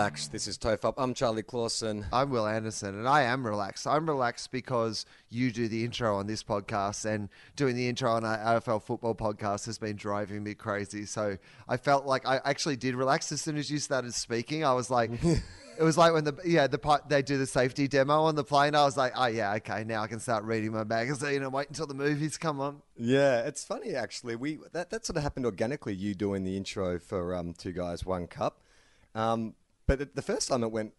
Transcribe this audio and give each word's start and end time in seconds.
Everyone 0.00 0.12
relax. 0.12 0.28
This 0.28 0.46
is 0.46 0.56
Tofop. 0.56 0.94
I'm 0.96 1.12
Charlie 1.12 1.42
Clausen. 1.42 2.06
I'm 2.10 2.30
Will 2.30 2.46
Anderson, 2.46 2.98
and 2.98 3.06
I 3.06 3.24
am 3.24 3.44
relaxed. 3.44 3.86
I'm 3.86 4.08
relaxed 4.08 4.50
because 4.50 5.04
you 5.28 5.52
do 5.52 5.68
the 5.68 5.84
intro 5.84 6.16
on 6.16 6.26
this 6.26 6.42
podcast, 6.42 7.04
and 7.04 7.28
doing 7.54 7.76
the 7.76 7.86
intro 7.86 8.10
on 8.10 8.24
our 8.24 8.38
AFL 8.38 8.82
football 8.82 9.14
podcast 9.14 9.66
has 9.66 9.76
been 9.76 9.96
driving 9.96 10.42
me 10.42 10.54
crazy. 10.54 11.04
So 11.04 11.36
I 11.68 11.76
felt 11.76 12.06
like 12.06 12.26
I 12.26 12.40
actually 12.46 12.76
did 12.76 12.94
relax 12.94 13.30
as 13.30 13.42
soon 13.42 13.58
as 13.58 13.70
you 13.70 13.76
started 13.76 14.14
speaking. 14.14 14.64
I 14.64 14.72
was 14.72 14.90
like, 14.90 15.10
it 15.78 15.82
was 15.82 15.98
like 15.98 16.14
when 16.14 16.24
the 16.24 16.34
yeah 16.46 16.66
the 16.66 17.02
they 17.06 17.20
do 17.20 17.36
the 17.36 17.46
safety 17.46 17.86
demo 17.86 18.22
on 18.22 18.36
the 18.36 18.44
plane. 18.44 18.74
I 18.74 18.86
was 18.86 18.96
like, 18.96 19.12
oh 19.16 19.26
yeah, 19.26 19.52
okay, 19.56 19.84
now 19.84 20.02
I 20.02 20.06
can 20.06 20.18
start 20.18 20.44
reading 20.44 20.72
my 20.72 20.84
magazine 20.84 21.42
and 21.42 21.52
wait 21.52 21.68
until 21.68 21.86
the 21.86 21.92
movies 21.92 22.38
come 22.38 22.58
on. 22.58 22.80
Yeah, 22.96 23.40
it's 23.40 23.64
funny 23.64 23.94
actually. 23.94 24.36
We 24.36 24.60
that, 24.72 24.88
that 24.88 25.04
sort 25.04 25.18
of 25.18 25.24
happened 25.24 25.44
organically. 25.44 25.94
You 25.94 26.14
doing 26.14 26.44
the 26.44 26.56
intro 26.56 26.98
for 26.98 27.34
um, 27.34 27.52
Two 27.52 27.72
Guys 27.72 28.06
One 28.06 28.28
Cup, 28.28 28.62
um, 29.14 29.52
but 29.90 30.14
the 30.14 30.22
first 30.22 30.48
time 30.48 30.62
it 30.62 30.70
went 30.70 30.92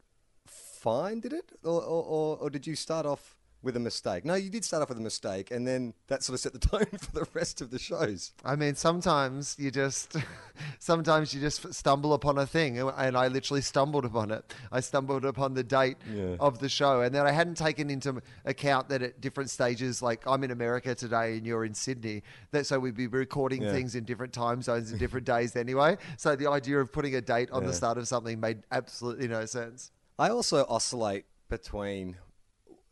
fine, 0.46 1.22
did 1.22 1.32
it, 1.32 1.54
or, 1.64 1.82
or, 1.82 2.38
or, 2.42 2.50
did 2.50 2.68
you 2.68 2.76
start 2.76 3.06
off 3.06 3.38
with 3.64 3.76
a 3.76 3.80
mistake? 3.80 4.26
No, 4.26 4.34
you 4.36 4.50
did 4.50 4.66
start 4.66 4.82
off 4.84 4.90
with 4.90 4.98
a 4.98 5.02
mistake, 5.02 5.52
and 5.52 5.68
then 5.68 5.94
that 6.08 6.24
sort 6.24 6.34
of 6.36 6.40
set 6.40 6.54
the 6.54 6.60
tone 6.60 6.86
for 7.00 7.12
the 7.12 7.28
rest 7.34 7.62
of 7.62 7.72
the 7.72 7.80
shows. 7.80 8.32
I 8.44 8.56
mean, 8.56 8.76
sometimes 8.76 9.56
you 9.60 9.72
just, 9.72 10.16
sometimes 10.80 11.34
you 11.34 11.42
just 11.42 11.74
stumble 11.74 12.14
upon 12.14 12.38
a 12.38 12.46
thing, 12.46 12.80
and 12.80 13.18
I 13.18 13.28
literally 13.28 13.62
stumbled 13.62 14.06
upon 14.06 14.32
it. 14.32 14.54
I 14.72 14.80
stumbled 14.80 15.26
upon 15.26 15.54
the 15.54 15.64
date 15.64 15.98
Yeah. 16.12 16.36
of 16.40 16.60
the 16.60 16.70
show, 16.70 17.02
and 17.02 17.14
then 17.14 17.26
I 17.26 17.32
hadn't 17.32 17.56
taken 17.58 17.90
into 17.90 18.22
account 18.46 18.90
that 18.90 19.02
at 19.02 19.22
different 19.22 19.50
stages, 19.50 20.02
like 20.02 20.26
I'm 20.28 20.44
in 20.44 20.52
America 20.52 20.96
today 20.96 21.38
and 21.38 21.46
you're 21.46 21.66
in 21.66 21.74
Sydney, 21.74 22.24
that 22.52 22.66
so 22.66 22.80
we'd 22.80 22.96
be 22.96 23.08
recording 23.08 23.62
Yeah. 23.64 23.72
things 23.72 23.96
in 23.96 24.04
different 24.04 24.34
time 24.34 24.62
zones 24.62 24.92
and 24.92 25.00
different 25.00 25.26
days 25.26 25.56
anyway. 25.56 25.98
So 26.18 26.36
the 26.36 26.48
idea 26.50 26.80
of 26.80 26.92
putting 26.92 27.16
a 27.16 27.22
date 27.22 27.50
on 27.52 27.66
the 27.66 27.74
start 27.74 27.98
of 27.98 28.08
something 28.08 28.40
made 28.40 28.64
absolutely 28.72 29.28
no 29.28 29.46
sense. 29.46 29.92
I 30.20 30.30
also 30.30 30.66
oscillate 30.70 31.26
between 31.50 32.18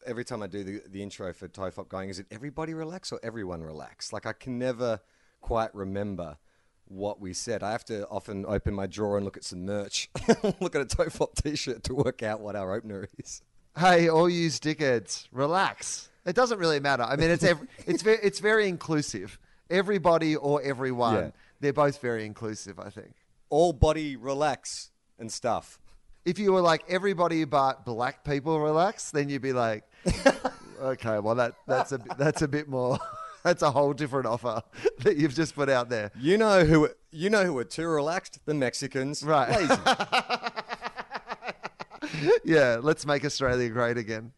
every 0.10 0.26
time 0.26 0.42
I 0.44 0.48
do 0.48 0.64
the, 0.64 0.82
the 0.90 1.02
intro 1.04 1.32
for 1.34 1.48
Tofop 1.48 1.88
going, 1.88 2.10
is 2.10 2.20
it 2.20 2.26
everybody 2.32 2.74
relax 2.74 3.12
or 3.12 3.20
everyone 3.24 3.62
relax? 3.64 4.12
Like 4.12 4.26
I 4.26 4.34
can 4.34 4.58
never 4.60 5.00
quite 5.42 5.74
remember 5.74 6.38
what 6.88 7.22
we 7.22 7.34
said. 7.34 7.62
I 7.64 7.72
have 7.72 7.86
to 7.86 8.08
often 8.08 8.46
open 8.48 8.74
my 8.74 8.88
drawer 8.88 9.18
and 9.18 9.24
look 9.26 9.38
at 9.38 9.44
some 9.44 9.66
merch, 9.66 10.10
look 10.60 10.76
at 10.76 10.82
a 10.82 10.86
Tofop 10.86 11.36
t-shirt 11.36 11.83
to 11.83 11.94
work 11.94 12.23
out 12.23 12.42
what 12.42 12.56
our 12.56 12.73
opener 12.73 13.08
is. 13.17 13.42
Hey, 13.78 14.10
all 14.10 14.28
you 14.28 14.50
dickheads, 14.50 15.28
relax. 15.32 16.10
It 16.26 16.36
doesn't 16.36 16.60
really 16.60 16.80
matter. 16.80 17.04
I 17.04 17.16
mean, 17.16 17.30
it's 17.30 17.44
ev- 17.44 17.66
it's 17.88 18.02
very 18.04 18.17
it's 18.22 18.39
very 18.39 18.67
inclusive. 18.67 19.39
Everybody 19.70 20.36
or 20.36 20.62
everyone, 20.64 21.16
Yeah. 21.16 21.30
they're 21.60 21.73
both 21.73 22.02
very 22.02 22.26
inclusive. 22.26 22.80
I 22.80 22.89
think. 22.89 23.14
All 23.50 23.72
body 23.72 24.16
relax 24.16 24.89
and 25.20 25.32
stuff. 25.32 25.80
If 26.26 26.38
you 26.38 26.52
were 26.52 26.62
like 26.62 26.83
everybody 26.89 27.45
but 27.45 27.86
black 27.86 28.23
people 28.23 28.60
relax, 28.60 29.12
then 29.12 29.30
you'd 29.30 29.42
be 29.42 29.54
like, 29.54 29.83
okay, 30.82 31.20
well 31.20 31.36
that 31.36 31.54
that's 31.67 31.92
a 31.92 31.99
bit- 31.99 32.17
that's 32.17 32.42
a 32.42 32.48
bit 32.48 32.67
more. 32.67 32.98
That's 33.42 33.61
a 33.61 33.71
whole 33.71 33.93
different 33.93 34.26
offer 34.26 34.61
that 34.99 35.15
you've 35.15 35.33
just 35.33 35.55
put 35.55 35.70
out 35.70 35.87
there. 35.87 36.11
You 36.20 36.37
know 36.37 36.65
who 36.65 36.89
you 37.10 37.30
know 37.30 37.45
who 37.45 37.58
are 37.58 37.64
too 37.64 37.87
relaxed? 37.87 38.42
The 38.45 38.54
Mexicans. 38.54 39.23
Right. 39.23 39.49
Lazy. 39.49 39.76
Yeah, 42.43 42.80
let's 42.82 43.05
make 43.05 43.23
Australia 43.23 43.70
great 43.70 43.98
again. 43.98 44.32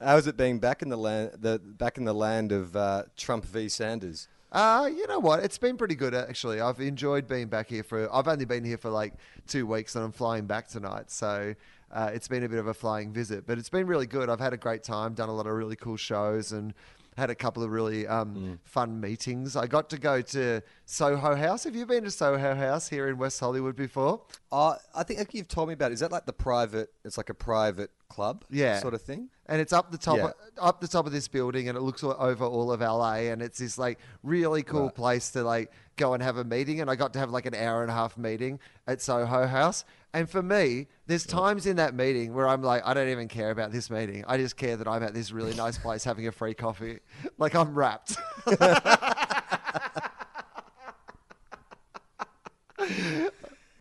How's 0.00 0.26
it 0.26 0.36
being 0.36 0.58
back 0.58 0.82
in 0.82 0.88
the 0.88 0.96
land 0.96 1.32
the 1.38 1.58
back 1.58 1.98
in 1.98 2.04
the 2.04 2.14
land 2.14 2.52
of 2.52 2.74
uh, 2.74 3.04
Trump 3.16 3.44
v 3.44 3.68
Sanders? 3.68 4.28
Uh, 4.50 4.88
you 4.92 5.06
know 5.06 5.18
what? 5.18 5.44
It's 5.44 5.58
been 5.58 5.76
pretty 5.76 5.94
good 5.94 6.14
actually. 6.14 6.60
I've 6.60 6.80
enjoyed 6.80 7.28
being 7.28 7.48
back 7.48 7.68
here 7.68 7.82
for. 7.82 8.12
I've 8.12 8.26
only 8.26 8.46
been 8.46 8.64
here 8.64 8.78
for 8.78 8.90
like 8.90 9.14
two 9.46 9.66
weeks, 9.66 9.94
and 9.94 10.04
I'm 10.04 10.12
flying 10.12 10.46
back 10.46 10.68
tonight. 10.68 11.10
So 11.10 11.54
uh, 11.92 12.10
it's 12.12 12.28
been 12.28 12.44
a 12.44 12.48
bit 12.48 12.58
of 12.58 12.66
a 12.66 12.74
flying 12.74 13.12
visit, 13.12 13.46
but 13.46 13.58
it's 13.58 13.68
been 13.70 13.86
really 13.86 14.06
good. 14.06 14.28
I've 14.30 14.40
had 14.40 14.52
a 14.52 14.56
great 14.58 14.82
time, 14.82 15.14
done 15.14 15.28
a 15.28 15.34
lot 15.34 15.46
of 15.46 15.52
really 15.54 15.76
cool 15.76 15.96
shows, 15.96 16.52
and 16.52 16.72
had 17.16 17.28
a 17.28 17.34
couple 17.34 17.62
of 17.62 17.70
really 17.70 18.06
um, 18.06 18.58
fun 18.64 18.98
meetings. 19.00 19.56
I 19.56 19.66
got 19.66 19.90
to 19.90 19.98
go 19.98 20.22
to 20.22 20.62
Soho 20.86 21.34
House. 21.34 21.64
Have 21.64 21.74
you 21.74 21.84
been 21.84 22.04
to 22.04 22.10
Soho 22.10 22.54
House 22.54 22.88
here 22.88 23.08
in 23.08 23.18
West 23.18 23.38
Hollywood 23.40 23.74
before? 23.76 24.22
Uh, 24.50 24.76
I 24.94 25.02
think 25.02 25.34
you've 25.34 25.48
told 25.48 25.68
me 25.68 25.74
about. 25.74 25.90
It. 25.90 25.94
Is 25.94 26.00
that 26.00 26.12
like 26.12 26.24
the 26.24 26.32
private? 26.32 26.90
It's 27.04 27.16
like 27.18 27.28
a 27.28 27.34
private 27.34 27.90
club, 28.08 28.44
Yeah. 28.48 28.78
sort 28.78 28.94
of 28.94 29.02
thing. 29.02 29.28
and 29.46 29.60
it's 29.60 29.72
up 29.72 29.90
the 29.90 29.98
top 29.98 30.18
Yeah. 30.18 30.30
up 30.60 30.80
the 30.80 30.86
top 30.88 31.06
of 31.06 31.12
this 31.12 31.26
building 31.28 31.68
and 31.68 31.76
it 31.76 31.80
looks 31.80 32.02
over 32.04 32.44
all 32.44 32.70
of 32.72 32.80
LA 32.80 33.30
and 33.32 33.42
it's 33.42 33.58
this 33.58 33.78
like 33.78 33.98
really 34.22 34.62
cool 34.62 34.84
Right. 34.86 34.94
place 34.94 35.30
to 35.32 35.42
like 35.42 35.72
go 35.96 36.14
and 36.14 36.22
have 36.22 36.36
a 36.36 36.44
meeting 36.44 36.80
and 36.80 36.88
I 36.90 36.94
got 36.96 37.12
to 37.14 37.18
have 37.18 37.30
like 37.30 37.46
an 37.46 37.54
hour 37.54 37.82
and 37.82 37.90
a 37.90 37.94
half 37.94 38.16
meeting 38.16 38.58
at 38.86 39.00
Soho 39.02 39.46
House 39.46 39.84
and 40.12 40.28
for 40.28 40.42
me 40.42 40.88
there's 41.06 41.24
times 41.24 41.66
in 41.66 41.76
that 41.76 41.94
meeting 41.94 42.34
where 42.34 42.48
I'm 42.48 42.62
like 42.62 42.82
I 42.84 42.94
don't 42.94 43.08
even 43.08 43.28
care 43.28 43.50
about 43.50 43.72
this 43.72 43.90
meeting 43.90 44.24
I 44.26 44.36
just 44.36 44.56
care 44.56 44.76
that 44.76 44.88
I'm 44.88 45.02
at 45.02 45.14
this 45.14 45.30
really 45.32 45.54
nice 45.54 45.78
place 45.78 46.04
having 46.04 46.26
a 46.26 46.32
free 46.32 46.54
coffee 46.54 46.98
like 47.38 47.54
I'm 47.54 47.74
wrapped 47.74 48.16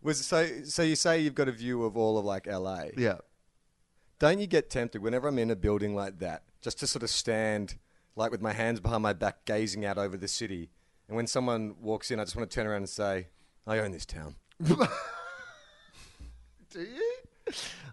Was 0.02 0.26
so? 0.26 0.48
So 0.64 0.82
you 0.82 0.96
say 0.96 1.20
you've 1.20 1.36
got 1.36 1.48
a 1.48 1.52
view 1.52 1.84
of 1.84 1.98
all 1.98 2.18
of 2.18 2.26
like 2.26 2.48
LA. 2.48 2.86
yeah 2.98 3.18
Don't 4.18 4.40
you 4.40 4.48
get 4.48 4.70
tempted 4.70 5.02
whenever 5.02 5.28
I'm 5.28 5.38
in 5.40 5.52
a 5.52 5.56
building 5.56 5.94
like 5.96 6.20
that, 6.20 6.44
just 6.62 6.80
to 6.80 6.88
sort 6.88 7.04
of 7.04 7.10
stand, 7.10 7.76
like 8.16 8.32
with 8.32 8.42
my 8.42 8.54
hands 8.54 8.80
behind 8.80 9.04
my 9.04 9.14
back, 9.14 9.46
gazing 9.46 9.86
out 9.86 9.98
over 9.98 10.16
the 10.16 10.28
city, 10.28 10.70
and 11.08 11.16
when 11.18 11.28
someone 11.28 11.76
walks 11.82 12.12
in, 12.12 12.20
I 12.20 12.24
just 12.24 12.36
want 12.36 12.50
to 12.50 12.56
turn 12.56 12.66
around 12.66 12.78
and 12.78 12.90
say, 12.90 13.28
"I 13.68 13.80
own 13.80 13.92
this 13.92 14.06
town." 14.06 14.36
do 16.72 16.82
you 16.82 17.16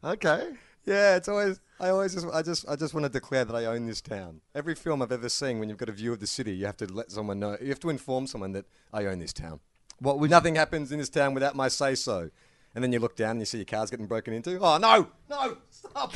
okay 0.04 0.52
Yeah, 0.86 1.16
it's 1.16 1.28
always. 1.28 1.60
I 1.80 1.88
always 1.88 2.14
just. 2.14 2.26
I 2.32 2.42
just. 2.42 2.68
I 2.68 2.76
just 2.76 2.94
want 2.94 3.04
to 3.04 3.10
declare 3.10 3.44
that 3.44 3.56
I 3.56 3.64
own 3.66 3.86
this 3.86 4.00
town. 4.00 4.40
Every 4.54 4.76
film 4.76 5.02
I've 5.02 5.10
ever 5.10 5.28
seen, 5.28 5.58
when 5.58 5.68
you've 5.68 5.78
got 5.78 5.88
a 5.88 5.92
view 5.92 6.12
of 6.12 6.20
the 6.20 6.28
city, 6.28 6.54
you 6.54 6.64
have 6.66 6.76
to 6.76 6.86
let 6.86 7.10
someone 7.10 7.40
know. 7.40 7.56
You 7.60 7.68
have 7.70 7.80
to 7.80 7.90
inform 7.90 8.28
someone 8.28 8.52
that 8.52 8.66
I 8.92 9.06
own 9.06 9.18
this 9.18 9.32
town. 9.32 9.58
what 9.98 10.20
would 10.20 10.30
Nothing 10.30 10.54
happens 10.54 10.92
in 10.92 11.00
this 11.00 11.08
town 11.08 11.34
without 11.34 11.56
my 11.56 11.66
say 11.66 11.96
so. 11.96 12.30
And 12.72 12.84
then 12.84 12.92
you 12.92 13.00
look 13.00 13.16
down 13.16 13.32
and 13.32 13.40
you 13.40 13.46
see 13.46 13.58
your 13.58 13.64
car's 13.64 13.90
getting 13.90 14.06
broken 14.06 14.32
into. 14.32 14.60
Oh 14.60 14.78
no, 14.78 15.08
no, 15.28 15.56
stop! 15.70 16.14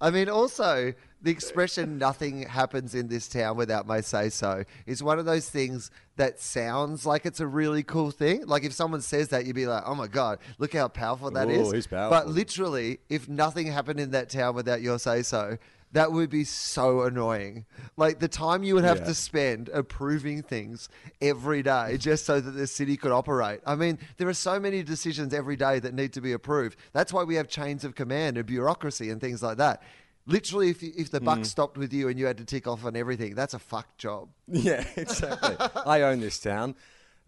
I 0.00 0.10
mean, 0.10 0.28
also, 0.28 0.92
the 1.22 1.30
expression 1.30 1.98
nothing 1.98 2.42
happens 2.42 2.94
in 2.94 3.08
this 3.08 3.28
town 3.28 3.56
without 3.56 3.86
my 3.86 4.00
say 4.00 4.28
so 4.28 4.64
is 4.84 5.02
one 5.02 5.18
of 5.18 5.24
those 5.24 5.48
things 5.48 5.90
that 6.16 6.38
sounds 6.38 7.06
like 7.06 7.24
it's 7.24 7.40
a 7.40 7.46
really 7.46 7.82
cool 7.82 8.10
thing. 8.10 8.46
Like, 8.46 8.64
if 8.64 8.72
someone 8.72 9.00
says 9.00 9.28
that, 9.28 9.46
you'd 9.46 9.56
be 9.56 9.66
like, 9.66 9.82
oh 9.86 9.94
my 9.94 10.06
God, 10.06 10.38
look 10.58 10.74
how 10.74 10.88
powerful 10.88 11.30
that 11.30 11.50
is. 11.50 11.68
Ooh, 11.68 11.72
he's 11.72 11.86
But 12.10 12.28
literally, 12.28 13.00
if 13.08 13.28
nothing 13.28 13.66
happened 13.66 14.00
in 14.00 14.10
that 14.10 14.28
town 14.28 14.54
without 14.54 14.82
your 14.82 14.98
say 14.98 15.22
so, 15.22 15.56
that 15.92 16.12
would 16.12 16.28
be 16.30 16.44
so 16.44 17.02
annoying. 17.02 17.64
Like 17.96 18.18
the 18.18 18.28
time 18.28 18.62
you 18.62 18.74
would 18.74 18.84
have 18.84 18.98
Yeah. 18.98 19.04
to 19.06 19.14
spend 19.14 19.68
approving 19.70 20.42
things 20.42 20.88
every 21.22 21.62
day 21.62 21.96
just 21.96 22.26
so 22.26 22.40
that 22.40 22.50
the 22.50 22.66
city 22.66 22.96
could 22.96 23.12
operate. 23.12 23.60
I 23.64 23.76
mean, 23.76 23.98
there 24.18 24.28
are 24.28 24.34
so 24.34 24.60
many 24.60 24.82
decisions 24.82 25.32
every 25.32 25.56
day 25.56 25.78
that 25.78 25.94
need 25.94 26.12
to 26.14 26.20
be 26.20 26.32
approved. 26.32 26.76
That's 26.92 27.12
why 27.12 27.22
we 27.24 27.36
have 27.36 27.48
chains 27.48 27.84
of 27.84 27.94
command 27.94 28.36
and 28.36 28.46
bureaucracy 28.46 29.10
and 29.10 29.20
things 29.20 29.42
like 29.42 29.56
that. 29.58 29.82
Literally, 30.26 30.70
if, 30.70 30.82
you, 30.82 30.92
if 30.96 31.10
the 31.10 31.20
Mm. 31.20 31.24
buck 31.24 31.44
stopped 31.44 31.78
with 31.78 31.92
you 31.92 32.08
and 32.08 32.18
you 32.18 32.26
had 32.26 32.36
to 32.38 32.44
tick 32.44 32.66
off 32.66 32.84
on 32.84 32.96
everything, 32.96 33.34
that's 33.36 33.54
a 33.54 33.58
fuck 33.60 33.96
job. 33.96 34.28
Yeah, 34.48 34.84
exactly. 34.96 35.56
I 35.86 36.02
own 36.02 36.20
this 36.20 36.38
town. 36.40 36.74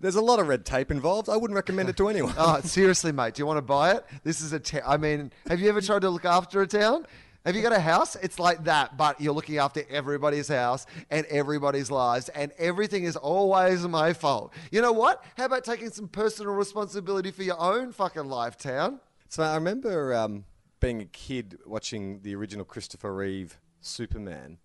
There's 0.01 0.17
a 0.17 0.21
lot 0.21 0.39
of 0.41 0.47
red 0.49 0.65
tape 0.65 0.91
involved. 0.91 1.29
I 1.29 1.37
wouldn't 1.37 1.57
recommend 1.57 1.89
it 1.89 1.97
to 1.97 2.09
anyone. 2.09 2.35
Oh, 2.39 2.61
seriously, 2.61 3.13
mate. 3.13 3.35
Do 3.35 3.41
you 3.43 3.47
want 3.47 3.57
to 3.59 3.63
buy 3.63 3.93
it? 3.95 4.05
This 4.25 4.41
is 4.41 4.53
a. 4.53 4.61
Te- 4.61 4.81
I 4.87 4.97
mean, 4.97 5.33
have 5.49 5.59
you 5.61 5.69
ever 5.69 5.81
tried 5.81 6.03
to 6.03 6.11
look 6.11 6.25
after 6.25 6.61
a 6.63 6.67
town? 6.69 7.05
Have 7.47 7.57
you 7.57 7.63
got 7.63 7.73
a 7.73 7.81
house? 7.81 8.17
It's 8.17 8.39
like 8.39 8.65
that, 8.65 8.97
but 8.97 9.21
you're 9.21 9.33
looking 9.33 9.59
after 9.59 9.83
everybody's 9.89 10.49
house 10.49 10.87
and 11.09 11.25
everybody's 11.27 11.91
lives, 11.91 12.29
and 12.31 12.53
everything 12.59 13.05
is 13.05 13.17
always 13.17 13.87
my 13.87 14.13
fault. 14.13 14.53
You 14.71 14.83
know 14.83 14.93
what? 14.93 15.25
How 15.37 15.47
about 15.47 15.65
taking 15.65 15.91
some 15.91 16.09
personal 16.09 16.53
responsibility 16.53 17.31
for 17.31 17.45
your 17.45 17.59
own 17.59 17.93
fucking 17.93 18.27
life, 18.27 18.57
town? 18.57 19.01
So 19.29 19.43
I 19.43 19.55
remember 19.55 20.15
um, 20.15 20.45
being 20.81 21.01
a 21.01 21.07
kid 21.07 21.59
watching 21.65 22.21
the 22.23 22.35
original 22.35 22.65
Christopher 22.65 23.15
Reeve 23.15 23.59
Superman, 23.81 24.59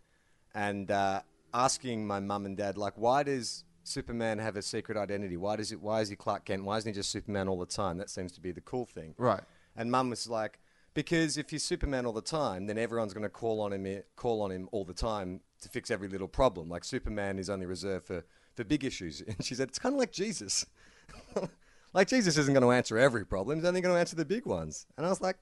and 0.54 0.92
uh, 0.92 1.22
asking 1.54 2.06
my 2.06 2.20
mum 2.20 2.46
and 2.46 2.58
dad 2.58 2.78
like, 2.78 2.94
why 2.96 3.24
does 3.24 3.64
Superman 3.84 4.40
have 4.40 4.56
a 4.56 4.62
secret 4.62 4.98
identity? 4.98 5.38
Why 5.38 5.56
does 5.56 5.72
it? 5.72 5.82
Why 5.82 6.02
is 6.02 6.10
he 6.10 6.16
Clark 6.16 6.46
Kent? 6.46 6.64
Why 6.64 6.78
isn't 6.78 6.92
he 6.92 6.96
just 6.96 7.12
Superman 7.12 7.48
all 7.48 7.60
the 7.60 7.66
time? 7.66 7.98
That 7.98 8.10
seems 8.10 8.32
to 8.34 8.42
be 8.42 8.52
the 8.52 8.62
cool 8.62 8.86
thing. 8.86 9.14
Right. 9.18 9.44
And 9.76 9.92
mum 9.92 10.10
was 10.10 10.30
like, 10.30 10.60
because 10.94 11.38
if 11.38 11.50
he's 11.50 11.64
Superman 11.64 12.06
all 12.06 12.14
the 12.14 12.22
time, 12.22 12.68
then 12.68 12.78
everyone's 12.78 13.14
going 13.14 13.24
to 13.24 13.30
call 13.30 13.62
on 13.62 13.74
him, 13.74 14.04
call 14.16 14.42
on 14.42 14.52
him 14.52 14.70
all 14.72 14.86
the 14.86 14.94
time 14.94 15.42
to 15.62 15.70
fix 15.70 15.90
every 15.90 16.08
little 16.08 16.28
problem. 16.28 16.70
Like 16.70 16.84
Superman 16.84 17.40
is 17.40 17.50
only 17.50 17.66
reserved 17.66 18.08
for 18.08 18.24
for 18.56 18.64
big 18.64 18.84
issues. 18.84 19.22
And 19.28 19.44
she 19.44 19.56
said 19.56 19.70
it's 19.70 19.80
kind 19.80 19.94
of 19.94 20.00
like 20.00 20.12
Jesus. 20.12 20.66
like 21.94 22.08
Jesus 22.08 22.38
isn't 22.38 22.54
going 22.54 22.64
to 22.64 22.72
answer 22.72 22.98
every 22.98 23.26
problem; 23.26 23.58
he's 23.58 23.66
only 23.66 23.82
going 23.82 23.96
to 23.96 24.00
answer 24.00 24.16
the 24.16 24.26
big 24.26 24.46
ones. 24.46 24.86
And 24.98 25.06
I 25.06 25.10
was 25.10 25.22
like, 25.22 25.38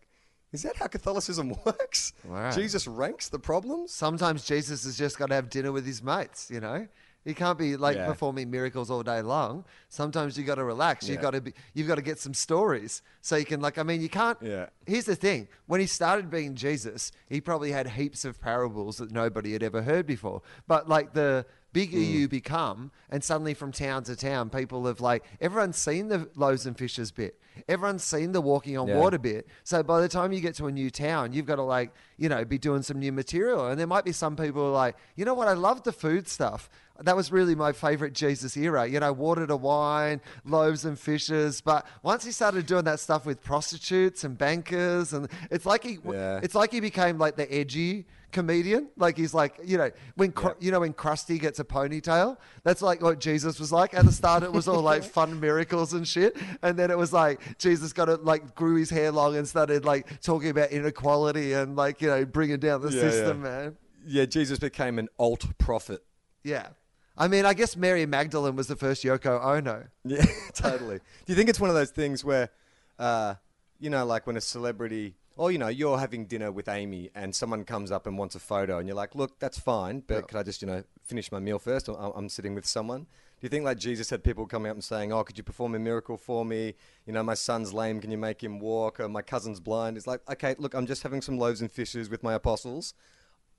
is 0.51 0.63
that 0.63 0.75
how 0.77 0.87
Catholicism 0.87 1.53
works? 1.65 2.13
Wow. 2.25 2.51
Jesus 2.51 2.87
ranks 2.87 3.29
the 3.29 3.39
problems. 3.39 3.93
Sometimes 3.93 4.45
Jesus 4.45 4.83
has 4.83 4.97
just 4.97 5.17
got 5.17 5.27
to 5.29 5.35
have 5.35 5.49
dinner 5.49 5.71
with 5.71 5.85
his 5.85 6.03
mates, 6.03 6.49
you 6.51 6.59
know? 6.59 6.87
He 7.23 7.33
can't 7.33 7.57
be 7.57 7.77
like 7.77 7.97
Yeah. 7.97 8.07
performing 8.07 8.49
miracles 8.49 8.89
all 8.89 9.03
day 9.03 9.21
long. 9.21 9.63
Sometimes 9.89 10.37
you 10.37 10.43
got 10.43 10.55
to 10.55 10.63
relax. 10.63 11.07
You 11.07 11.15
Yeah. 11.15 11.21
got 11.21 11.31
to 11.31 11.41
be. 11.41 11.53
You've 11.73 11.87
got 11.87 11.95
to 11.95 12.01
get 12.01 12.17
some 12.19 12.33
stories 12.33 13.01
so 13.21 13.35
you 13.35 13.45
can 13.45 13.61
like. 13.61 13.77
I 13.77 13.83
mean, 13.83 14.01
you 14.01 14.09
can't. 14.09 14.37
Yeah. 14.41 14.67
Here's 14.85 15.05
the 15.05 15.15
thing: 15.15 15.47
when 15.67 15.79
he 15.79 15.87
started 15.87 16.29
being 16.29 16.55
Jesus, 16.55 17.11
he 17.27 17.39
probably 17.39 17.71
had 17.71 17.89
heaps 17.89 18.25
of 18.25 18.41
parables 18.41 18.97
that 18.97 19.11
nobody 19.11 19.53
had 19.53 19.61
ever 19.61 19.83
heard 19.83 20.07
before. 20.07 20.41
But 20.67 20.89
like 20.89 21.13
the 21.13 21.45
bigger 21.73 21.97
hmm. 21.97 22.03
you 22.03 22.27
become, 22.27 22.91
and 23.09 23.23
suddenly 23.23 23.53
from 23.53 23.71
town 23.71 24.03
to 24.03 24.15
town, 24.15 24.49
people 24.49 24.85
have 24.87 24.99
like 24.99 25.23
everyone's 25.39 25.77
seen 25.77 26.07
the 26.07 26.29
loaves 26.35 26.65
and 26.65 26.77
fishes 26.77 27.11
bit. 27.11 27.39
Everyone's 27.67 28.03
seen 28.03 28.31
the 28.31 28.41
walking 28.41 28.77
on 28.77 28.87
Yeah. 28.87 28.97
water 28.97 29.17
bit. 29.17 29.47
So 29.63 29.83
by 29.83 30.01
the 30.01 30.07
time 30.07 30.31
you 30.31 30.39
get 30.41 30.55
to 30.55 30.67
a 30.67 30.71
new 30.71 30.89
town, 30.89 31.33
you've 31.33 31.45
got 31.45 31.57
to 31.57 31.63
like, 31.63 31.93
you 32.17 32.29
know, 32.29 32.43
be 32.45 32.57
doing 32.57 32.81
some 32.81 32.97
new 32.99 33.11
material. 33.11 33.67
And 33.67 33.79
there 33.79 33.87
might 33.87 34.05
be 34.05 34.13
some 34.13 34.35
people 34.35 34.61
who 34.61 34.67
are 34.69 34.71
like, 34.71 34.95
you 35.15 35.25
know 35.25 35.33
what, 35.33 35.47
I 35.47 35.53
love 35.53 35.83
the 35.83 35.91
food 35.91 36.27
stuff. 36.27 36.69
That 37.03 37.15
was 37.15 37.31
really 37.31 37.55
my 37.55 37.71
favorite 37.71 38.13
Jesus 38.13 38.55
era. 38.57 38.85
You 38.87 38.99
know, 38.99 39.11
water 39.13 39.45
to 39.47 39.55
wine, 39.55 40.21
loaves 40.45 40.85
and 40.85 40.97
fishes. 40.99 41.61
But 41.61 41.85
once 42.03 42.23
he 42.25 42.31
started 42.31 42.65
doing 42.65 42.83
that 42.85 42.99
stuff 42.99 43.25
with 43.25 43.41
prostitutes 43.43 44.23
and 44.23 44.37
bankers, 44.37 45.13
and 45.13 45.27
it's 45.49 45.65
like 45.65 45.83
he, 45.83 45.97
Yeah. 46.05 46.39
it's 46.43 46.55
like 46.55 46.71
he 46.71 46.79
became 46.79 47.17
like 47.17 47.35
the 47.35 47.51
edgy 47.53 48.05
comedian. 48.31 48.87
Like 48.95 49.17
he's 49.17 49.33
like, 49.33 49.59
you 49.63 49.77
know, 49.77 49.91
when 50.15 50.31
Cr- 50.31 50.47
Yeah. 50.49 50.53
you 50.59 50.71
know 50.71 50.79
when 50.79 50.93
Krusty 50.93 51.37
gets 51.39 51.59
a 51.59 51.63
ponytail, 51.65 52.37
that's 52.63 52.81
like 52.81 53.01
what 53.01 53.19
Jesus 53.19 53.59
was 53.59 53.71
like. 53.71 53.93
At 53.93 54.05
the 54.05 54.11
start, 54.11 54.43
it 54.43 54.51
was 54.53 54.67
all 54.67 54.81
like 54.81 55.03
fun 55.19 55.39
miracles 55.39 55.93
and 55.93 56.07
shit, 56.07 56.37
and 56.61 56.77
then 56.79 56.91
it 56.91 56.97
was 56.97 57.11
like 57.11 57.57
Jesus 57.57 57.91
got 57.93 58.07
it 58.09 58.23
like 58.23 58.55
grew 58.55 58.75
his 58.75 58.89
hair 58.89 59.11
long 59.11 59.35
and 59.35 59.47
started 59.47 59.83
like 59.85 60.21
talking 60.21 60.49
about 60.49 60.71
inequality 60.71 61.53
and 61.53 61.75
like 61.75 62.01
you 62.01 62.07
know 62.07 62.23
bringing 62.25 62.59
down 62.59 62.81
the 62.81 62.89
Yeah, 62.91 63.01
system, 63.01 63.43
yeah. 63.43 63.49
man. 63.49 63.77
Yeah, 64.05 64.25
Jesus 64.25 64.59
became 64.59 64.97
an 64.97 65.09
alt 65.19 65.45
prophet. 65.57 66.01
Yeah. 66.43 66.69
I 67.17 67.27
mean, 67.27 67.45
I 67.45 67.53
guess 67.53 67.75
Mary 67.75 68.05
Magdalene 68.05 68.55
was 68.55 68.67
the 68.67 68.75
first 68.75 69.03
Yoko 69.03 69.43
Ono. 69.43 69.85
Yeah, 70.05 70.25
totally. 70.53 70.97
Do 70.97 71.03
you 71.27 71.35
think 71.35 71.49
it's 71.49 71.59
one 71.59 71.69
of 71.69 71.75
those 71.75 71.91
things 71.91 72.23
where, 72.23 72.49
uh, 72.97 73.35
you 73.79 73.89
know, 73.89 74.05
like 74.05 74.25
when 74.27 74.37
a 74.37 74.41
celebrity, 74.41 75.15
or 75.37 75.51
you 75.51 75.57
know, 75.57 75.67
you're 75.67 75.97
having 75.99 76.25
dinner 76.25 76.51
with 76.51 76.67
Amy 76.67 77.09
and 77.15 77.35
someone 77.35 77.63
comes 77.63 77.91
up 77.91 78.07
and 78.07 78.17
wants 78.17 78.35
a 78.35 78.39
photo, 78.39 78.77
and 78.79 78.87
you're 78.87 78.95
like, 78.95 79.15
"Look, 79.15 79.39
that's 79.39 79.59
fine, 79.59 80.01
but 80.05 80.15
Yeah. 80.15 80.21
could 80.21 80.37
I 80.37 80.43
just, 80.43 80.61
you 80.61 80.67
know, 80.67 80.83
finish 81.03 81.31
my 81.31 81.39
meal 81.39 81.59
first? 81.59 81.87
I'm, 81.89 81.95
I'm 82.15 82.29
sitting 82.29 82.55
with 82.55 82.65
someone." 82.65 83.01
Do 83.03 83.45
you 83.45 83.49
think 83.49 83.65
like 83.65 83.77
Jesus 83.79 84.09
had 84.11 84.23
people 84.23 84.45
coming 84.45 84.69
up 84.69 84.75
and 84.75 84.83
saying, 84.83 85.11
"Oh, 85.11 85.23
could 85.23 85.37
you 85.37 85.43
perform 85.43 85.73
a 85.75 85.79
miracle 85.79 86.17
for 86.17 86.45
me? 86.45 86.75
You 87.05 87.13
know, 87.13 87.23
my 87.23 87.33
son's 87.33 87.73
lame. 87.73 87.99
Can 87.99 88.11
you 88.11 88.17
make 88.17 88.43
him 88.43 88.59
walk? 88.59 88.99
Or 88.99 89.09
my 89.09 89.21
cousin's 89.21 89.59
blind." 89.59 89.97
It's 89.97 90.07
like, 90.07 90.21
okay, 90.29 90.55
look, 90.57 90.73
I'm 90.73 90.85
just 90.85 91.03
having 91.03 91.21
some 91.21 91.37
loaves 91.37 91.61
and 91.61 91.71
fishes 91.71 92.09
with 92.09 92.23
my 92.23 92.33
apostles. 92.33 92.93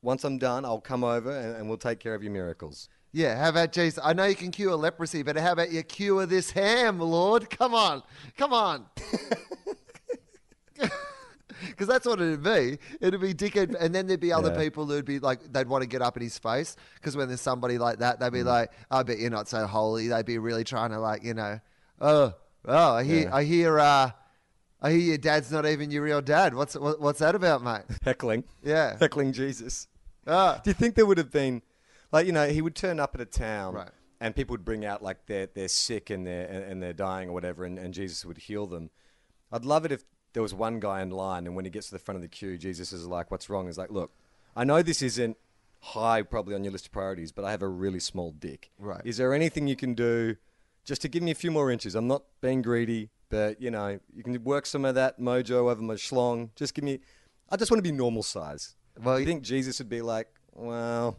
Once 0.02 0.24
I'm 0.24 0.38
done, 0.38 0.64
I'll 0.64 0.80
come 0.80 1.04
over 1.04 1.30
and, 1.30 1.56
and 1.56 1.68
we'll 1.68 1.78
take 1.78 2.00
care 2.00 2.14
of 2.14 2.22
your 2.22 2.32
miracles. 2.32 2.88
Yeah, 3.12 3.36
how 3.36 3.50
about 3.50 3.72
Jesus? 3.72 3.98
I 4.02 4.12
know 4.14 4.24
you 4.24 4.34
can 4.34 4.50
cure 4.50 4.74
leprosy, 4.74 5.22
but 5.22 5.36
how 5.36 5.52
about 5.52 5.70
you 5.70 5.82
cure 5.82 6.24
this 6.26 6.50
ham, 6.50 6.98
Lord? 6.98 7.50
Come 7.50 7.74
on, 7.74 8.02
come 8.36 8.52
on. 8.52 8.86
Because 11.68 11.86
that's 11.86 12.04
what 12.06 12.20
it'd 12.20 12.42
be. 12.42 12.78
It'd 13.00 13.20
be 13.20 13.32
dickhead, 13.32 13.76
and 13.78 13.94
then 13.94 14.08
there'd 14.08 14.18
be 14.18 14.32
other 14.32 14.50
Yeah. 14.50 14.58
people 14.58 14.84
who'd 14.86 15.04
be 15.04 15.20
like, 15.20 15.52
they'd 15.52 15.68
want 15.68 15.82
to 15.82 15.86
get 15.88 16.02
up 16.02 16.16
in 16.16 16.22
his 16.24 16.36
face. 16.36 16.74
Because 16.96 17.16
when 17.16 17.28
there's 17.28 17.40
somebody 17.40 17.78
like 17.78 18.00
that, 18.00 18.18
they'd 18.18 18.32
be 18.32 18.40
Mm. 18.40 18.46
like, 18.46 18.72
"I 18.90 19.04
bet 19.04 19.20
you're 19.20 19.30
not 19.30 19.46
so 19.46 19.64
holy." 19.66 20.08
They'd 20.08 20.26
be 20.26 20.38
really 20.38 20.64
trying 20.64 20.90
to 20.90 20.98
like, 20.98 21.22
you 21.22 21.34
know, 21.34 21.60
oh, 22.00 22.34
oh, 22.64 22.92
I 22.94 23.04
hear, 23.04 23.22
Yeah. 23.24 23.34
I 23.36 23.44
hear, 23.44 23.78
uh, 23.78 24.10
I 24.80 24.90
hear 24.90 24.98
your 25.00 25.18
dad's 25.18 25.52
not 25.52 25.64
even 25.64 25.92
your 25.92 26.02
real 26.02 26.20
dad. 26.20 26.52
What's 26.54 26.74
what, 26.74 27.00
what's 27.00 27.20
that 27.20 27.36
about, 27.36 27.62
mate? 27.62 27.82
Heckling. 28.02 28.42
Yeah. 28.64 28.96
Heckling 28.98 29.32
Jesus. 29.32 29.86
Ah. 30.26 30.60
Do 30.64 30.70
you 30.70 30.74
think 30.74 30.96
there 30.96 31.06
would 31.06 31.18
have 31.18 31.30
been, 31.30 31.62
like, 32.12 32.26
you 32.26 32.32
know, 32.32 32.48
he 32.48 32.62
would 32.62 32.74
turn 32.76 33.00
up 33.00 33.14
at 33.14 33.20
a 33.20 33.24
town, 33.26 33.74
Right. 33.74 33.90
and 34.20 34.36
people 34.36 34.52
would 34.54 34.64
bring 34.64 34.84
out 34.84 35.02
like 35.02 35.26
they're 35.26 35.48
they're 35.52 35.68
sick 35.68 36.10
and 36.10 36.26
they're 36.26 36.46
and, 36.46 36.82
they're 36.82 36.92
dying 36.92 37.28
or 37.28 37.32
whatever, 37.32 37.64
and, 37.64 37.78
and 37.78 37.92
Jesus 37.94 38.24
would 38.24 38.38
heal 38.38 38.66
them. 38.66 38.90
I'd 39.50 39.64
love 39.64 39.84
it 39.84 39.92
if 39.92 40.04
there 40.32 40.42
was 40.42 40.54
one 40.54 40.80
guy 40.80 41.02
in 41.02 41.10
line, 41.10 41.46
and 41.46 41.54
when 41.56 41.64
he 41.64 41.70
gets 41.70 41.88
to 41.88 41.94
the 41.94 41.98
front 41.98 42.16
of 42.16 42.22
the 42.22 42.28
queue, 42.28 42.56
Jesus 42.58 42.92
is 42.92 43.06
like, 43.06 43.30
"What's 43.30 43.50
wrong?" 43.50 43.66
He's 43.66 43.78
like, 43.78 43.90
"Look, 43.90 44.12
I 44.56 44.64
know 44.64 44.82
this 44.82 45.02
isn't 45.02 45.36
high 45.80 46.22
probably 46.22 46.54
on 46.54 46.62
your 46.62 46.72
list 46.72 46.86
of 46.86 46.92
priorities, 46.92 47.32
but 47.32 47.44
I 47.44 47.50
have 47.50 47.62
a 47.62 47.68
really 47.68 47.98
small 48.00 48.30
dick. 48.30 48.70
Right. 48.78 49.00
Is 49.04 49.16
there 49.16 49.34
anything 49.34 49.66
you 49.66 49.74
can 49.76 49.94
do 49.94 50.36
just 50.84 51.02
to 51.02 51.08
give 51.08 51.22
me 51.24 51.32
a 51.32 51.34
few 51.34 51.50
more 51.50 51.70
inches? 51.72 51.94
I'm 51.96 52.06
not 52.06 52.22
being 52.40 52.62
greedy, 52.62 53.10
but 53.30 53.60
you 53.60 53.70
know, 53.70 53.98
you 54.14 54.22
can 54.22 54.42
work 54.44 54.64
some 54.66 54.84
of 54.84 54.94
that 54.94 55.18
mojo 55.18 55.70
over 55.70 55.82
my 55.82 55.94
schlong. 55.94 56.50
Just 56.54 56.74
give 56.74 56.84
me. 56.84 57.00
I 57.50 57.56
just 57.56 57.70
want 57.70 57.78
to 57.84 57.90
be 57.90 57.94
normal 57.96 58.22
size. 58.22 58.76
Well, 58.96 59.06
Well, 59.06 59.20
you 59.20 59.26
think 59.26 59.42
Jesus 59.42 59.78
would 59.80 59.88
be 59.88 60.00
like, 60.02 60.28
well, 60.52 61.18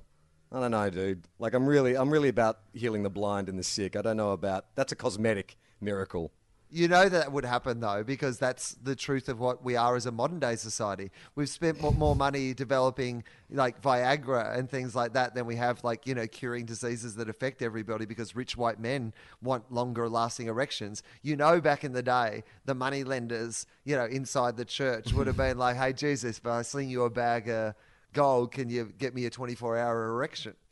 I 0.54 0.60
don't 0.60 0.72
know, 0.72 0.90
dude. 0.90 1.28
Like, 1.40 1.56
I'm 1.56 1.66
really, 1.66 1.98
I'm 1.98 2.12
really 2.12 2.30
about 2.30 2.60
healing 2.74 3.02
the 3.02 3.10
blind 3.10 3.50
and 3.50 3.58
the 3.58 3.64
sick. 3.64 3.96
I 3.96 4.04
don't 4.04 4.18
know 4.18 4.32
about 4.32 4.66
that's 4.76 4.92
a 4.92 4.96
cosmetic 4.96 5.58
miracle. 5.82 6.32
You 6.70 6.88
know 6.88 7.08
that 7.08 7.32
would 7.32 7.46
happen 7.46 7.82
though, 7.82 8.04
because 8.04 8.40
that's 8.40 8.74
the 8.82 8.96
truth 8.96 9.30
of 9.30 9.40
what 9.40 9.64
we 9.64 9.76
are 9.76 9.96
as 9.96 10.08
a 10.08 10.12
modern 10.12 10.40
day 10.40 10.56
society. 10.56 11.12
We've 11.36 11.50
spent 11.50 11.80
more 11.80 12.16
money 12.16 12.56
developing 12.56 13.24
like 13.52 13.80
Viagra 13.80 14.58
and 14.58 14.68
things 14.68 14.96
like 14.96 15.14
that 15.14 15.36
than 15.36 15.46
we 15.46 15.56
have 15.56 15.84
like, 15.84 16.08
you 16.08 16.16
know, 16.16 16.26
curing 16.26 16.66
diseases 16.66 17.14
that 17.16 17.30
affect 17.30 17.62
everybody 17.62 18.06
because 18.06 18.36
rich 18.36 18.58
white 18.58 18.80
men 18.80 19.14
want 19.44 19.72
longer 19.72 20.10
lasting 20.10 20.48
erections. 20.48 21.04
You 21.22 21.36
know, 21.36 21.62
back 21.62 21.84
in 21.84 21.94
the 21.94 22.02
day, 22.02 22.44
the 22.66 22.74
money 22.74 23.04
lenders, 23.04 23.68
you 23.84 23.96
know, 23.96 24.06
inside 24.06 24.58
the 24.58 24.66
church 24.66 25.14
would 25.14 25.28
have 25.28 25.38
been 25.46 25.60
like, 25.60 25.78
hey, 25.78 25.94
Jesus, 25.94 26.40
if 26.40 26.48
I 26.48 26.64
sling 26.64 26.90
you 26.90 27.04
a 27.04 27.10
bag 27.12 27.50
of 27.50 27.76
gold, 28.14 28.52
can 28.52 28.70
you 28.70 28.92
get 28.98 29.14
me 29.14 29.26
a 29.26 29.30
24 29.30 29.78
hour 29.78 30.08
erection? 30.10 30.54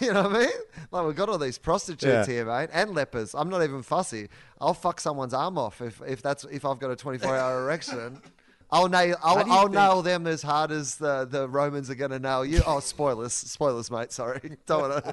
you 0.00 0.12
know 0.12 0.22
what 0.24 0.36
I 0.36 0.38
mean? 0.40 0.48
Like 0.90 1.06
we've 1.06 1.16
got 1.16 1.28
all 1.28 1.38
these 1.38 1.58
prostitutes 1.58 2.04
Yeah. 2.04 2.26
here, 2.26 2.44
mate, 2.44 2.70
and 2.72 2.90
lepers. 2.94 3.34
I'm 3.34 3.48
not 3.48 3.62
even 3.62 3.82
fussy. 3.82 4.28
I'll 4.60 4.74
fuck 4.74 5.00
someone's 5.00 5.34
arm 5.34 5.58
off 5.58 5.80
if, 5.80 6.00
if 6.06 6.22
that's 6.22 6.44
if 6.44 6.64
I've 6.64 6.78
got 6.78 6.90
a 6.90 6.96
24 6.96 7.36
hour 7.36 7.62
erection. 7.62 8.20
I'll 8.70 8.88
nail 8.88 9.16
I'll, 9.22 9.38
I'll 9.50 9.62
think- 9.62 9.74
nail 9.74 10.02
them 10.02 10.26
as 10.26 10.42
hard 10.42 10.70
as 10.72 10.96
the, 10.96 11.26
the 11.30 11.48
Romans 11.48 11.90
are 11.90 11.94
going 11.94 12.10
to 12.10 12.18
nail 12.18 12.44
you. 12.44 12.62
Oh, 12.66 12.80
spoilers, 12.80 13.32
spoilers, 13.32 13.90
mate. 13.90 14.10
Sorry, 14.12 14.56
don't 14.66 14.90
want 14.90 15.04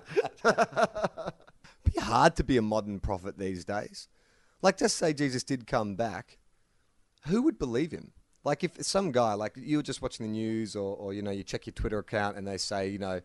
to. 0.43 1.33
Be 1.83 1.99
hard 1.99 2.35
to 2.37 2.43
be 2.43 2.57
a 2.57 2.61
modern 2.61 2.99
prophet 2.99 3.37
these 3.37 3.65
days. 3.65 4.07
Like, 4.61 4.77
just 4.77 4.97
say 4.97 5.13
Jesus 5.13 5.43
did 5.43 5.65
come 5.67 5.95
back, 5.95 6.37
who 7.27 7.41
would 7.41 7.57
believe 7.57 7.91
him? 7.91 8.11
Like, 8.43 8.63
if 8.63 8.83
some 8.83 9.11
guy, 9.11 9.33
like 9.33 9.53
you 9.55 9.77
were 9.77 9.83
just 9.83 10.01
watching 10.01 10.25
the 10.25 10.31
news, 10.31 10.75
or, 10.75 10.95
or 10.95 11.13
you 11.13 11.21
know, 11.21 11.31
you 11.31 11.43
check 11.43 11.65
your 11.65 11.73
Twitter 11.73 11.99
account 11.99 12.37
and 12.37 12.47
they 12.47 12.57
say, 12.57 12.89
you 12.89 12.99
know, 12.99 13.21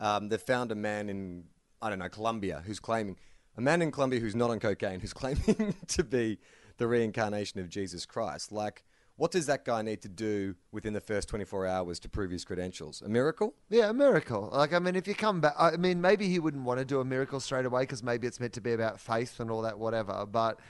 um, 0.00 0.28
they 0.28 0.38
found 0.38 0.72
a 0.72 0.74
man 0.74 1.08
in 1.08 1.44
I 1.80 1.90
don't 1.90 1.98
know 1.98 2.08
Colombia 2.08 2.62
who's 2.66 2.80
claiming 2.80 3.16
a 3.56 3.60
man 3.60 3.82
in 3.82 3.90
Colombia 3.92 4.20
who's 4.20 4.34
not 4.34 4.50
on 4.50 4.58
cocaine 4.58 5.00
who's 5.00 5.12
claiming 5.14 5.74
to 5.88 6.04
be 6.04 6.38
the 6.78 6.86
reincarnation 6.86 7.60
of 7.60 7.68
Jesus 7.68 8.04
Christ. 8.06 8.52
Like, 8.52 8.84
what 9.16 9.30
does 9.30 9.46
that 9.46 9.64
guy 9.64 9.80
need 9.80 10.02
to 10.02 10.10
do 10.10 10.54
within 10.72 10.92
the 10.92 11.00
first 11.00 11.28
24 11.28 11.66
hours 11.66 11.98
to 12.00 12.08
prove 12.08 12.30
his 12.30 12.44
credentials? 12.44 13.00
A 13.00 13.08
miracle? 13.08 13.54
Yeah, 13.70 13.88
a 13.88 13.94
miracle. 13.94 14.50
Like, 14.52 14.74
I 14.74 14.78
mean, 14.78 14.94
if 14.94 15.08
you 15.08 15.14
come 15.14 15.40
back, 15.40 15.54
I 15.58 15.76
mean, 15.76 16.02
maybe 16.02 16.28
he 16.28 16.38
wouldn't 16.38 16.64
want 16.64 16.80
to 16.80 16.84
do 16.84 17.00
a 17.00 17.04
miracle 17.04 17.40
straight 17.40 17.64
away 17.64 17.82
because 17.82 18.02
maybe 18.02 18.26
it's 18.26 18.40
meant 18.40 18.52
to 18.54 18.60
be 18.60 18.74
about 18.74 19.00
faith 19.00 19.40
and 19.40 19.50
all 19.50 19.62
that, 19.62 19.78
whatever. 19.78 20.26
But, 20.26 20.60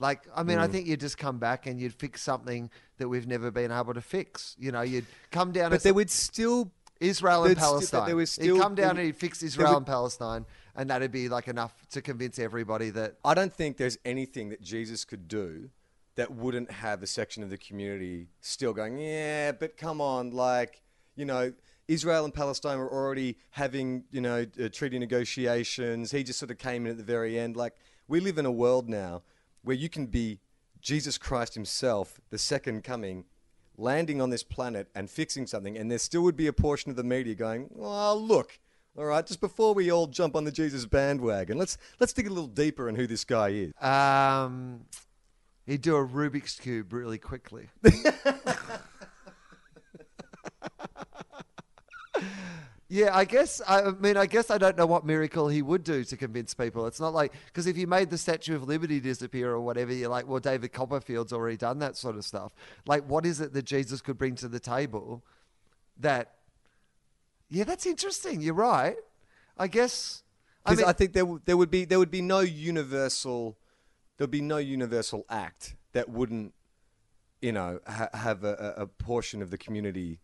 like, 0.00 0.22
I 0.34 0.42
mean, 0.42 0.58
I 0.58 0.66
Mm. 0.66 0.72
think 0.72 0.86
you'd 0.88 1.00
just 1.00 1.18
come 1.18 1.38
back 1.38 1.66
and 1.66 1.78
you'd 1.80 1.94
fix 1.94 2.22
something 2.22 2.70
that 2.98 3.08
we've 3.08 3.26
never 3.28 3.50
been 3.52 3.70
able 3.70 3.94
to 3.94 4.00
fix. 4.00 4.56
You 4.58 4.72
know, 4.72 4.80
you'd 4.80 5.06
come 5.30 5.52
down 5.52 5.70
But 5.70 5.82
there 5.82 5.94
would 5.94 6.10
still 6.10 6.72
Israel 6.98 7.44
and 7.44 7.56
Palestine. 7.56 8.06
there 8.06 8.16
was 8.16 8.34
he'd 8.36 8.58
come 8.58 8.74
down 8.74 8.96
and 8.96 9.06
he'd 9.06 9.16
fix 9.16 9.42
Israel 9.42 9.70
would- 9.70 9.76
and 9.78 9.86
Palestine, 9.86 10.44
and 10.74 10.90
that'd 10.90 11.12
be 11.12 11.28
like 11.28 11.46
enough 11.48 11.86
to 11.90 12.02
convince 12.02 12.38
everybody 12.38 12.90
that. 12.90 13.18
I 13.24 13.34
don't 13.34 13.52
think 13.52 13.76
there's 13.76 13.98
anything 14.04 14.48
that 14.48 14.60
Jesus 14.62 15.04
could 15.04 15.28
do 15.28 15.70
that 16.16 16.30
wouldn't 16.32 16.70
have 16.70 17.02
a 17.02 17.06
section 17.06 17.42
of 17.42 17.50
the 17.50 17.56
community 17.58 18.28
still 18.40 18.72
going, 18.72 18.98
yeah, 18.98 19.52
but 19.52 19.76
come 19.76 20.00
on, 20.00 20.30
like, 20.30 20.82
you 21.14 21.24
know, 21.24 21.52
Israel 21.88 22.24
and 22.24 22.34
Palestine 22.34 22.78
were 22.78 22.92
already 22.92 23.36
having, 23.50 24.04
you 24.10 24.20
know, 24.20 24.44
uh, 24.62 24.68
treaty 24.70 24.98
negotiations. 24.98 26.10
He 26.12 26.22
just 26.22 26.38
sort 26.38 26.50
of 26.50 26.58
came 26.58 26.84
in 26.86 26.92
at 26.92 26.98
the 26.98 27.02
very 27.04 27.38
end. 27.38 27.56
Like, 27.56 27.74
we 28.08 28.20
live 28.20 28.38
in 28.38 28.46
a 28.46 28.50
world 28.52 28.88
now 28.88 29.22
where 29.62 29.76
you 29.76 29.88
can 29.88 30.06
be 30.06 30.40
Jesus 30.80 31.18
Christ 31.18 31.54
himself, 31.54 32.20
the 32.30 32.38
second 32.38 32.84
coming, 32.84 33.24
landing 33.76 34.20
on 34.20 34.30
this 34.30 34.42
planet 34.42 34.88
and 34.94 35.10
fixing 35.10 35.46
something, 35.46 35.76
and 35.76 35.90
there 35.90 35.98
still 35.98 36.22
would 36.22 36.36
be 36.36 36.46
a 36.46 36.52
portion 36.52 36.90
of 36.90 36.96
the 36.96 37.04
media 37.04 37.34
going, 37.34 37.70
"Oh, 37.78 38.16
look, 38.16 38.58
all 38.96 39.04
right, 39.04 39.26
just 39.26 39.40
before 39.40 39.74
we 39.74 39.90
all 39.90 40.06
jump 40.06 40.36
on 40.36 40.44
the 40.44 40.52
Jesus 40.52 40.86
bandwagon, 40.86 41.58
let's 41.58 41.78
let's 41.98 42.12
dig 42.12 42.26
a 42.26 42.30
little 42.30 42.46
deeper 42.46 42.88
in 42.88 42.94
who 42.94 43.06
this 43.06 43.24
guy 43.24 43.48
is." 43.48 43.72
Um, 43.82 44.86
he'd 45.66 45.82
do 45.82 45.96
a 45.96 46.06
Rubik's 46.06 46.58
cube 46.58 46.92
really 46.92 47.18
quickly. 47.18 47.68
Yeah, 52.92 53.16
I 53.16 53.24
guess. 53.24 53.62
I 53.68 53.92
mean, 53.92 54.16
I 54.16 54.26
guess 54.26 54.50
I 54.50 54.58
don't 54.58 54.76
know 54.76 54.84
what 54.84 55.06
miracle 55.06 55.46
he 55.46 55.62
would 55.62 55.84
do 55.84 56.02
to 56.02 56.16
convince 56.16 56.54
people. 56.54 56.86
It's 56.86 56.98
not 56.98 57.14
like 57.14 57.32
because 57.46 57.68
if 57.68 57.76
you 57.78 57.86
made 57.86 58.10
the 58.10 58.18
Statue 58.18 58.56
of 58.56 58.64
Liberty 58.64 58.98
disappear 58.98 59.52
or 59.52 59.60
whatever, 59.60 59.92
you're 59.92 60.08
like, 60.08 60.26
well, 60.26 60.40
David 60.40 60.72
Copperfield's 60.72 61.32
already 61.32 61.56
done 61.56 61.78
that 61.78 61.96
sort 61.96 62.16
of 62.16 62.24
stuff. 62.24 62.52
Like, 62.86 63.08
what 63.08 63.24
is 63.24 63.40
it 63.40 63.52
that 63.52 63.64
Jesus 63.64 64.00
could 64.00 64.18
bring 64.18 64.34
to 64.34 64.48
the 64.48 64.58
table? 64.58 65.24
That, 66.00 66.32
yeah, 67.48 67.62
that's 67.62 67.86
interesting. 67.86 68.40
You're 68.40 68.54
right. 68.54 68.96
I 69.56 69.68
guess. 69.68 70.24
I 70.66 70.70
Because 70.70 70.78
mean, 70.78 70.88
I 70.88 70.92
think 70.92 71.12
there 71.12 71.22
w- 71.22 71.40
there 71.44 71.56
would 71.56 71.70
be 71.70 71.84
there 71.84 72.00
would 72.00 72.10
be 72.10 72.22
no 72.22 72.40
universal 72.40 73.56
there'd 74.18 74.32
be 74.32 74.40
no 74.40 74.58
universal 74.58 75.24
act 75.30 75.76
that 75.92 76.08
wouldn't 76.08 76.54
you 77.40 77.52
know 77.52 77.78
ha- 77.86 78.10
have 78.14 78.42
a 78.42 78.74
a 78.76 78.86
portion 78.88 79.42
of 79.42 79.50
the 79.50 79.58
community 79.58 80.18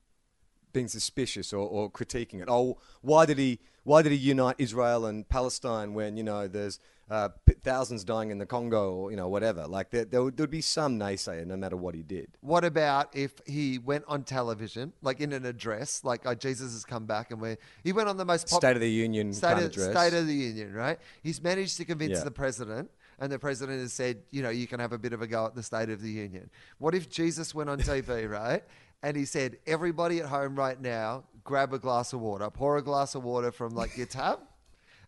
being 0.77 0.89
suspicious 0.89 1.53
or, 1.55 1.67
or 1.67 1.91
critiquing 1.91 2.41
it. 2.43 2.49
Oh, 2.49 2.77
why 3.01 3.25
did 3.25 3.39
he 3.39 3.59
why 3.85 4.03
did 4.03 4.13
he 4.13 4.19
unite 4.19 4.57
Israel 4.59 5.07
and 5.07 5.27
Palestine 5.29 5.95
when 5.95 6.17
you 6.19 6.23
know 6.23 6.47
there's 6.47 6.79
uh, 7.09 7.29
thousands 7.63 8.03
dying 8.03 8.31
in 8.33 8.39
the 8.39 8.45
Congo 8.47 8.93
or 8.93 9.11
you 9.11 9.17
know 9.17 9.29
whatever? 9.29 9.67
Like 9.67 9.89
there 9.91 10.05
there 10.05 10.23
would, 10.23 10.37
there 10.37 10.45
would 10.45 10.51
be 10.51 10.61
some 10.61 10.99
naysayer 10.99 11.47
no 11.47 11.57
matter 11.57 11.77
what 11.77 11.95
he 11.95 12.03
did. 12.03 12.29
What 12.43 12.65
about 12.65 13.17
if 13.17 13.33
he 13.47 13.79
went 13.79 14.05
on 14.07 14.23
television, 14.25 14.93
like 15.01 15.21
in 15.21 15.33
an 15.33 15.47
address, 15.47 16.03
like 16.05 16.23
oh, 16.27 16.35
Jesus 16.35 16.73
has 16.75 16.85
come 16.85 17.07
back 17.07 17.31
and 17.31 17.41
we 17.41 17.57
he 17.83 17.93
went 17.93 18.09
on 18.11 18.19
the 18.19 18.27
most 18.27 18.51
pop- 18.51 18.61
State 18.61 18.77
of 18.77 18.83
the 18.83 18.91
Union 18.91 19.33
State 19.33 19.47
kind 19.47 19.59
of, 19.61 19.65
of 19.67 19.71
address. 19.71 19.91
State 19.97 20.19
of 20.19 20.27
the 20.27 20.35
Union, 20.35 20.75
right? 20.75 20.99
He's 21.23 21.43
managed 21.43 21.79
to 21.79 21.85
convince 21.87 22.19
Yeah. 22.19 22.25
the 22.25 22.31
president, 22.33 22.91
and 23.19 23.33
the 23.33 23.39
president 23.39 23.81
has 23.81 23.95
said, 23.95 24.19
you 24.31 24.43
know, 24.43 24.51
you 24.51 24.67
can 24.67 24.79
have 24.81 24.93
a 24.93 24.99
bit 24.99 25.13
of 25.15 25.23
a 25.23 25.27
go 25.27 25.47
at 25.47 25.55
the 25.55 25.63
State 25.63 25.89
of 25.89 26.03
the 26.03 26.11
Union. 26.11 26.51
What 26.79 26.95
if 26.95 27.09
Jesus 27.09 27.55
went 27.55 27.71
on 27.71 27.79
TV, 27.79 28.29
right? 28.41 28.63
And 29.03 29.17
he 29.17 29.25
said, 29.25 29.59
everybody 29.67 30.21
at 30.21 30.27
home 30.27 30.57
right 30.57 30.81
now, 30.81 31.25
grab 31.45 31.73
a 31.73 31.79
glass 31.79 32.13
of 32.13 32.21
water, 32.21 32.51
pour 32.51 32.77
a 32.77 32.83
glass 32.83 33.15
of 33.15 33.23
water 33.25 33.53
from 33.53 33.75
like 33.75 33.97
your 33.97 34.07
tap. 34.07 34.41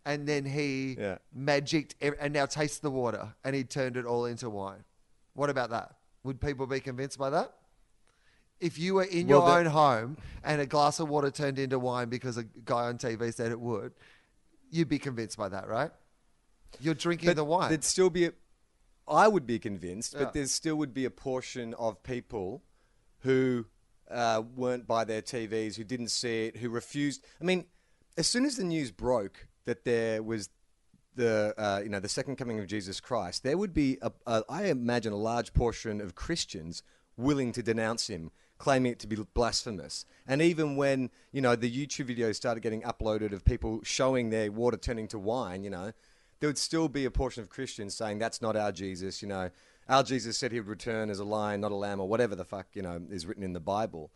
And 0.05 0.27
then 0.27 0.45
he 0.45 0.95
Yeah. 0.99 1.19
magicked, 1.35 1.97
and 2.01 2.33
now 2.33 2.47
taste 2.47 2.83
the 2.83 2.91
water, 2.91 3.35
and 3.45 3.55
he 3.55 3.65
turned 3.65 3.97
it 3.97 4.07
all 4.07 4.25
into 4.25 4.49
wine. 4.49 4.85
What 5.35 5.51
about 5.51 5.71
that? 5.71 5.97
Would 6.23 6.41
people 6.41 6.67
be 6.67 6.81
convinced 6.81 7.19
by 7.19 7.31
that? 7.31 7.55
If 8.61 8.79
you 8.79 8.95
were 8.95 9.05
in 9.05 9.29
Well, 9.29 9.47
your 9.47 9.59
own 9.59 9.67
home 9.67 10.17
and 10.43 10.61
a 10.61 10.67
glass 10.67 10.99
of 10.99 11.09
water 11.09 11.31
turned 11.31 11.59
into 11.59 11.79
wine 11.79 12.09
because 12.09 12.37
a 12.37 12.45
guy 12.45 12.87
on 12.87 12.99
TV 12.99 13.33
said 13.33 13.53
it 13.53 13.61
would, 13.61 13.93
you'd 14.71 14.89
be 14.89 14.99
convinced 14.99 15.37
by 15.37 15.49
that, 15.49 15.69
right? 15.69 15.93
You're 16.81 16.95
drinking 16.95 17.29
But 17.29 17.37
the 17.37 17.45
wine. 17.45 17.69
There'd 17.69 17.85
still 17.85 18.11
be, 18.11 18.27
a, 18.27 18.33
I 19.07 19.29
would 19.29 19.47
be 19.47 19.59
convinced, 19.59 20.15
Yeah. 20.15 20.25
but 20.25 20.33
there 20.33 20.47
still 20.47 20.77
would 20.77 20.93
be 20.93 21.05
a 21.05 21.11
portion 21.11 21.73
of 21.75 22.03
people 22.03 22.63
who 23.21 23.67
uh, 24.11 24.43
weren't 24.57 24.87
by 24.87 25.05
their 25.05 25.23
TVs, 25.23 25.77
who 25.77 25.85
didn't 25.85 26.09
see 26.09 26.47
it, 26.47 26.57
who 26.57 26.71
refused. 26.71 27.25
I 27.41 27.45
mean, 27.45 27.67
as 28.17 28.27
soon 28.27 28.45
as 28.45 28.57
the 28.57 28.65
news 28.65 28.91
broke 28.91 29.47
that 29.65 29.85
there 29.85 30.23
was 30.23 30.51
the 31.15 31.55
uh, 31.59 31.81
you 31.83 31.89
know 31.89 32.01
the 32.01 32.09
second 32.09 32.37
coming 32.37 32.59
of 32.59 32.67
Jesus 32.67 33.01
Christ, 33.01 33.43
there 33.43 33.59
would 33.59 33.75
be 33.75 33.99
a, 34.01 34.11
a, 34.27 34.45
I 34.49 34.65
imagine 34.67 35.13
a 35.13 35.17
large 35.17 35.53
portion 35.53 36.01
of 36.01 36.15
Christians 36.15 36.83
willing 37.17 37.53
to 37.53 37.63
denounce 37.63 38.09
him, 38.09 38.31
claiming 38.57 38.93
it 38.93 38.99
to 39.01 39.07
be 39.07 39.17
blasphemous. 39.35 40.05
And 40.27 40.41
even 40.41 40.77
when 40.77 41.11
you 41.33 41.41
know 41.41 41.57
the 41.57 41.71
YouTube 41.71 42.17
videos 42.17 42.37
started 42.37 42.61
getting 42.61 42.83
uploaded 42.83 43.33
of 43.33 43.45
people 43.45 43.81
showing 43.83 44.31
their 44.31 44.51
water 44.51 44.77
turning 44.77 45.09
to 45.09 45.19
wine, 45.19 45.65
you 45.65 45.71
know, 45.71 45.93
there 46.41 46.49
would 46.49 46.59
still 46.59 46.89
be 46.89 47.05
a 47.05 47.11
portion 47.11 47.43
of 47.43 47.51
Christians 47.51 47.95
saying 47.95 48.19
that's 48.19 48.41
not 48.41 48.57
our 48.57 48.73
Jesus. 48.73 49.21
You 49.21 49.29
know, 49.29 49.51
our 49.89 50.03
Jesus 50.03 50.39
said 50.39 50.53
he 50.53 50.61
would 50.61 50.69
return 50.69 51.11
as 51.11 51.19
a 51.19 51.25
lion, 51.25 51.61
not 51.61 51.73
a 51.73 51.77
lamb, 51.77 52.01
or 52.01 52.09
whatever 52.09 52.35
the 52.35 52.45
fuck 52.45 52.67
you 52.75 52.83
know 52.83 53.01
is 53.11 53.27
written 53.27 53.43
in 53.43 53.53
the 53.53 53.61
Bible 53.61 54.11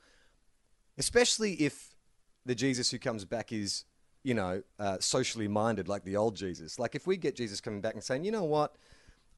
especially 0.98 1.54
if 1.54 1.94
the 2.44 2.54
Jesus 2.54 2.90
who 2.90 2.98
comes 2.98 3.24
back 3.24 3.52
is, 3.52 3.84
you 4.22 4.34
know, 4.34 4.62
uh, 4.78 4.98
socially 5.00 5.48
minded 5.48 5.88
like 5.88 6.04
the 6.04 6.16
old 6.16 6.36
Jesus. 6.36 6.78
Like 6.78 6.94
if 6.94 7.06
we 7.06 7.16
get 7.16 7.36
Jesus 7.36 7.60
coming 7.60 7.80
back 7.80 7.94
and 7.94 8.02
saying, 8.02 8.24
you 8.24 8.32
know 8.32 8.44
what, 8.44 8.76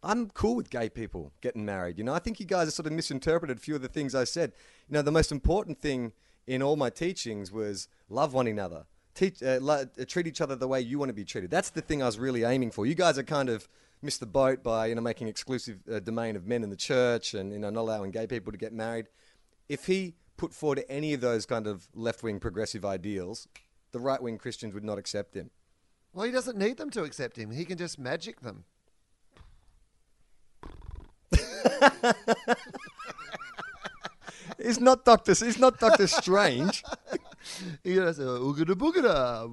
I'm 0.03 0.29
cool 0.31 0.55
with 0.55 0.71
gay 0.71 0.89
people 0.89 1.33
getting 1.41 1.65
married. 1.65 1.99
You 1.99 2.05
know, 2.05 2.15
I 2.15 2.19
think 2.19 2.41
you 2.41 2.47
guys 2.47 2.67
have 2.67 2.75
sort 2.75 2.87
of 2.87 2.93
misinterpreted 2.93 3.57
a 3.57 3.61
few 3.61 3.75
of 3.75 3.83
the 3.83 3.89
things 3.89 4.15
I 4.15 4.25
said. 4.25 4.53
You 4.89 4.95
know, 4.95 5.03
the 5.03 5.13
most 5.13 5.33
important 5.33 5.81
thing 5.81 6.13
in 6.47 6.63
all 6.63 6.77
my 6.77 6.91
teachings 6.91 7.51
was 7.51 7.89
love 8.09 8.35
one 8.35 8.47
another. 8.47 8.85
Teach, 9.15 9.43
uh, 9.43 9.61
uh, 9.67 9.85
treat 10.07 10.27
each 10.27 10.41
other 10.41 10.57
the 10.57 10.69
way 10.69 10.81
you 10.81 10.99
want 10.99 11.09
to 11.09 11.15
be 11.15 11.25
treated. 11.25 11.51
That's 11.51 11.71
the 11.71 11.81
thing 11.81 12.03
I 12.03 12.07
was 12.07 12.19
really 12.19 12.43
aiming 12.43 12.73
for. 12.73 12.85
You 12.85 12.95
guys 12.95 13.17
are 13.17 13.23
kind 13.23 13.49
of 13.49 13.69
missed 14.05 14.21
the 14.21 14.27
boat 14.27 14.63
by 14.63 14.87
you 14.87 14.95
know 14.95 15.01
making 15.01 15.29
exclusive 15.29 15.79
uh, 15.93 15.99
domain 16.01 16.37
of 16.37 16.47
men 16.47 16.63
in 16.63 16.71
the 16.71 16.77
church 16.77 17.35
and 17.35 17.53
you 17.53 17.59
know 17.59 17.71
not 17.71 17.81
allowing 17.81 18.11
gay 18.11 18.27
people 18.27 18.53
to 18.53 18.59
get 18.59 18.73
married. 18.73 19.07
If 19.69 19.87
he 19.87 20.15
put 20.37 20.53
forward 20.53 20.85
any 20.89 21.15
of 21.15 21.21
those 21.21 21.47
kind 21.47 21.67
of 21.67 21.89
left 21.95 22.23
wing 22.23 22.39
progressive 22.39 22.85
ideals, 22.85 23.49
the 23.93 24.01
right 24.01 24.21
wing 24.23 24.39
Christians 24.39 24.75
would 24.75 24.85
not 24.85 24.99
accept 24.99 25.35
him. 25.35 25.51
well, 26.13 26.27
he 26.27 26.33
doesn't 26.33 26.59
need 26.59 26.77
them 26.77 26.91
to 26.91 27.03
accept 27.03 27.39
him. 27.39 27.51
He 27.51 27.65
can 27.65 27.79
just 27.79 27.99
magic 27.99 28.41
them. 28.41 28.65
He's 34.65 34.81
not 34.81 35.05
Doctor. 35.05 35.33
He's 35.35 35.59
not 35.59 35.79
Doctor 35.79 36.07
Strange. 36.07 36.83
He 37.83 37.97
does 37.97 38.19
a 38.19 38.23
oogada 38.23 38.75
boogada. 38.75 39.47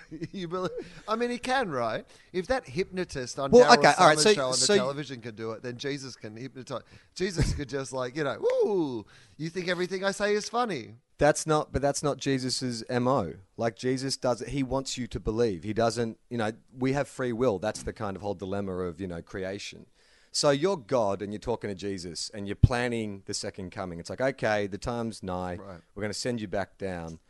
You 0.32 0.48
believe- 0.48 0.70
I 1.06 1.14
mean, 1.14 1.30
he 1.30 1.38
can, 1.38 1.70
right? 1.70 2.04
If 2.32 2.48
that 2.48 2.66
hypnotist 2.66 3.38
on 3.38 3.52
Well, 3.52 3.64
Daryl 3.64 3.78
okay, 3.78 3.92
all 3.96 4.08
right, 4.08 4.18
so- 4.18 4.32
show 4.32 4.44
on 4.46 4.50
the 4.52 4.56
so 4.56 4.72
you- 4.72 4.80
television 4.80 5.20
can 5.20 5.36
do 5.36 5.52
it, 5.52 5.62
then 5.62 5.76
Jesus 5.76 6.16
can 6.16 6.36
hypnotize. 6.36 6.82
Jesus 7.14 7.54
could 7.54 7.68
just 7.68 7.92
like, 7.92 8.16
you 8.16 8.24
know, 8.24 8.38
woo, 8.64 9.06
you 9.36 9.50
think 9.50 9.68
everything 9.68 10.04
I 10.04 10.10
say 10.10 10.34
is 10.34 10.48
funny. 10.48 10.94
That's 11.18 11.46
not, 11.46 11.72
but 11.72 11.80
that's 11.80 12.02
not 12.02 12.16
Jesus's 12.18 12.82
mo. 12.90 13.34
Like 13.56 13.76
Jesus 13.76 14.16
does 14.16 14.42
it, 14.42 14.48
he 14.48 14.64
wants 14.64 14.98
you 14.98 15.06
to 15.06 15.20
believe. 15.20 15.62
He 15.62 15.72
doesn't, 15.72 16.18
you 16.28 16.38
know. 16.38 16.50
We 16.76 16.92
have 16.94 17.06
free 17.06 17.32
will. 17.32 17.60
That's 17.60 17.84
the 17.84 17.92
kind 17.92 18.16
of 18.16 18.22
whole 18.22 18.34
dilemma 18.34 18.72
of 18.72 19.00
you 19.00 19.06
know 19.06 19.22
creation. 19.22 19.86
So 20.34 20.50
you're 20.50 20.76
God, 20.76 21.22
and 21.22 21.32
you're 21.32 21.38
talking 21.38 21.70
to 21.70 21.76
Jesus, 21.76 22.28
and 22.34 22.48
you're 22.48 22.56
planning 22.56 23.22
the 23.26 23.32
second 23.32 23.70
coming. 23.70 24.00
It's 24.00 24.10
like, 24.10 24.20
okay, 24.20 24.66
the 24.66 24.78
time's 24.78 25.22
nigh. 25.22 25.54
Right. 25.54 25.78
We're 25.94 26.00
going 26.00 26.12
to 26.12 26.18
send 26.18 26.40
you 26.40 26.48
back 26.48 26.76
down. 26.76 27.20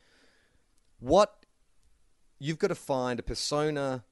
What 1.00 1.44
you've 2.38 2.58
got 2.58 2.68
to 2.68 2.74
find 2.74 3.20
a 3.20 3.22
persona 3.22 4.04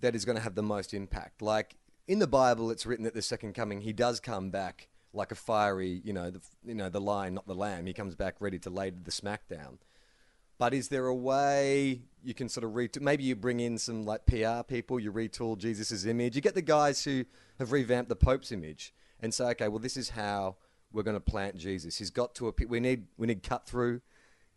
that 0.00 0.14
is 0.14 0.24
going 0.24 0.36
to 0.36 0.42
have 0.42 0.54
the 0.54 0.62
most 0.62 0.94
impact. 0.94 1.42
Like 1.42 1.76
in 2.06 2.20
the 2.20 2.26
Bible, 2.26 2.70
it's 2.70 2.86
written 2.86 3.04
that 3.04 3.12
the 3.12 3.20
second 3.20 3.52
coming, 3.52 3.82
he 3.82 3.92
does 3.92 4.18
come 4.18 4.48
back 4.48 4.88
like 5.12 5.30
a 5.30 5.34
fiery, 5.34 6.00
you 6.02 6.14
know, 6.14 6.30
the 6.30 6.40
you 6.64 6.74
know 6.74 6.88
the 6.88 7.02
lion, 7.02 7.34
not 7.34 7.46
the 7.46 7.54
lamb. 7.54 7.84
He 7.84 7.92
comes 7.92 8.14
back 8.14 8.36
ready 8.40 8.58
to 8.60 8.70
lay 8.70 8.88
the 8.88 9.10
smackdown. 9.10 9.76
But 10.58 10.74
is 10.74 10.88
there 10.88 11.06
a 11.06 11.14
way 11.14 12.02
you 12.22 12.34
can 12.34 12.48
sort 12.48 12.64
of 12.64 12.72
retool? 12.72 13.00
Maybe 13.00 13.24
you 13.24 13.36
bring 13.36 13.60
in 13.60 13.78
some 13.78 14.02
like 14.02 14.26
PR 14.26 14.62
people, 14.66 14.98
you 14.98 15.12
retool 15.12 15.56
Jesus' 15.56 16.04
image. 16.04 16.34
You 16.34 16.42
get 16.42 16.54
the 16.54 16.62
guys 16.62 17.04
who 17.04 17.24
have 17.58 17.70
revamped 17.70 18.08
the 18.08 18.16
Pope's 18.16 18.50
image 18.50 18.92
and 19.20 19.32
say, 19.32 19.44
okay, 19.50 19.68
well, 19.68 19.78
this 19.78 19.96
is 19.96 20.10
how 20.10 20.56
we're 20.92 21.04
going 21.04 21.16
to 21.16 21.20
plant 21.20 21.56
Jesus. 21.56 21.96
He's 21.96 22.10
got 22.10 22.34
to 22.36 22.48
a 22.48 22.52
we 22.66 22.80
need 22.80 23.06
we 23.16 23.26
need 23.26 23.42
cut 23.42 23.66
through. 23.66 24.00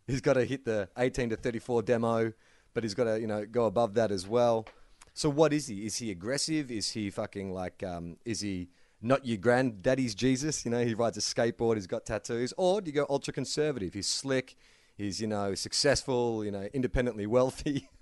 He's 0.07 0.21
got 0.21 0.33
to 0.33 0.45
hit 0.45 0.65
the 0.65 0.89
18 0.97 1.29
to 1.29 1.35
34 1.35 1.83
demo, 1.83 2.33
but 2.73 2.83
he's 2.83 2.95
got 2.95 3.03
to 3.05 3.19
you 3.19 3.27
know 3.27 3.45
go 3.45 3.65
above 3.65 3.93
that 3.95 4.11
as 4.11 4.27
well. 4.27 4.65
So 5.13 5.29
what 5.29 5.53
is 5.53 5.67
he? 5.67 5.85
Is 5.85 5.97
he 5.97 6.09
aggressive? 6.09 6.71
Is 6.71 6.91
he 6.91 7.09
fucking 7.09 7.53
like? 7.53 7.83
Um, 7.83 8.17
is 8.25 8.41
he 8.41 8.69
not 9.01 9.25
your 9.25 9.37
granddaddy's 9.37 10.15
Jesus? 10.15 10.63
You 10.63 10.71
know, 10.71 10.83
he 10.83 10.93
rides 10.93 11.17
a 11.17 11.21
skateboard. 11.21 11.75
He's 11.75 11.87
got 11.87 12.05
tattoos. 12.05 12.53
Or 12.57 12.81
do 12.81 12.89
you 12.89 12.95
go 12.95 13.05
ultra 13.09 13.33
conservative? 13.33 13.93
He's 13.93 14.07
slick. 14.07 14.55
He's 15.01 15.19
you 15.19 15.27
know 15.27 15.55
successful. 15.55 16.45
You 16.45 16.51
know, 16.51 16.67
independently 16.73 17.25
wealthy. 17.27 17.89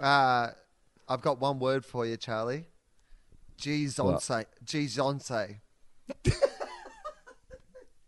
Uh, 0.00 0.48
I've 1.08 1.20
got 1.20 1.40
one 1.40 1.60
word 1.60 1.84
for 1.84 2.04
you, 2.04 2.16
Charlie. 2.16 2.64
Gizonce. 3.60 4.46
Gizonce. 4.64 5.60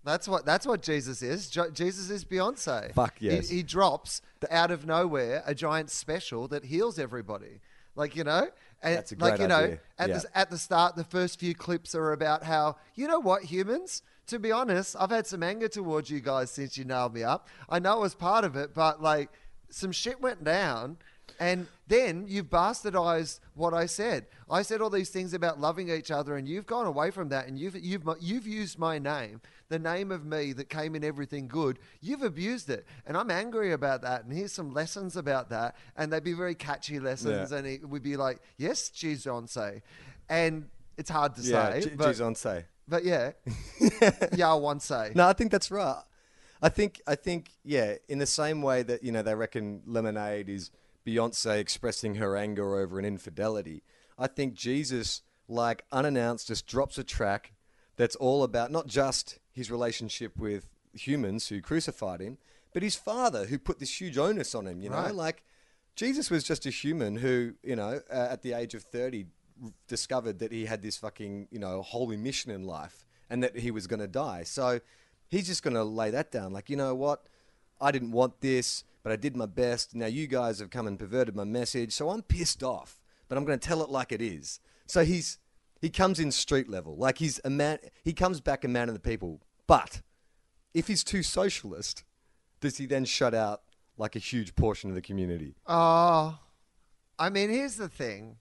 That's 0.05 0.29
what 0.29 0.45
that's 0.45 0.67
what 0.67 0.83
Jesus 0.83 1.23
is. 1.23 1.49
Jo- 1.49 1.71
Jesus 1.71 2.11
is 2.11 2.25
Beyonce. 2.25 2.93
Fuck 2.95 3.19
He- 3.19 3.27
yes. 3.27 3.49
He, 3.49 3.63
drops 3.63 4.21
out 4.51 4.71
of 4.71 4.85
nowhere 4.87 5.43
a 5.47 5.55
giant 5.55 5.91
special 5.91 6.47
that 6.49 6.65
heals 6.67 6.99
everybody. 6.99 7.61
Like 7.97 8.15
you 8.15 8.25
know, 8.25 8.49
And 8.83 8.97
That's 8.97 9.13
a 9.13 9.17
like 9.17 9.37
great 9.37 9.41
you 9.41 9.49
know, 9.49 9.57
idea. 9.65 9.79
at 9.99 10.09
Yeah. 10.11 10.19
the 10.19 10.39
at 10.39 10.51
the 10.51 10.59
start, 10.59 10.95
the 10.97 11.05
first 11.05 11.41
few 11.41 11.55
clips 11.55 11.95
are 11.95 12.13
about 12.13 12.43
how 12.43 12.77
you 12.95 13.09
know 13.09 13.19
what 13.19 13.45
humans. 13.45 14.03
To 14.29 14.39
be 14.39 14.51
honest, 14.53 14.97
I've 14.99 15.11
had 15.11 15.27
some 15.27 15.43
anger 15.43 15.69
towards 15.69 16.09
you 16.11 16.21
guys 16.21 16.51
since 16.51 16.79
you 16.79 16.85
nailed 16.85 17.13
me 17.15 17.23
up. 17.23 17.49
I 17.69 17.79
know 17.79 17.99
it 17.99 18.01
was 18.01 18.15
part 18.15 18.45
of 18.45 18.57
it, 18.57 18.73
but 18.75 19.03
like 19.03 19.31
some 19.71 19.93
shit 19.93 20.21
went 20.21 20.43
down, 20.45 20.97
and 21.39 21.67
then 21.89 22.25
you've 22.27 22.49
bastardized 22.49 23.41
what 23.55 23.75
I 23.75 23.87
said. 23.87 24.27
I 24.51 24.63
said 24.63 24.81
all 24.81 24.89
these 24.89 25.11
things 25.11 25.35
about 25.35 25.61
loving 25.61 25.91
each 25.91 26.11
other, 26.11 26.37
and 26.37 26.49
you've 26.49 26.65
gone 26.67 26.87
away 26.87 27.11
from 27.11 27.29
that, 27.31 27.47
and 27.49 27.59
you've 27.59 27.77
you've 27.77 28.05
you've 28.21 28.47
used 28.47 28.79
my 28.79 28.99
name, 28.99 29.43
the 29.69 29.79
name 29.79 30.11
of 30.11 30.25
me 30.25 30.53
that 30.55 30.71
came 30.71 30.95
in 30.95 31.05
everything 31.05 31.47
good. 31.49 31.79
You've 32.01 32.23
abused 32.23 32.71
it, 32.71 32.87
and 33.07 33.17
I'm 33.19 33.31
angry 33.31 33.73
about 33.73 34.01
that. 34.03 34.25
And 34.25 34.33
here's 34.33 34.53
some 34.53 34.73
lessons 34.73 35.17
about 35.17 35.51
that, 35.51 35.77
and 35.97 36.11
they'd 36.13 36.25
be 36.25 36.33
very 36.33 36.55
catchy 36.55 36.99
lessons, 36.99 37.51
Yeah. 37.51 37.59
and 37.59 37.67
it 37.67 37.87
would 37.87 38.03
be 38.03 38.17
like, 38.17 38.41
yes, 38.57 38.91
she's 38.95 39.27
on 39.27 39.49
say," 39.49 39.83
and 40.31 40.69
it's 40.97 41.11
hard 41.11 41.35
to 41.35 41.43
Yeah, 41.43 41.73
say, 41.73 41.81
G- 41.83 41.91
but, 41.97 42.15
Gizonce. 42.15 42.65
But 42.89 43.05
yeah, 43.05 43.33
yeah, 44.35 44.53
won't 44.55 44.83
say. 44.83 45.13
No, 45.15 45.29
I 45.29 45.33
think 45.33 45.51
that's 45.51 45.71
right. 45.71 46.03
I 46.63 46.69
think 46.69 47.01
I 47.07 47.15
think 47.15 47.51
yeah, 47.65 47.97
in 48.09 48.19
the 48.19 48.27
same 48.27 48.63
way 48.63 48.83
that 48.83 49.03
you 49.03 49.13
know 49.13 49.23
they 49.23 49.35
reckon 49.35 49.83
Lemonade 49.87 50.49
is 50.49 50.71
Beyonce 51.07 51.59
expressing 51.59 52.17
her 52.17 52.37
anger 52.37 52.77
over 52.79 52.99
an 52.99 53.05
infidelity. 53.05 53.83
I 54.19 54.27
think 54.29 54.55
Jesus, 54.55 55.23
like 55.49 55.85
unannounced, 55.93 56.49
just 56.49 56.67
drops 56.67 56.97
a 56.99 57.05
track 57.05 57.53
that's 57.97 58.17
all 58.17 58.43
about 58.43 58.71
not 58.71 58.87
just 58.87 59.39
his 59.53 59.71
relationship 59.71 60.37
with 60.37 60.69
humans 60.95 61.49
who 61.49 61.61
crucified 61.61 62.21
him, 62.21 62.39
but 62.73 62.83
his 62.83 62.97
father 62.97 63.47
who 63.47 63.59
put 63.59 63.79
this 63.79 64.01
huge 64.01 64.17
onus 64.17 64.55
on 64.55 64.67
him. 64.67 64.81
You 64.81 64.91
know, 64.91 64.97
Right. 64.97 65.15
like 65.15 65.43
Jesus 65.97 66.31
was 66.31 66.43
just 66.45 66.65
a 66.67 66.71
human 66.71 67.17
who, 67.17 67.55
you 67.63 67.77
know, 67.77 68.01
uh, 68.11 68.29
at 68.31 68.43
the 68.43 68.53
age 68.53 68.75
of 68.75 68.83
30, 68.85 69.23
r- 69.23 69.29
discovered 69.87 70.39
that 70.41 70.53
he 70.53 70.67
had 70.67 70.83
this 70.83 70.97
fucking, 70.97 71.49
you 71.51 71.59
know, 71.59 71.83
holy 71.83 72.17
mission 72.17 72.51
in 72.51 72.65
life 72.65 73.07
and 73.31 73.43
that 73.43 73.57
he 73.59 73.71
was 73.71 73.87
going 73.87 74.01
to 74.01 74.09
die. 74.09 74.43
So 74.45 74.81
he's 75.29 75.47
just 75.47 75.63
going 75.63 75.75
to 75.75 75.85
lay 75.85 76.11
that 76.11 76.31
down. 76.31 76.53
Like, 76.53 76.69
you 76.71 76.77
know 76.77 76.95
what? 76.95 77.27
I 77.81 77.91
didn't 77.91 78.13
want 78.13 78.41
this, 78.41 78.85
but 79.03 79.13
I 79.13 79.17
did 79.17 79.37
my 79.37 79.47
best. 79.47 79.95
Now 79.95 80.07
you 80.07 80.27
guys 80.27 80.59
have 80.59 80.71
come 80.71 80.87
and 80.87 80.99
perverted 80.99 81.35
my 81.35 81.45
message. 81.45 81.93
So 81.93 82.11
I'm 82.11 82.23
pissed 82.23 82.63
off, 82.63 83.03
but 83.29 83.39
I'm 83.39 83.45
going 83.45 83.59
to 83.59 83.69
tell 83.69 83.83
it 83.83 83.91
like 83.91 84.13
it 84.13 84.23
is. 84.23 84.61
So 84.87 85.05
he's. 85.05 85.39
He 85.81 85.91
comes 85.91 86.19
in 86.19 86.33
street 86.33 86.71
level, 86.71 86.97
like 86.97 87.19
he's 87.19 87.43
a 87.45 87.51
man. 87.51 87.79
He 88.03 88.15
comes 88.15 88.41
back 88.41 88.65
a 88.65 88.69
man 88.69 88.89
of 88.89 88.95
the 88.95 89.01
people. 89.01 89.43
But 89.67 90.01
if 90.73 90.87
he's 90.87 91.05
too 91.05 91.23
socialist, 91.23 92.05
does 92.61 92.79
he 92.79 92.87
then 92.87 93.05
shut 93.05 93.35
out 93.35 93.61
like 93.99 94.17
a 94.17 94.19
huge 94.19 94.55
portion 94.55 94.89
of 94.89 94.97
the 94.97 95.03
community? 95.03 95.57
Oh, 95.67 96.39
I 97.19 97.29
mean, 97.29 97.51
here's 97.51 97.77
the 97.77 97.91
thing. 97.91 98.39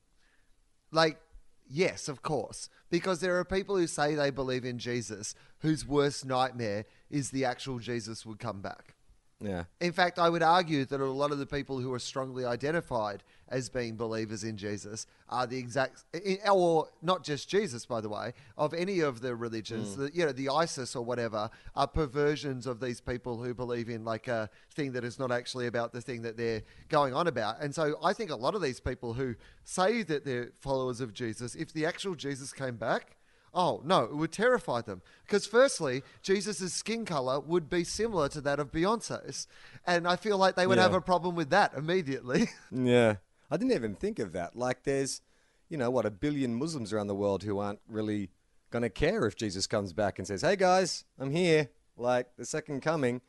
Like, 0.94 1.20
yes, 1.68 2.08
of 2.08 2.22
course, 2.22 2.70
because 2.90 3.20
there 3.20 3.38
are 3.40 3.46
people 3.46 3.76
who 3.76 3.88
say 3.88 4.14
they 4.16 4.30
believe 4.30 4.64
in 4.64 4.78
Jesus 4.78 5.34
whose 5.60 5.88
worst 5.88 6.26
nightmare 6.26 6.86
is 7.10 7.32
the 7.32 7.46
actual 7.46 7.80
Jesus 7.80 8.26
would 8.26 8.40
come 8.40 8.62
back. 8.62 8.96
Yeah. 9.44 9.64
In 9.82 9.92
fact, 9.92 10.20
I 10.20 10.30
would 10.30 10.44
argue 10.44 10.86
that 10.86 11.02
a 11.02 11.06
lot 11.06 11.32
of 11.32 11.40
the 11.40 11.46
people 11.46 11.80
who 11.80 11.94
are 11.94 12.00
strongly 12.00 12.46
identified 12.46 13.24
as 13.50 13.70
being 13.70 13.96
believers 13.96 14.44
in 14.44 14.58
Jesus 14.58 15.06
are 15.30 15.46
the 15.46 15.58
exact, 15.58 16.06
or 16.50 16.90
not 17.02 17.24
just 17.24 17.50
Jesus, 17.50 17.86
by 17.86 18.02
the 18.02 18.10
way, 18.10 18.34
of 18.58 18.74
any 18.74 19.02
of 19.02 19.22
the 19.22 19.36
religions. 19.36 19.96
Mm. 19.96 19.98
The, 19.98 20.12
you 20.18 20.26
know, 20.26 20.32
the 20.32 20.50
ISIS 20.50 20.96
or 20.96 21.04
whatever 21.04 21.50
are 21.76 21.88
perversions 21.88 22.66
of 22.66 22.80
these 22.80 23.00
people 23.00 23.44
who 23.44 23.54
believe 23.54 23.90
in 23.90 24.04
like 24.04 24.28
a 24.28 24.50
thing 24.74 24.94
that 24.94 25.04
is 25.04 25.20
not 25.20 25.32
actually 25.32 25.68
about 25.68 25.94
the 25.94 26.02
thing 26.02 26.24
that 26.24 26.38
they're 26.38 26.64
going 26.90 27.14
on 27.14 27.28
about. 27.28 27.62
And 27.62 27.76
so 27.76 27.98
I 28.04 28.14
think 28.14 28.32
a 28.32 28.36
lot 28.36 28.56
of 28.56 28.62
these 28.62 28.80
people 28.80 29.14
who 29.14 29.36
say 29.64 30.04
that 30.04 30.26
they're 30.26 30.52
followers 30.60 31.02
of 31.02 31.14
Jesus, 31.14 31.54
if 31.54 31.74
the 31.74 31.86
actual 31.86 32.16
Jesus 32.16 32.54
came 32.54 32.78
back, 32.78 33.18
Oh, 33.54 33.82
no, 33.86 34.04
it 34.06 34.16
would 34.16 34.32
terrify 34.32 34.82
them. 34.82 35.02
Because, 35.24 35.46
firstly, 35.46 36.02
Jesus' 36.24 36.74
skin 36.74 37.06
color 37.06 37.40
would 37.40 37.70
be 37.70 37.84
similar 37.84 38.28
to 38.30 38.42
that 38.42 38.60
of 38.60 38.72
Beyonce's. 38.72 39.48
And 39.86 40.08
I 40.08 40.16
feel 40.16 40.38
like 40.40 40.56
they 40.56 40.66
would 40.66 40.78
Yeah. 40.78 40.84
have 40.84 40.96
a 40.96 41.02
problem 41.02 41.36
with 41.36 41.50
that 41.52 41.74
immediately. 41.76 42.50
Yeah. 42.72 43.18
I 43.52 43.58
didn't 43.58 43.74
even 43.74 43.94
think 43.96 44.18
of 44.18 44.32
that. 44.32 44.56
Like, 44.56 44.84
there's, 44.84 45.22
you 45.70 45.78
know, 45.78 45.92
what, 45.92 46.06
a 46.08 46.12
billion 46.12 46.56
Muslims 46.56 46.92
around 46.92 47.08
the 47.08 47.16
world 47.16 47.44
who 47.44 47.60
aren't 47.60 47.82
really 47.88 48.32
going 48.72 48.82
to 48.82 48.90
care 48.90 49.28
if 49.28 49.36
Jesus 49.36 49.68
comes 49.68 49.94
back 49.94 50.18
and 50.18 50.28
says, 50.28 50.42
hey 50.42 50.56
guys, 50.56 51.06
I'm 51.20 51.30
here. 51.30 51.70
Like, 51.96 52.36
the 52.38 52.46
second 52.46 52.82
coming. 52.82 53.22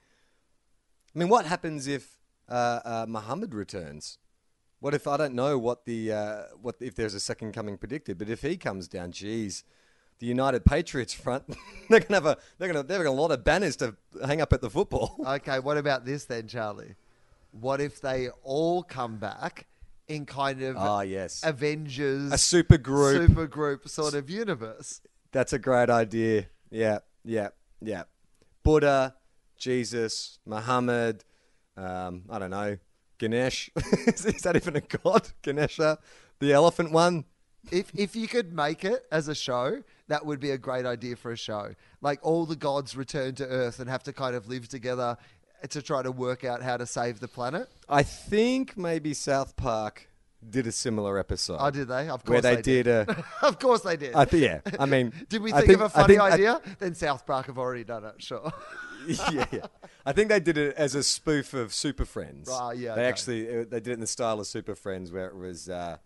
I 1.14 1.18
mean, 1.18 1.28
what 1.28 1.44
happens 1.44 1.86
if 1.86 2.18
uh, 2.48 2.80
uh, 2.84 3.06
Muhammad 3.06 3.52
returns? 3.54 4.18
What 4.80 4.94
if 4.94 5.06
I 5.06 5.16
don't 5.16 5.34
know 5.34 5.58
what 5.58 5.84
the 5.84 6.12
uh, 6.12 6.42
what 6.60 6.76
if 6.80 6.94
there's 6.94 7.14
a 7.14 7.20
second 7.20 7.52
coming 7.52 7.76
predicted? 7.78 8.18
But 8.18 8.28
if 8.28 8.42
he 8.42 8.56
comes 8.56 8.88
down, 8.88 9.12
geez, 9.12 9.64
the 10.18 10.26
United 10.26 10.64
Patriots 10.64 11.12
front 11.12 11.44
they're 11.88 12.00
gonna 12.00 12.14
have 12.14 12.26
a 12.26 12.38
they're 12.58 12.68
gonna 12.68 12.82
they've 12.82 13.02
got 13.02 13.06
a 13.06 13.10
lot 13.10 13.30
of 13.30 13.44
banners 13.44 13.76
to 13.76 13.96
hang 14.24 14.40
up 14.40 14.52
at 14.52 14.60
the 14.60 14.70
football. 14.70 15.16
okay, 15.26 15.58
what 15.58 15.76
about 15.76 16.04
this 16.04 16.24
then, 16.24 16.46
Charlie? 16.48 16.94
What 17.52 17.80
if 17.80 18.00
they 18.00 18.28
all 18.42 18.82
come 18.82 19.16
back 19.16 19.66
in 20.08 20.26
kind 20.26 20.62
of 20.62 20.76
Ah, 20.76 21.00
yes, 21.02 21.42
Avengers, 21.44 22.32
a 22.32 22.38
super 22.38 22.78
group. 22.78 23.28
super 23.28 23.46
group 23.46 23.88
sort 23.88 24.14
of 24.14 24.28
universe? 24.30 25.00
That's 25.32 25.52
a 25.52 25.58
great 25.58 25.90
idea. 25.90 26.46
Yeah, 26.70 27.00
yeah, 27.24 27.48
yeah. 27.80 28.04
Buddha, 28.62 29.14
Jesus, 29.56 30.38
Muhammad, 30.46 31.24
um, 31.76 32.22
I 32.30 32.38
don't 32.38 32.50
know, 32.50 32.78
Ganesh. 33.18 33.70
is, 34.06 34.26
is 34.26 34.42
that 34.42 34.56
even 34.56 34.76
a 34.76 34.80
god? 34.80 35.28
Ganesha, 35.42 35.98
the 36.38 36.52
elephant 36.52 36.92
one. 36.92 37.24
If 37.70 37.90
if 37.94 38.14
you 38.14 38.28
could 38.28 38.52
make 38.52 38.84
it 38.84 39.06
as 39.10 39.28
a 39.28 39.34
show, 39.34 39.82
that 40.08 40.24
would 40.26 40.40
be 40.40 40.50
a 40.50 40.58
great 40.58 40.86
idea 40.86 41.16
for 41.16 41.32
a 41.32 41.36
show. 41.36 41.74
Like 42.00 42.20
all 42.22 42.46
the 42.46 42.56
gods 42.56 42.96
return 42.96 43.34
to 43.36 43.46
Earth 43.46 43.80
and 43.80 43.88
have 43.88 44.02
to 44.04 44.12
kind 44.12 44.36
of 44.36 44.48
live 44.48 44.68
together 44.68 45.16
to 45.68 45.82
try 45.82 46.02
to 46.02 46.12
work 46.12 46.44
out 46.44 46.62
how 46.62 46.76
to 46.76 46.86
save 46.86 47.20
the 47.20 47.28
planet. 47.28 47.68
I 47.88 48.02
think 48.02 48.76
maybe 48.76 49.14
South 49.14 49.56
Park 49.56 50.08
did 50.48 50.66
a 50.66 50.72
similar 50.72 51.18
episode. 51.18 51.56
Oh, 51.58 51.70
did 51.70 51.88
they? 51.88 52.08
Of 52.08 52.24
course 52.24 52.42
Where 52.42 52.56
they, 52.56 52.62
did 52.62 52.86
a. 52.86 53.24
of 53.42 53.58
course 53.58 53.80
they 53.80 53.96
did. 53.96 54.14
I 54.14 54.26
think, 54.26 54.42
yeah. 54.42 54.60
I 54.78 54.86
mean, 54.86 55.12
did 55.28 55.42
we 55.42 55.52
I 55.52 55.60
think, 55.62 55.74
of 55.74 55.80
a 55.82 55.88
funny 55.88 56.14
think- 56.18 56.20
idea? 56.20 56.60
then 56.78 56.94
South 56.94 57.24
Park 57.26 57.46
have 57.46 57.58
already 57.58 57.84
done 57.84 58.04
it. 58.04 58.14
Sure. 58.18 58.52
yeah, 59.06 59.46
yeah. 59.50 59.66
I 60.04 60.12
think 60.12 60.28
they 60.28 60.40
did 60.40 60.58
it 60.58 60.74
as 60.76 60.94
a 60.94 61.02
spoof 61.02 61.54
of 61.54 61.72
Super 61.72 62.04
Friends. 62.04 62.48
Right, 62.48 62.76
yeah, 62.76 62.94
They 62.94 63.02
okay. 63.02 63.08
actually 63.08 63.48
uh, 63.48 63.64
they 63.68 63.80
did 63.80 63.88
it 63.88 63.92
in 63.94 64.00
the 64.00 64.06
style 64.06 64.40
of 64.40 64.46
Super 64.46 64.74
Friends, 64.74 65.10
where 65.10 65.26
it 65.26 65.36
was 65.36 65.68
uh, 65.68 65.96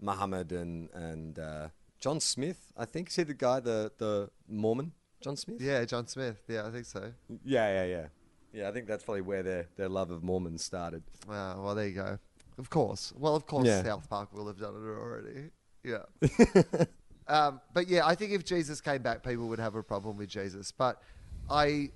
Muhammad 0.00 0.52
and 0.52 0.88
and 0.94 1.38
uh, 1.38 1.68
John 2.00 2.20
Smith. 2.20 2.72
I 2.76 2.84
think 2.86 3.08
is 3.08 3.16
he 3.16 3.22
the 3.24 3.34
guy, 3.34 3.60
the 3.60 3.92
the 3.98 4.30
Mormon 4.48 4.92
John 5.20 5.36
Smith? 5.36 5.60
yeah, 5.60 5.84
John 5.84 6.06
Smith. 6.06 6.40
Yeah, 6.48 6.66
I 6.66 6.70
think 6.70 6.86
so. 6.86 7.12
yeah, 7.44 7.84
yeah, 7.84 7.84
yeah. 7.84 8.06
Yeah, 8.52 8.68
I 8.68 8.72
think 8.72 8.88
that's 8.88 9.04
probably 9.04 9.20
where 9.20 9.44
their, 9.44 9.66
their 9.76 9.88
love 9.88 10.10
of 10.10 10.24
Mormons 10.24 10.64
started. 10.64 11.04
Wow. 11.28 11.62
Well, 11.62 11.74
there 11.76 11.86
you 11.86 11.94
go. 11.94 12.18
Of 12.58 12.68
course. 12.68 13.12
Well, 13.16 13.36
of 13.36 13.46
course, 13.46 13.66
Yeah. 13.66 13.84
South 13.84 14.10
Park 14.10 14.32
will 14.32 14.48
have 14.48 14.58
done 14.58 14.74
it 14.74 14.88
already. 14.88 15.50
Yeah. 15.84 16.84
um, 17.28 17.60
but 17.72 17.86
yeah, 17.86 18.04
I 18.04 18.16
think 18.16 18.32
if 18.32 18.44
Jesus 18.44 18.80
came 18.80 19.02
back, 19.02 19.22
people 19.22 19.46
would 19.48 19.60
have 19.60 19.76
a 19.76 19.82
problem 19.84 20.16
with 20.16 20.28
Jesus. 20.30 20.72
But 20.72 21.00
I, 21.48 21.90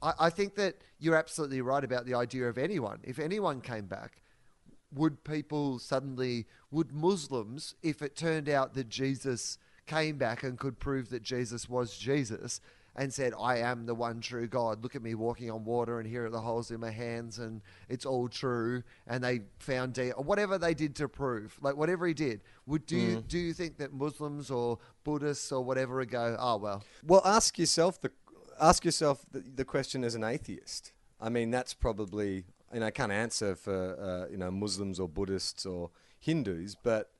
I, 0.00 0.12
I 0.20 0.30
think 0.30 0.54
that 0.54 0.76
you're 0.98 1.16
absolutely 1.16 1.60
right 1.60 1.84
about 1.84 2.06
the 2.06 2.14
idea 2.14 2.48
of 2.48 2.56
anyone. 2.56 3.00
If 3.04 3.18
anyone 3.18 3.60
came 3.60 3.84
back, 3.84 4.22
would 4.94 5.24
people 5.24 5.78
suddenly, 5.78 6.46
would 6.70 6.92
Muslims, 6.92 7.74
if 7.82 8.02
it 8.02 8.16
turned 8.16 8.48
out 8.48 8.74
that 8.74 8.88
Jesus 8.88 9.58
came 9.86 10.16
back 10.16 10.42
and 10.42 10.58
could 10.58 10.78
prove 10.78 11.10
that 11.10 11.22
Jesus 11.22 11.68
was 11.68 11.96
Jesus 11.96 12.60
and 12.96 13.12
said, 13.12 13.32
I 13.38 13.58
am 13.58 13.86
the 13.86 13.94
one 13.94 14.20
true 14.20 14.46
God, 14.46 14.82
look 14.82 14.94
at 14.94 15.02
me 15.02 15.14
walking 15.14 15.50
on 15.50 15.64
water 15.64 15.98
and 15.98 16.08
here 16.08 16.26
are 16.26 16.30
the 16.30 16.40
holes 16.40 16.70
in 16.70 16.78
my 16.80 16.90
hands 16.90 17.38
and 17.38 17.60
it's 17.88 18.06
all 18.06 18.28
true, 18.28 18.84
and 19.06 19.22
they 19.22 19.40
found 19.58 19.94
D, 19.94 20.12
or 20.12 20.22
whatever 20.22 20.58
they 20.58 20.74
did 20.74 20.94
to 20.96 21.08
prove, 21.08 21.58
like 21.60 21.76
whatever 21.76 22.06
he 22.06 22.14
did, 22.14 22.42
would 22.66 22.86
do, 22.86 22.96
you, 22.96 23.16
mm-hmm. 23.16 23.26
do 23.26 23.38
you 23.38 23.52
think 23.52 23.78
that 23.78 23.92
Muslims 23.92 24.50
or 24.50 24.78
Buddhists 25.02 25.50
or 25.50 25.62
whatever 25.62 25.96
would 25.96 26.10
go, 26.10 26.36
oh, 26.38 26.56
well, 26.56 26.84
Well, 27.04 27.22
ask 27.24 27.58
yourself 27.58 28.00
the 28.00 28.12
ask 28.60 28.84
yourself 28.84 29.24
the, 29.32 29.40
the 29.40 29.64
question 29.64 30.04
as 30.04 30.14
an 30.14 30.22
atheist. 30.22 30.92
I 31.20 31.28
mean, 31.28 31.50
that's 31.50 31.74
probably 31.74 32.44
and 32.74 32.84
I 32.84 32.90
can't 32.90 33.12
answer 33.12 33.54
for 33.54 34.26
uh, 34.26 34.30
you 34.30 34.36
know 34.36 34.50
Muslims 34.50 34.98
or 34.98 35.08
Buddhists 35.08 35.64
or 35.64 35.90
Hindus, 36.18 36.74
but 36.74 37.10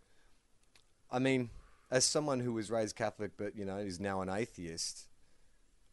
I 1.11 1.21
mean, 1.21 1.51
as 1.91 2.05
someone 2.05 2.41
who 2.41 2.53
was 2.53 2.71
raised 2.71 2.97
Catholic 2.97 3.33
but 3.39 3.57
you 3.57 3.65
know 3.65 3.77
is 3.77 4.01
now 4.01 4.21
an 4.21 4.29
atheist, 4.29 5.07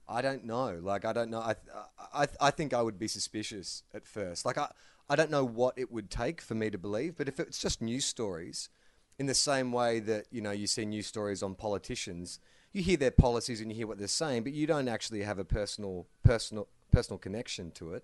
I 0.10 0.22
don't 0.22 0.44
know. 0.46 0.80
Like 0.82 1.06
I 1.06 1.14
don't 1.14 1.30
know. 1.30 1.40
I 1.40 1.56
I 2.14 2.28
I 2.42 2.52
think 2.52 2.74
I 2.74 2.82
would 2.82 2.98
be 2.98 3.08
suspicious 3.08 3.84
at 3.94 4.08
first. 4.08 4.46
Like 4.46 4.58
I 4.58 4.70
I 5.08 5.16
don't 5.16 5.30
know 5.30 5.46
what 5.46 5.78
it 5.78 5.92
would 5.92 6.10
take 6.10 6.42
for 6.42 6.56
me 6.56 6.72
to 6.72 6.78
believe, 6.80 7.16
but 7.16 7.28
if 7.28 7.40
it's 7.40 7.60
just 7.60 7.82
news 7.82 8.06
stories, 8.06 8.70
in 9.20 9.28
the 9.28 9.36
same 9.36 9.72
way 9.72 10.00
that 10.00 10.26
you 10.32 10.42
know 10.42 10.52
you 10.52 10.66
see 10.66 10.86
news 10.86 11.06
stories 11.06 11.44
on 11.44 11.54
politicians, 11.54 12.40
you 12.74 12.82
hear 12.82 12.98
their 12.98 13.12
policies 13.12 13.62
and 13.62 13.70
you 13.70 13.78
hear 13.78 13.88
what 13.88 14.00
they're 14.00 14.08
saying, 14.08 14.42
but 14.42 14.54
you 14.54 14.66
don't 14.66 14.88
actually 14.88 15.22
have 15.22 15.38
a 15.38 15.46
personal 15.46 16.08
personal 16.24 16.68
personal 16.92 17.20
connection 17.20 17.70
to 17.72 17.94
it. 17.94 18.04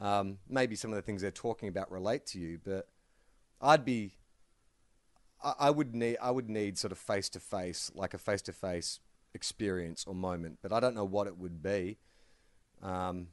Um, 0.00 0.38
maybe 0.48 0.74
some 0.74 0.90
of 0.90 0.96
the 0.96 1.02
things 1.02 1.22
they're 1.22 1.30
talking 1.30 1.68
about 1.68 1.90
relate 1.90 2.26
to 2.26 2.38
you, 2.38 2.58
but 2.64 2.88
I'd 3.60 3.84
be 3.84 4.14
I, 5.42 5.54
I 5.58 5.70
would 5.70 5.94
need 5.94 6.16
I 6.20 6.30
would 6.30 6.48
need 6.48 6.78
sort 6.78 6.92
of 6.92 6.98
face 6.98 7.28
to 7.30 7.40
face, 7.40 7.90
like 7.94 8.14
a 8.14 8.18
face 8.18 8.42
to 8.42 8.52
face 8.52 9.00
experience 9.34 10.04
or 10.06 10.14
moment, 10.14 10.58
but 10.62 10.72
I 10.72 10.80
don't 10.80 10.94
know 10.94 11.04
what 11.04 11.26
it 11.26 11.36
would 11.38 11.62
be. 11.62 11.98
Um, 12.82 13.28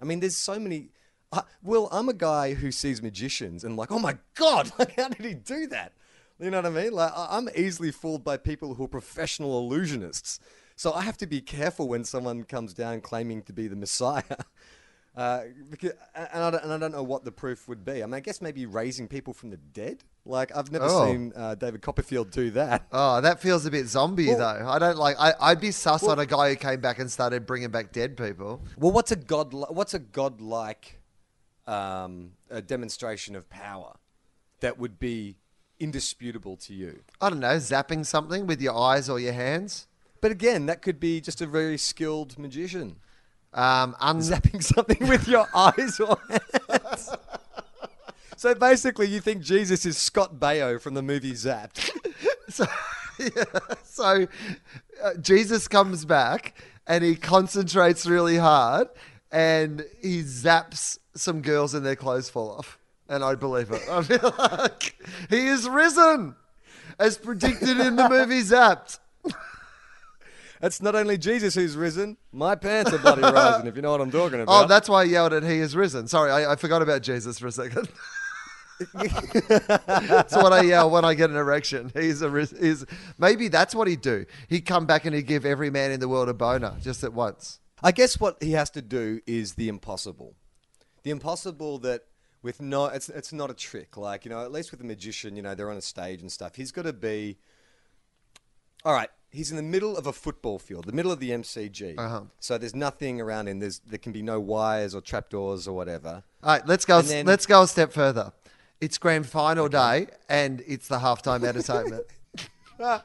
I 0.00 0.04
mean, 0.04 0.20
there's 0.20 0.36
so 0.36 0.58
many. 0.58 0.90
Uh, 1.30 1.42
Will, 1.62 1.88
I'm 1.90 2.08
a 2.08 2.14
guy 2.14 2.52
who 2.54 2.70
sees 2.70 3.02
magicians 3.02 3.64
and 3.64 3.76
like, 3.76 3.90
oh 3.90 3.98
my 3.98 4.18
god, 4.34 4.70
like 4.78 4.96
how 4.96 5.08
did 5.08 5.24
he 5.24 5.34
do 5.34 5.66
that? 5.68 5.92
You 6.38 6.50
know 6.50 6.58
what 6.58 6.66
I 6.66 6.70
mean? 6.70 6.92
Like, 6.92 7.12
I- 7.14 7.28
I'm 7.36 7.48
easily 7.54 7.90
fooled 7.92 8.24
by 8.24 8.36
people 8.36 8.74
who 8.74 8.84
are 8.84 8.88
professional 8.88 9.68
illusionists. 9.68 10.38
So 10.74 10.92
I 10.92 11.02
have 11.02 11.16
to 11.18 11.26
be 11.26 11.40
careful 11.40 11.86
when 11.88 12.04
someone 12.04 12.44
comes 12.44 12.74
down 12.74 13.00
claiming 13.02 13.42
to 13.42 13.52
be 13.52 13.68
the 13.68 13.76
Messiah. 13.76 14.22
Uh, 15.14 15.42
because, 15.68 15.92
and, 16.14 16.28
I 16.42 16.50
don't, 16.50 16.64
and 16.64 16.72
I 16.72 16.78
don't 16.78 16.92
know 16.92 17.02
what 17.02 17.22
the 17.22 17.32
proof 17.32 17.68
would 17.68 17.84
be. 17.84 18.02
I 18.02 18.06
mean, 18.06 18.14
I 18.14 18.20
guess 18.20 18.40
maybe 18.40 18.64
raising 18.64 19.08
people 19.08 19.34
from 19.34 19.50
the 19.50 19.58
dead. 19.58 20.04
Like 20.24 20.56
I've 20.56 20.72
never 20.72 20.86
Oh. 20.88 21.06
seen 21.06 21.32
uh, 21.36 21.54
David 21.54 21.82
Copperfield 21.82 22.30
do 22.30 22.50
that. 22.52 22.86
Oh, 22.92 23.20
that 23.20 23.40
feels 23.40 23.66
a 23.66 23.70
bit 23.70 23.86
zombie 23.88 24.28
Well- 24.28 24.38
though. 24.38 24.68
I 24.68 24.78
don't 24.78 24.96
like. 24.96 25.16
I, 25.18 25.34
I'd 25.40 25.60
be 25.60 25.70
sus 25.70 26.00
Well- 26.02 26.12
on 26.12 26.18
a 26.18 26.24
guy 26.26 26.48
who 26.50 26.56
came 26.56 26.80
back 26.80 26.98
and 26.98 27.10
started 27.10 27.44
bringing 27.44 27.70
back 27.70 27.92
dead 27.92 28.16
people. 28.16 28.62
Well, 28.78 28.92
what's 28.92 29.12
a 29.12 29.16
god? 29.16 29.52
What's 29.52 29.92
a 29.94 29.98
godlike 29.98 31.00
um, 31.66 32.32
a 32.50 32.62
demonstration 32.62 33.36
of 33.36 33.48
power 33.50 33.96
that 34.60 34.78
would 34.78 34.98
be 34.98 35.36
indisputable 35.78 36.56
to 36.56 36.72
you? 36.74 37.00
I 37.20 37.28
don't 37.30 37.40
know, 37.40 37.56
zapping 37.56 38.06
something 38.06 38.46
with 38.46 38.60
your 38.62 38.76
eyes 38.76 39.10
or 39.10 39.20
your 39.20 39.32
hands. 39.34 39.86
But 40.20 40.30
again, 40.30 40.66
that 40.66 40.82
could 40.82 41.00
be 41.00 41.20
just 41.20 41.40
a 41.42 41.46
very 41.46 41.76
skilled 41.76 42.38
magician 42.38 42.96
Um, 43.54 43.94
un- 44.00 44.18
zapping 44.20 44.62
something 44.62 45.08
with 45.08 45.28
your 45.28 45.46
eyes 45.54 46.00
or 46.00 46.18
hands. 46.28 47.10
So 48.36 48.54
basically, 48.54 49.06
you 49.06 49.20
think 49.20 49.42
Jesus 49.42 49.86
is 49.86 49.96
Scott 49.96 50.40
Baio 50.40 50.80
from 50.80 50.94
the 50.94 51.02
movie 51.02 51.32
Zapped? 51.32 51.90
So, 52.48 52.66
yeah, 53.18 53.44
so 53.82 54.26
uh, 55.02 55.14
Jesus 55.22 55.68
comes 55.68 56.04
back 56.04 56.54
and 56.86 57.02
he 57.02 57.14
concentrates 57.16 58.04
really 58.04 58.36
hard 58.36 58.88
and 59.30 59.86
he 60.02 60.20
zaps 60.20 60.98
some 61.14 61.40
girls 61.40 61.72
and 61.72 61.86
their 61.86 61.96
clothes 61.96 62.28
fall 62.28 62.50
off. 62.50 62.78
And 63.08 63.24
I 63.24 63.36
believe 63.36 63.70
it. 63.70 63.80
I 63.88 64.02
feel 64.02 64.34
like 64.38 64.96
he 65.30 65.46
is 65.46 65.66
risen 65.66 66.34
as 66.98 67.16
predicted 67.16 67.80
in 67.80 67.96
the 67.96 68.08
movie 68.08 68.42
Zapped. 68.42 68.98
It's 70.62 70.80
not 70.80 70.94
only 70.94 71.18
Jesus 71.18 71.56
who's 71.56 71.76
risen, 71.76 72.16
my 72.32 72.54
pants 72.54 72.92
are 72.92 72.98
bloody 72.98 73.22
rising, 73.22 73.66
if 73.66 73.74
you 73.74 73.82
know 73.82 73.90
what 73.90 74.00
I'm 74.00 74.12
talking 74.12 74.38
oh, 74.38 74.42
about. 74.44 74.64
Oh, 74.64 74.68
that's 74.68 74.88
why 74.88 75.00
I 75.00 75.04
yelled 75.04 75.32
at 75.32 75.42
he 75.42 75.58
is 75.58 75.74
risen. 75.74 76.06
Sorry, 76.06 76.30
I, 76.30 76.52
I 76.52 76.56
forgot 76.56 76.82
about 76.82 77.02
Jesus 77.02 77.38
for 77.40 77.48
a 77.48 77.52
second. 77.52 77.88
that's 78.94 80.34
what 80.34 80.52
I 80.52 80.62
yell 80.62 80.88
when 80.88 81.04
I 81.04 81.14
get 81.14 81.30
an 81.30 81.36
erection. 81.36 81.90
He's 81.96 82.22
a 82.22 82.30
he's 82.30 82.84
maybe 83.18 83.48
that's 83.48 83.74
what 83.74 83.86
he'd 83.88 84.00
do. 84.00 84.24
He'd 84.48 84.62
come 84.62 84.86
back 84.86 85.04
and 85.04 85.14
he'd 85.14 85.26
give 85.26 85.44
every 85.44 85.70
man 85.70 85.90
in 85.90 86.00
the 86.00 86.08
world 86.08 86.28
a 86.28 86.34
boner 86.34 86.74
just 86.80 87.04
at 87.04 87.12
once. 87.12 87.60
I 87.82 87.92
guess 87.92 88.18
what 88.18 88.42
he 88.42 88.52
has 88.52 88.70
to 88.70 88.82
do 88.82 89.20
is 89.26 89.54
the 89.54 89.68
impossible. 89.68 90.34
The 91.02 91.10
impossible 91.10 91.78
that 91.80 92.02
with 92.42 92.60
no, 92.60 92.86
it's 92.86 93.08
it's 93.08 93.32
not 93.32 93.50
a 93.50 93.54
trick. 93.54 93.96
Like 93.96 94.24
you 94.24 94.30
know, 94.30 94.42
at 94.44 94.52
least 94.52 94.70
with 94.70 94.80
a 94.80 94.84
magician, 94.84 95.36
you 95.36 95.42
know, 95.42 95.54
they're 95.54 95.70
on 95.70 95.76
a 95.76 95.82
stage 95.82 96.20
and 96.20 96.30
stuff. 96.30 96.56
He's 96.56 96.72
got 96.72 96.84
to 96.84 96.92
be. 96.92 97.38
All 98.84 98.92
right, 98.92 99.10
he's 99.32 99.50
in 99.50 99.56
the 99.56 99.62
middle 99.62 99.96
of 99.96 100.06
a 100.06 100.12
football 100.12 100.58
field, 100.58 100.84
the 100.84 100.92
middle 100.92 101.10
of 101.10 101.18
the 101.18 101.30
MCG. 101.30 101.94
Uh-huh. 101.98 102.22
So 102.38 102.58
there's 102.58 102.74
nothing 102.74 103.20
around 103.20 103.48
him. 103.48 103.58
There's 103.58 103.80
there 103.80 103.98
can 103.98 104.12
be 104.12 104.22
no 104.22 104.38
wires 104.38 104.94
or 104.94 105.00
trapdoors 105.00 105.66
or 105.66 105.74
whatever. 105.74 106.22
All 106.42 106.52
right, 106.52 106.66
let's 106.66 106.84
go. 106.84 106.98
And 106.98 107.08
then- 107.08 107.26
let's 107.26 107.46
go 107.46 107.62
a 107.62 107.68
step 107.68 107.92
further. 107.92 108.32
It's 108.80 108.98
grand 108.98 109.26
final 109.26 109.68
day, 109.68 110.08
and 110.28 110.62
it's 110.66 110.88
the 110.88 110.98
halftime 110.98 111.44
entertainment. 111.44 112.04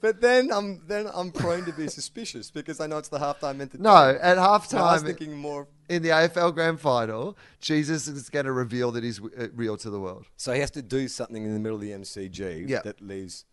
But 0.00 0.22
then 0.22 0.50
I'm 0.50 0.80
then 0.86 1.10
I'm 1.12 1.30
prone 1.30 1.66
to 1.66 1.72
be 1.72 1.86
suspicious 1.88 2.50
because 2.50 2.80
I 2.80 2.86
know 2.86 2.96
it's 2.96 3.10
the 3.10 3.18
halftime 3.18 3.60
entertainment. 3.60 3.82
No, 3.82 4.18
at 4.20 4.36
No, 4.36 4.42
I 4.42 4.56
was 4.56 4.62
halftime 4.72 5.04
thinking 5.04 5.36
more. 5.36 5.68
in 5.90 6.02
the 6.02 6.08
AFL 6.08 6.54
grand 6.54 6.80
final, 6.80 7.36
Jesus 7.60 8.08
is 8.08 8.30
going 8.30 8.46
to 8.46 8.52
reveal 8.52 8.92
that 8.92 9.04
he's 9.04 9.20
uh, 9.20 9.48
real 9.54 9.76
to 9.76 9.90
the 9.90 10.00
world. 10.00 10.24
So 10.38 10.54
he 10.54 10.60
has 10.60 10.70
to 10.70 10.80
do 10.82 11.06
something 11.06 11.44
in 11.44 11.52
the 11.52 11.60
middle 11.60 11.76
of 11.76 11.82
the 11.82 11.90
MCG 11.90 12.66
Yeah. 12.66 12.80
that 12.82 13.02
leaves 13.02 13.44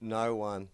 no 0.00 0.36
one. 0.36 0.68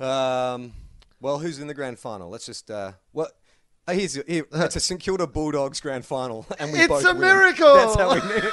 Um, 0.00 0.72
well, 1.20 1.38
who's 1.38 1.58
in 1.58 1.66
the 1.68 1.74
grand 1.74 1.98
final? 1.98 2.28
Let's 2.30 2.46
just. 2.46 2.70
Uh, 2.70 2.92
well, 3.12 3.28
uh, 3.86 3.92
here's 3.92 4.14
here, 4.14 4.46
it's 4.52 4.76
a 4.76 4.80
St 4.80 5.00
Kilda 5.00 5.26
Bulldogs 5.26 5.80
grand 5.80 6.04
final, 6.06 6.46
and 6.58 6.72
we 6.72 6.78
It's 6.80 6.88
both 6.88 7.04
a 7.04 7.12
win. 7.12 7.20
miracle! 7.20 7.74
That's 7.74 7.94
how 7.96 8.14
we 8.14 8.20
knew. 8.40 8.50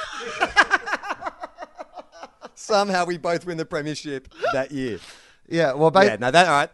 Somehow 2.56 3.06
we 3.06 3.18
both 3.18 3.46
win 3.46 3.58
the 3.58 3.66
premiership 3.66 4.28
that 4.54 4.72
year. 4.72 5.00
Yeah, 5.50 5.74
well, 5.74 5.92
ba- 5.92 6.06
yeah, 6.06 6.16
no, 6.18 6.32
that 6.32 6.46
all 6.48 6.52
right. 6.54 6.70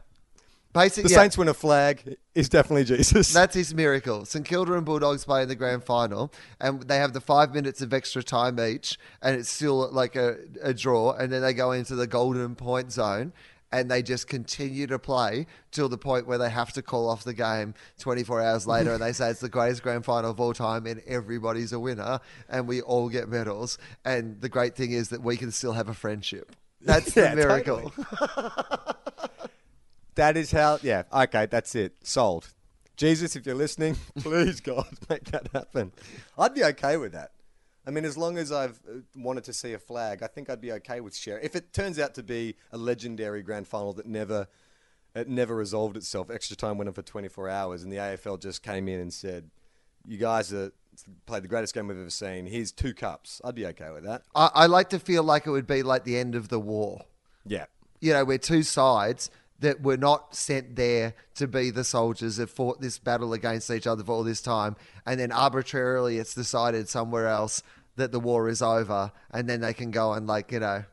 basically, 0.74 1.08
The 1.08 1.16
yeah, 1.16 1.22
Saints 1.22 1.38
win 1.38 1.48
a 1.48 1.54
flag 1.54 2.18
is 2.36 2.50
definitely 2.50 2.84
Jesus. 2.84 3.32
That's 3.34 3.56
his 3.56 3.74
miracle. 3.74 4.26
St 4.26 4.46
Kilda 4.46 4.74
and 4.74 4.86
Bulldogs 4.86 5.24
play 5.24 5.44
in 5.44 5.48
the 5.48 5.56
grand 5.56 5.84
final, 5.84 6.32
and 6.60 6.84
they 6.84 6.98
have 6.98 7.14
the 7.14 7.22
five 7.22 7.54
minutes 7.54 7.82
of 7.82 7.94
extra 7.94 8.22
time 8.22 8.60
each, 8.60 9.00
and 9.22 9.36
it's 9.40 9.50
still 9.50 9.90
like 9.92 10.16
a, 10.16 10.38
a 10.62 10.74
draw. 10.74 11.14
And 11.14 11.32
then 11.32 11.42
they 11.42 11.54
go 11.54 11.72
into 11.72 11.96
the 11.96 12.06
golden 12.08 12.56
point 12.56 12.92
zone, 12.92 13.32
and 13.72 13.92
they 13.92 14.02
just 14.02 14.28
continue 14.28 14.88
to 14.88 14.98
play 15.00 15.46
till 15.72 15.90
the 15.90 15.98
point 15.98 16.28
where 16.28 16.38
they 16.38 16.50
have 16.50 16.72
to 16.74 16.82
call 16.82 17.10
off 17.10 17.24
the 17.24 17.34
game 17.34 17.74
24 18.00 18.42
hours 18.42 18.68
later, 18.68 18.94
and 18.94 19.02
they 19.02 19.14
say 19.14 19.30
it's 19.30 19.40
the 19.40 19.50
greatest 19.50 19.84
grand 19.84 20.06
final 20.06 20.32
of 20.32 20.40
all 20.40 20.54
time, 20.54 20.86
and 20.86 21.02
everybody's 21.08 21.74
a 21.74 21.80
winner, 21.80 22.20
and 22.50 22.68
we 22.68 22.82
all 22.82 23.10
get 23.10 23.28
medals. 23.28 23.78
And 24.06 24.40
the 24.42 24.50
great 24.50 24.76
thing 24.76 24.92
is 24.92 25.10
that 25.10 25.22
we 25.22 25.38
can 25.38 25.52
still 25.52 25.74
have 25.74 25.90
a 25.90 25.94
friendship. 25.94 26.56
That's 26.82 27.16
Yeah, 27.16 27.32
the 27.32 27.36
miracle. 27.36 27.92
That 30.16 30.36
is 30.36 30.52
how. 30.52 30.80
Yeah. 30.82 31.04
Okay. 31.14 31.46
That's 31.46 31.76
it. 31.76 31.96
Sold. 32.04 32.50
Jesus, 32.96 33.36
if 33.36 33.46
you're 33.46 33.54
listening, 33.54 33.96
please 34.20 34.60
God 34.60 34.88
make 35.08 35.26
that 35.26 35.48
happen. 35.54 35.92
I'd 36.38 36.56
be 36.56 36.64
okay 36.64 36.98
with 36.98 37.12
that. 37.14 37.32
I 37.88 37.90
mean, 37.90 38.04
as 38.04 38.18
long 38.18 38.38
as 38.38 38.52
I've 38.52 38.80
uh, 38.88 39.00
wanted 39.16 39.46
to 39.46 39.54
see 39.54 39.72
a 39.72 39.80
flag, 39.80 40.22
I 40.22 40.28
think 40.28 40.50
I'd 40.50 40.60
be 40.60 40.74
okay 40.74 41.00
with 41.00 41.16
sharing. 41.16 41.46
If 41.46 41.56
it 41.56 41.72
turns 41.72 41.98
out 41.98 42.14
to 42.16 42.24
be 42.24 42.56
a 42.74 42.78
legendary 42.78 43.42
grand 43.42 43.66
final 43.66 43.94
that 43.94 44.06
never, 44.06 44.48
it 45.16 45.30
never 45.30 45.56
resolved 45.56 45.96
itself, 45.96 46.30
extra 46.30 46.58
time 46.58 46.78
went 46.78 46.90
on 46.90 46.94
for 46.94 47.02
24 47.02 47.48
hours, 47.48 47.84
and 47.84 47.92
the 47.92 47.96
AFL 47.96 48.42
just 48.42 48.62
came 48.62 48.90
in 48.90 49.00
and 49.00 49.14
said, 49.14 49.50
"You 50.06 50.18
guys 50.18 50.54
are 50.54 50.74
played 51.26 51.44
the 51.44 51.48
greatest 51.48 51.74
game 51.74 51.88
we've 51.88 51.98
ever 51.98 52.10
seen. 52.10 52.46
Here's 52.46 52.74
two 52.74 52.94
cups." 52.94 53.40
I'd 53.46 53.56
be 53.56 53.66
okay 53.68 53.90
with 53.92 54.04
that. 54.04 54.24
I, 54.36 54.50
I 54.54 54.66
like 54.66 54.90
to 54.90 55.00
feel 55.00 55.24
like 55.24 55.48
it 55.48 55.52
would 55.52 55.68
be 55.68 55.82
like 55.82 56.04
the 56.04 56.18
end 56.18 56.36
of 56.36 56.50
the 56.50 56.60
war. 56.60 57.06
Yeah. 57.46 57.68
you 58.02 58.12
know, 58.12 58.26
we're 58.26 58.38
two 58.38 58.64
sides 58.64 59.32
that 59.60 59.82
were 59.82 59.98
not 59.98 60.36
sent 60.36 60.76
there 60.76 61.14
to 61.36 61.48
be 61.48 61.70
the 61.72 61.84
soldiers 61.84 62.38
that 62.38 62.50
fought 62.50 62.80
this 62.80 63.00
battle 63.00 63.34
against 63.34 63.72
each 63.72 63.88
other 63.88 64.04
for 64.04 64.12
all 64.12 64.24
this 64.24 64.42
time, 64.42 64.76
and 65.06 65.20
then 65.20 65.32
arbitrarily 65.32 66.18
it's 66.18 66.34
decided 66.34 66.88
somewhere 66.88 67.28
else 67.28 67.64
that 67.98 68.12
the 68.12 68.20
war 68.20 68.48
is 68.50 68.62
over, 68.62 69.12
and 69.32 69.48
then 69.50 69.62
they 69.62 69.74
can 69.74 69.92
go 69.92 70.14
and 70.14 70.26
like 70.26 70.52
you 70.52 70.60
know, 70.60 70.84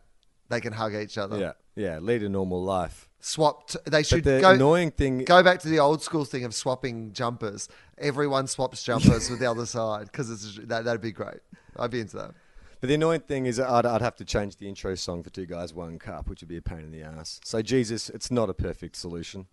they 0.49 0.61
can 0.61 0.73
hug 0.73 0.95
each 0.95 1.17
other. 1.17 1.39
Yeah. 1.39 1.53
Yeah. 1.77 1.99
Lead 2.01 2.23
a 2.23 2.29
normal 2.29 2.63
life. 2.63 3.09
Swap. 3.21 3.69
T- 3.69 3.79
they 3.87 4.03
should 4.03 4.25
the 4.25 4.41
go. 4.41 4.51
annoying 4.51 4.91
thing- 4.91 5.25
Go 5.25 5.43
back 5.43 5.61
to 5.61 5.69
the 5.69 5.79
old 5.79 6.03
school 6.03 6.25
thing 6.27 6.45
of 6.45 6.55
swapping 6.55 7.13
jumpers. 7.13 7.69
Everyone 7.97 8.47
swaps 8.47 8.83
jumpers 8.83 9.31
with 9.31 9.39
the 9.41 9.51
other 9.51 9.65
side 9.67 10.07
because 10.13 10.31
it's 10.31 10.59
that 10.67 10.85
that'd 10.85 11.01
be 11.01 11.13
great. 11.13 11.41
I'd 11.79 11.91
be 11.91 12.01
into 12.01 12.17
that. 12.19 12.33
But 12.81 12.89
the 12.89 12.95
annoying 12.95 13.21
thing 13.21 13.47
is, 13.47 13.59
I'd, 13.59 13.87
I'd 13.87 14.03
have 14.03 14.17
to 14.17 14.27
change 14.27 14.57
the 14.57 14.69
intro 14.69 14.95
song 14.95 15.23
for 15.23 15.31
Two 15.31 15.47
Guys, 15.47 15.73
One 15.73 15.99
Cup, 15.99 16.29
which 16.29 16.43
would 16.43 16.49
be 16.51 16.59
a 16.59 16.63
pain 16.63 16.81
in 16.81 16.91
the 16.91 17.01
ass. 17.03 17.41
So, 17.43 17.63
Jesus, 17.63 18.11
it's 18.11 18.31
not 18.31 18.51
a 18.51 18.55
perfect 18.55 18.97
solution. 18.97 19.47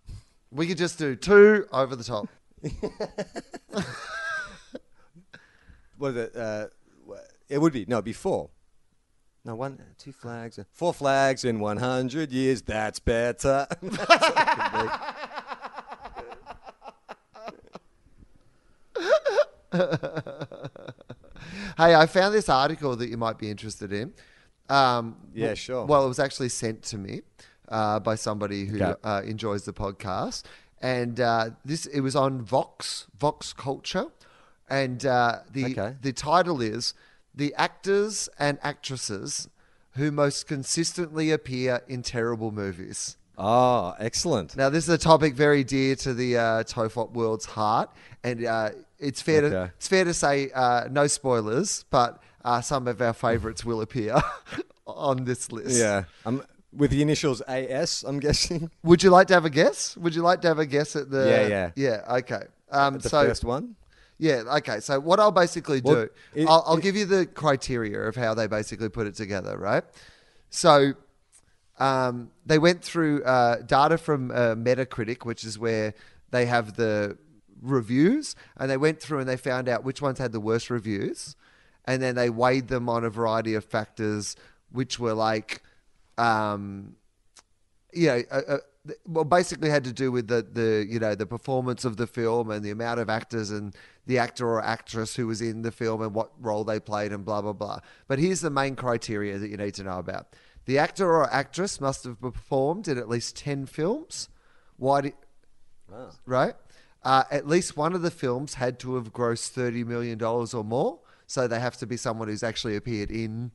We 0.52 0.68
could 0.68 0.78
just 0.78 0.98
do 1.00 1.16
two 1.16 1.66
over 1.72 1.96
the 1.96 2.04
top. 2.04 2.28
What 5.98 6.10
is 6.12 6.18
it? 6.18 6.36
Uh, 6.36 6.68
it 7.52 7.60
would 7.62 7.74
be, 7.74 7.86
no, 7.88 7.98
it'd 7.98 8.06
be 8.06 8.14
four. 8.14 8.50
No, 9.44 9.56
one, 9.56 9.80
two 9.98 10.12
flags, 10.12 10.58
uh, 10.60 10.64
four 10.72 10.94
flags 10.94 11.44
in 11.44 11.60
100 11.60 12.32
years, 12.32 12.62
that's 12.62 13.00
better. 13.00 13.68
That's 13.82 13.98
what 14.00 14.38
it 14.38 14.48
could 14.48 14.72
be. 14.82 14.90
Hey, 21.78 21.96
I 21.96 22.06
found 22.06 22.34
this 22.36 22.50
article 22.50 22.96
that 22.98 23.10
you 23.10 23.18
might 23.18 23.38
be 23.40 23.50
interested 23.50 23.92
in. 23.92 24.14
Um, 24.70 25.16
Yeah, 25.34 25.48
w- 25.48 25.56
sure. 25.56 25.86
Well, 25.86 26.06
it 26.06 26.08
was 26.08 26.20
actually 26.20 26.50
sent 26.50 26.84
to 26.84 26.98
me 26.98 27.22
uh, 27.70 28.00
by 28.00 28.16
somebody 28.16 28.66
who 28.66 28.76
Okay. 28.82 28.94
uh, 29.04 29.22
enjoys 29.26 29.64
the 29.66 29.74
podcast, 29.74 30.44
and 30.82 31.20
uh, 31.20 31.50
this 31.66 31.86
it 31.88 32.02
was 32.02 32.16
on 32.16 32.42
Vox 32.44 33.08
Vox 33.18 33.54
Culture, 33.54 34.06
and 34.70 35.04
uh, 35.06 35.40
the 35.52 35.66
Okay. 35.72 35.96
the 36.02 36.14
title 36.14 36.62
is 36.62 36.94
"The 37.34 37.54
Actors 37.56 38.30
and 38.38 38.60
Actresses 38.62 39.50
Who 39.92 40.12
Most 40.12 40.48
Consistently 40.48 41.32
Appear 41.32 41.82
in 41.88 42.02
Terrible 42.02 42.52
Movies." 42.52 43.18
Oh, 43.38 43.96
excellent. 43.98 44.56
Now, 44.56 44.70
this 44.70 44.84
is 44.84 44.94
a 44.94 44.98
topic 44.98 45.34
very 45.34 45.64
dear 45.64 45.96
to 45.96 46.14
the 46.14 46.38
uh, 46.38 46.64
Tofop 46.64 47.12
world's 47.12 47.46
heart, 47.46 47.90
and 48.24 48.46
uh, 48.46 48.70
it's 49.00 49.22
fair 49.22 49.42
to 49.42 49.72
it's 49.76 49.88
fair 49.88 50.04
to 50.04 50.14
say 50.14 50.52
uh, 50.54 50.88
no 50.92 51.08
spoilers, 51.08 51.86
but 51.90 52.22
uh, 52.46 52.62
some 52.62 52.88
of 52.88 53.02
our 53.02 53.14
favourites 53.14 53.66
will 53.66 53.82
appear 53.82 54.22
on 54.86 55.26
this 55.26 55.52
list. 55.52 55.80
Yeah. 55.80 56.04
Um, 56.26 56.44
with 56.74 56.92
the 56.92 57.02
initials 57.02 57.42
AS, 57.48 58.06
I'm 58.08 58.20
guessing. 58.20 58.70
Would 58.84 59.04
you 59.04 59.10
like 59.10 59.28
to 59.28 59.34
have 59.34 59.46
a 59.46 59.50
guess? 59.50 59.98
Would 59.98 60.16
you 60.16 60.22
like 60.22 60.42
to 60.42 60.48
have 60.48 60.60
a 60.60 60.66
guess 60.66 60.96
at 60.96 61.10
the? 61.10 61.28
Yeah, 61.28 61.48
yeah. 61.48 61.72
yeah. 61.76 62.16
Okay. 62.18 62.44
Um, 62.72 63.00
the 63.00 63.10
so 63.10 63.26
first 63.26 63.44
one. 63.44 63.76
Yeah, 64.22 64.44
okay. 64.58 64.80
So 64.82 65.00
what 65.00 65.20
I'll 65.20 65.32
basically 65.32 65.82
do, 65.82 65.90
What- 65.96 66.14
it- 66.36 66.48
I'll, 66.48 66.64
I'll 66.68 66.78
it- 66.78 66.84
give 66.84 66.96
you 66.96 67.06
the 67.06 67.26
criteria 67.26 68.00
of 68.02 68.16
how 68.16 68.36
they 68.36 68.46
basically 68.46 68.88
put 68.88 69.08
it 69.08 69.16
together, 69.16 69.58
right? 69.58 69.84
So 70.52 70.94
um, 71.80 72.30
they 72.46 72.60
went 72.60 72.84
through 72.84 73.24
uh, 73.24 73.62
data 73.64 73.98
from 73.98 74.30
uh, 74.30 74.54
Metacritic, 74.56 75.26
which 75.26 75.44
is 75.44 75.58
where 75.58 75.96
they 76.30 76.46
have 76.46 76.76
the 76.76 77.18
reviews, 77.62 78.36
and 78.58 78.70
they 78.70 78.78
went 78.78 79.02
through 79.02 79.20
and 79.20 79.28
they 79.28 79.38
found 79.38 79.68
out 79.68 79.84
which 79.84 80.02
ones 80.04 80.20
had 80.20 80.32
the 80.32 80.40
worst 80.40 80.70
reviews, 80.70 81.36
and 81.86 82.00
then 82.02 82.14
they 82.16 82.30
weighed 82.30 82.68
them 82.68 82.88
on 82.90 83.04
a 83.04 83.10
variety 83.10 83.56
of 83.56 83.66
factors, 83.66 84.36
which 84.72 85.00
were 85.00 85.14
like, 85.16 85.64
um, 86.20 86.96
you 87.92 88.08
know, 88.08 88.22
th- 88.22 88.60
well, 89.06 89.24
basically 89.24 89.70
had 89.70 89.84
to 89.84 89.94
do 89.94 90.12
with 90.12 90.28
the 90.28 90.42
the 90.42 90.86
you 90.90 91.00
know 91.00 91.14
the 91.16 91.26
performance 91.26 91.86
of 91.86 91.98
the 91.98 92.08
film 92.08 92.50
and 92.50 92.64
the 92.66 92.72
amount 92.72 93.00
of 93.00 93.10
actors 93.10 93.52
and 93.52 93.76
the 94.08 94.18
actor 94.18 94.48
or 94.48 94.62
actress 94.64 95.16
who 95.16 95.28
was 95.28 95.42
in 95.42 95.62
the 95.62 95.72
film 95.72 96.02
and 96.02 96.14
what 96.14 96.32
role 96.40 96.64
they 96.64 96.80
played 96.80 97.12
and 97.12 97.24
blah 97.24 97.42
blah 97.42 97.54
blah. 97.54 97.80
But 98.08 98.20
here's 98.20 98.42
the 98.42 98.50
main 98.50 98.76
criteria 98.76 99.38
that 99.38 99.50
you 99.50 99.58
need 99.58 99.76
to 99.76 99.84
know 99.84 100.00
about: 100.00 100.36
the 100.66 100.80
actor 100.80 101.12
or 101.12 101.32
actress 101.32 101.80
must 101.80 102.04
have 102.06 102.20
performed 102.20 102.88
in 102.88 102.98
at 102.98 103.08
least 103.08 103.36
ten 103.36 103.66
films. 103.66 104.30
Why? 104.78 105.02
Do, 105.02 105.12
right? 106.26 106.56
Uh, 107.04 107.24
at 107.32 107.48
least 107.48 107.78
one 107.78 107.94
of 107.94 108.02
the 108.02 108.12
films 108.12 108.56
had 108.56 108.80
to 108.80 108.96
have 108.96 109.14
grossed 109.14 109.50
thirty 109.50 109.84
million 109.84 110.18
dollars 110.18 110.54
or 110.56 110.64
more, 110.64 111.00
so 111.28 111.48
they 111.48 111.60
have 111.60 111.78
to 111.78 111.86
be 111.86 111.98
someone 111.98 112.28
who's 112.30 112.44
actually 112.44 112.76
appeared 112.76 113.12
in 113.12 113.52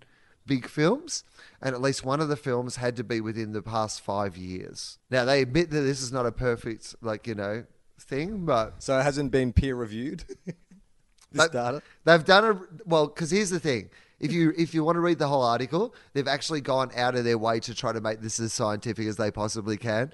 big 0.46 0.68
films, 0.68 1.24
and 1.60 1.74
at 1.74 1.80
least 1.80 2.04
one 2.04 2.20
of 2.20 2.28
the 2.28 2.36
films 2.36 2.76
had 2.76 2.96
to 2.96 3.04
be 3.04 3.20
within 3.20 3.52
the 3.52 3.62
past 3.62 4.00
five 4.00 4.36
years. 4.36 4.98
Now 5.10 5.24
they 5.24 5.42
admit 5.42 5.70
that 5.70 5.80
this 5.80 6.00
is 6.00 6.12
not 6.12 6.26
a 6.26 6.32
perfect, 6.32 6.94
like 7.02 7.26
you 7.26 7.34
know, 7.34 7.64
thing, 7.98 8.44
but 8.44 8.82
So 8.82 8.98
it 8.98 9.02
hasn't 9.02 9.30
been 9.30 9.52
peer 9.52 9.74
reviewed. 9.74 10.24
this 11.32 11.48
data. 11.48 11.82
They've 12.04 12.24
done 12.24 12.44
a 12.44 12.60
well 12.84 13.06
because 13.06 13.30
here's 13.30 13.50
the 13.50 13.60
thing: 13.60 13.90
if 14.20 14.32
you 14.32 14.52
if 14.56 14.74
you 14.74 14.84
want 14.84 14.96
to 14.96 15.00
read 15.00 15.18
the 15.18 15.28
whole 15.28 15.42
article, 15.42 15.94
they've 16.12 16.28
actually 16.28 16.60
gone 16.60 16.90
out 16.96 17.14
of 17.14 17.24
their 17.24 17.38
way 17.38 17.60
to 17.60 17.74
try 17.74 17.92
to 17.92 18.00
make 18.00 18.20
this 18.20 18.40
as 18.40 18.52
scientific 18.52 19.06
as 19.06 19.16
they 19.16 19.30
possibly 19.30 19.76
can, 19.76 20.12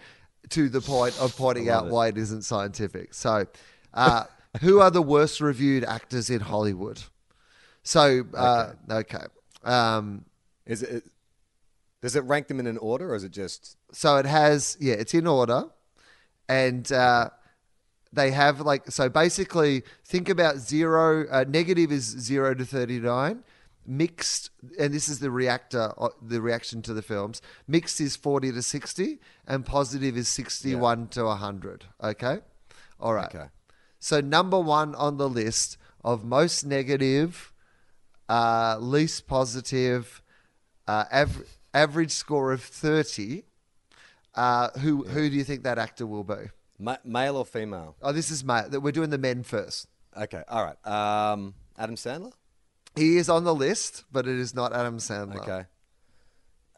to 0.51 0.68
the 0.68 0.81
point 0.81 1.18
of 1.21 1.37
pointing 1.37 1.68
out 1.68 1.87
it. 1.87 1.92
why 1.92 2.09
it 2.09 2.18
isn't 2.18 2.42
scientific. 2.42 3.14
So, 3.14 3.47
uh, 3.95 4.25
who 4.61 4.81
are 4.81 4.90
the 4.90 5.03
worst 5.03 5.40
reviewed 5.40 5.85
actors 5.85 6.31
in 6.31 6.40
Hollywood? 6.40 7.03
So, 7.85 8.25
uh, 8.35 8.73
okay. 8.90 9.25
Um, 9.64 10.25
Is 10.66 10.83
it? 10.83 11.05
Does 12.01 12.16
it 12.16 12.25
rank 12.25 12.48
them 12.48 12.59
in 12.59 12.66
an 12.66 12.79
order, 12.79 13.12
or 13.12 13.14
is 13.14 13.25
it 13.25 13.31
just? 13.33 13.77
so 13.92 14.16
it 14.16 14.25
has 14.27 14.77
yeah 14.81 14.94
it's 14.94 15.12
in 15.12 15.27
order 15.27 15.64
and 16.48 16.90
uh, 16.92 17.29
they 18.12 18.31
have 18.31 18.61
like 18.61 18.90
so 18.90 19.09
basically 19.09 19.83
think 20.05 20.29
about 20.31 20.57
zero 20.57 21.27
uh, 21.31 21.44
negative 21.46 21.92
is 21.92 22.05
0 22.05 22.55
to 22.55 22.64
39 22.64 23.44
mixed 23.87 24.48
and 24.79 24.94
this 24.94 25.09
is 25.11 25.18
the 25.18 25.31
reactor 25.31 25.92
uh, 25.98 26.09
the 26.22 26.40
reaction 26.40 26.81
to 26.81 26.94
the 26.94 27.03
films 27.03 27.42
mixed 27.68 28.01
is 28.01 28.16
40 28.16 28.53
to 28.53 28.62
60 28.62 29.18
and 29.46 29.66
positive 29.66 30.16
is 30.16 30.29
61 30.29 31.09
to 31.09 31.25
100 31.25 31.85
okay 32.03 32.38
all 32.98 33.12
right 33.12 33.27
Okay. 33.35 33.46
so 33.98 34.20
number 34.22 34.59
one 34.59 34.94
on 34.94 35.18
the 35.18 35.29
list 35.29 35.77
of 36.03 36.25
most 36.25 36.64
negative 36.64 37.52
uh, 38.33 38.77
least 38.81 39.27
positive 39.27 40.23
uh, 40.88 41.05
av- 41.12 41.45
average 41.75 42.12
score 42.12 42.53
of 42.53 42.62
30 42.62 43.45
uh, 44.35 44.68
who 44.79 45.05
who 45.05 45.29
do 45.29 45.37
you 45.37 45.45
think 45.45 45.62
that 45.64 45.79
actor 45.79 46.07
will 46.07 46.25
be? 46.25 46.42
Ma- 46.79 46.97
male 47.05 47.37
or 47.37 47.45
female? 47.45 47.97
Oh, 48.01 48.12
this 48.12 48.31
is 48.31 48.42
male. 48.42 48.68
We're 48.81 48.92
doing 49.01 49.11
the 49.11 49.18
men 49.18 49.42
first. 49.42 49.88
Okay, 50.16 50.42
all 50.49 50.64
right. 50.64 50.81
Um, 50.87 51.55
Adam 51.79 51.97
Sandler. 51.97 52.33
He 52.97 53.16
is 53.18 53.29
on 53.29 53.45
the 53.45 53.55
list, 53.55 54.05
but 54.11 54.27
it 54.27 54.38
is 54.38 54.55
not 54.55 54.73
Adam 54.73 54.99
Sandler. 54.99 55.37
Okay. 55.42 55.62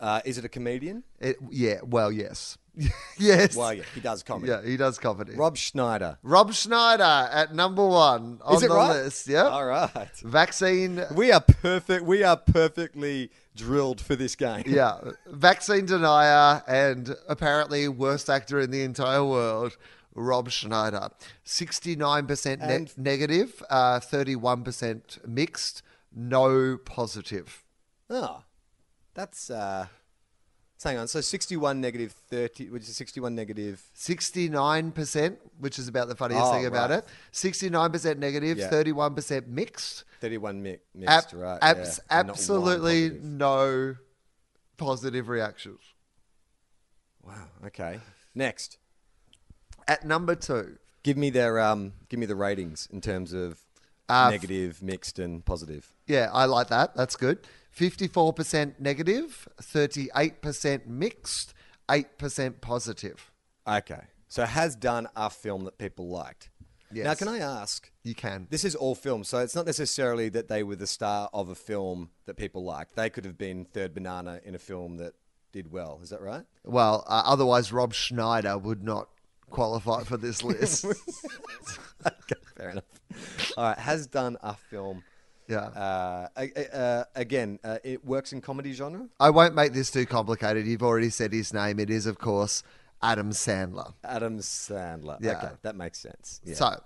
Uh, 0.00 0.20
is 0.24 0.38
it 0.38 0.44
a 0.44 0.48
comedian? 0.48 1.04
It, 1.20 1.36
yeah. 1.50 1.78
Well, 1.84 2.10
yes. 2.10 2.58
yes. 3.18 3.56
Well, 3.56 3.72
yeah, 3.72 3.82
he 3.94 4.00
does 4.00 4.22
comedy. 4.22 4.50
Yeah, 4.50 4.62
he 4.62 4.76
does 4.76 4.98
comedy. 4.98 5.34
Rob 5.34 5.56
Schneider. 5.56 6.18
Rob 6.22 6.52
Schneider 6.52 7.02
at 7.02 7.54
number 7.54 7.86
one 7.86 8.40
on 8.42 8.56
Is 8.56 8.62
it 8.62 8.68
the 8.68 8.74
right? 8.74 8.92
list. 9.04 9.28
Yeah. 9.28 9.44
All 9.44 9.64
right. 9.64 10.10
Vaccine. 10.22 11.04
We 11.14 11.30
are 11.32 11.40
perfect. 11.40 12.04
We 12.04 12.24
are 12.24 12.36
perfectly 12.36 13.30
drilled 13.54 14.00
for 14.00 14.16
this 14.16 14.34
game. 14.34 14.64
Yeah, 14.66 14.98
vaccine 15.26 15.86
denier 15.86 16.62
and 16.66 17.14
apparently 17.28 17.86
worst 17.88 18.28
actor 18.28 18.58
in 18.58 18.70
the 18.72 18.82
entire 18.82 19.24
world, 19.24 19.76
Rob 20.14 20.50
Schneider. 20.50 21.10
69% 21.46 22.58
ne- 22.60 22.88
negative, 22.96 23.62
uh, 23.70 24.00
31% 24.00 25.26
mixed, 25.26 25.82
no 26.12 26.76
positive. 26.84 27.62
Oh, 28.10 28.42
that's. 29.14 29.50
Uh, 29.50 29.86
hang 30.84 30.98
on. 30.98 31.08
So 31.08 31.20
sixty-one 31.20 31.80
negative 31.80 32.12
thirty, 32.12 32.68
which 32.70 32.82
is 32.84 32.96
sixty-one 32.96 33.34
negative. 33.34 33.82
69%, 33.96 35.36
which 35.58 35.78
is 35.78 35.88
about 35.88 36.08
the 36.08 36.14
funniest 36.14 36.44
Oh, 36.44 36.52
thing 36.52 36.66
about 36.66 36.90
right. 36.90 36.98
it. 37.00 37.06
69% 37.32 38.18
negative, 38.18 38.58
Yeah. 38.58 38.70
31% 38.70 39.46
mixed. 39.48 40.04
Thirty-one 40.20 40.62
mi- 40.62 40.78
Ab- 41.06 41.24
right? 41.32 41.58
abs- 41.62 42.00
yeah. 42.10 42.18
and 42.18 42.26
not 42.28 42.34
one 42.34 42.38
absolutely 42.38 43.08
positive. 43.10 43.24
no 43.24 43.96
positive 44.76 45.28
reactions. 45.28 45.80
Wow. 47.22 47.48
Okay. 47.66 48.00
Next, 48.34 48.78
At 49.86 50.04
number 50.04 50.34
two, 50.34 50.78
give 51.02 51.16
me 51.16 51.30
their 51.30 51.58
um, 51.60 51.92
give 52.08 52.18
me 52.18 52.26
the 52.26 52.34
ratings 52.36 52.88
in 52.90 53.00
terms 53.00 53.32
of 53.32 53.58
Uh, 54.08 54.26
f- 54.26 54.30
negative, 54.32 54.82
mixed, 54.82 55.18
and 55.18 55.44
positive. 55.44 55.92
Yeah, 56.06 56.28
I 56.32 56.44
like 56.46 56.68
that. 56.68 56.94
That's 56.94 57.16
good. 57.16 57.46
54% 57.76 58.78
negative, 58.78 59.48
38% 59.60 60.86
mixed, 60.86 61.54
8% 61.88 62.60
positive. 62.60 63.30
Okay. 63.66 64.00
So 64.28 64.44
has 64.44 64.76
done 64.76 65.08
a 65.16 65.30
film 65.30 65.64
that 65.64 65.78
people 65.78 66.08
liked. 66.08 66.50
Yes. 66.92 67.04
Now, 67.04 67.14
can 67.14 67.28
I 67.28 67.38
ask? 67.38 67.90
You 68.04 68.14
can. 68.14 68.46
This 68.50 68.64
is 68.64 68.74
all 68.74 68.94
film, 68.94 69.24
so 69.24 69.38
it's 69.38 69.56
not 69.56 69.66
necessarily 69.66 70.28
that 70.28 70.48
they 70.48 70.62
were 70.62 70.76
the 70.76 70.86
star 70.86 71.28
of 71.32 71.48
a 71.48 71.54
film 71.54 72.10
that 72.26 72.36
people 72.36 72.62
liked. 72.64 72.94
They 72.94 73.10
could 73.10 73.24
have 73.24 73.36
been 73.36 73.64
third 73.64 73.94
banana 73.94 74.40
in 74.44 74.54
a 74.54 74.58
film 74.58 74.98
that 74.98 75.14
did 75.52 75.72
well. 75.72 75.98
Is 76.02 76.10
that 76.10 76.20
right? 76.20 76.44
Well, 76.64 77.04
uh, 77.08 77.22
otherwise, 77.24 77.72
Rob 77.72 77.94
Schneider 77.94 78.58
would 78.58 78.84
not 78.84 79.08
qualify 79.50 80.04
for 80.04 80.16
this 80.16 80.42
list. 80.44 80.84
okay, 80.84 82.40
fair 82.56 82.70
enough. 82.70 82.84
All 83.56 83.64
right, 83.64 83.78
has 83.78 84.06
done 84.06 84.36
a 84.42 84.54
film. 84.54 85.02
Yeah. 85.48 85.58
Uh, 85.58 86.28
uh, 86.72 87.04
again, 87.14 87.58
uh, 87.64 87.78
it 87.84 88.04
works 88.04 88.32
in 88.32 88.40
comedy 88.40 88.72
genre. 88.72 89.08
I 89.20 89.30
won't 89.30 89.54
make 89.54 89.72
this 89.72 89.90
too 89.90 90.06
complicated. 90.06 90.66
You've 90.66 90.82
already 90.82 91.10
said 91.10 91.32
his 91.32 91.52
name. 91.52 91.78
It 91.78 91.90
is, 91.90 92.06
of 92.06 92.18
course, 92.18 92.62
Adam 93.02 93.30
Sandler. 93.30 93.92
Adam 94.04 94.38
Sandler. 94.38 95.18
Yeah. 95.20 95.38
Okay, 95.38 95.50
that 95.62 95.76
makes 95.76 95.98
sense. 95.98 96.40
Yeah. 96.44 96.54
So, 96.54 96.80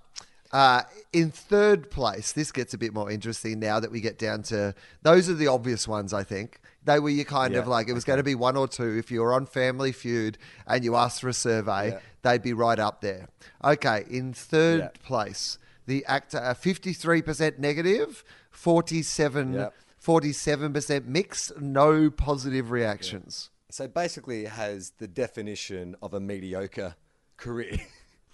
uh, 0.53 0.83
in 1.13 1.31
third 1.31 1.91
place, 1.91 2.33
this 2.33 2.51
gets 2.53 2.75
a 2.75 2.79
bit 2.79 2.95
more 2.95 3.11
interesting 3.11 3.61
now 3.61 3.79
that 3.81 3.91
we 3.91 4.01
get 4.01 4.19
down 4.19 4.43
to 4.45 4.75
those 5.03 5.29
are 5.29 5.35
the 5.35 5.47
obvious 5.49 5.87
ones, 5.87 6.13
I 6.13 6.25
think. 6.25 6.61
They 6.85 6.99
were 7.01 7.11
you 7.11 7.27
kind 7.27 7.55
of 7.55 7.69
like, 7.69 7.89
it 7.89 7.93
was 7.93 8.05
going 8.05 8.17
to 8.17 8.23
be 8.23 8.35
one 8.35 8.57
or 8.57 8.67
two. 8.67 8.97
If 8.97 9.11
you 9.11 9.21
were 9.21 9.35
on 9.35 9.45
Family 9.45 9.93
Feud 9.93 10.39
and 10.67 10.83
you 10.83 10.97
asked 10.97 11.21
for 11.21 11.29
a 11.29 11.35
survey, 11.35 11.91
Yeah. 11.91 11.99
they'd 12.23 12.43
be 12.43 12.55
right 12.55 12.79
up 12.79 13.03
there. 13.03 13.29
Okay, 13.63 14.05
in 14.09 14.33
third 14.33 14.81
Yeah. 14.81 14.89
place, 15.07 15.59
the 15.87 16.03
actor, 16.07 16.39
uh, 16.39 16.55
53% 16.55 17.59
negative, 17.59 18.25
47, 18.59 19.53
Yeah. 19.55 19.69
47% 20.03 21.07
mixed, 21.07 21.61
no 21.61 22.11
positive 22.11 22.71
reactions. 22.71 23.51
so 23.71 23.87
basically, 23.87 24.45
it 24.45 24.51
has 24.51 24.93
the 24.99 25.07
definition 25.07 25.95
of 26.03 26.15
a 26.15 26.21
mediocre 26.21 26.95
career. 27.37 27.79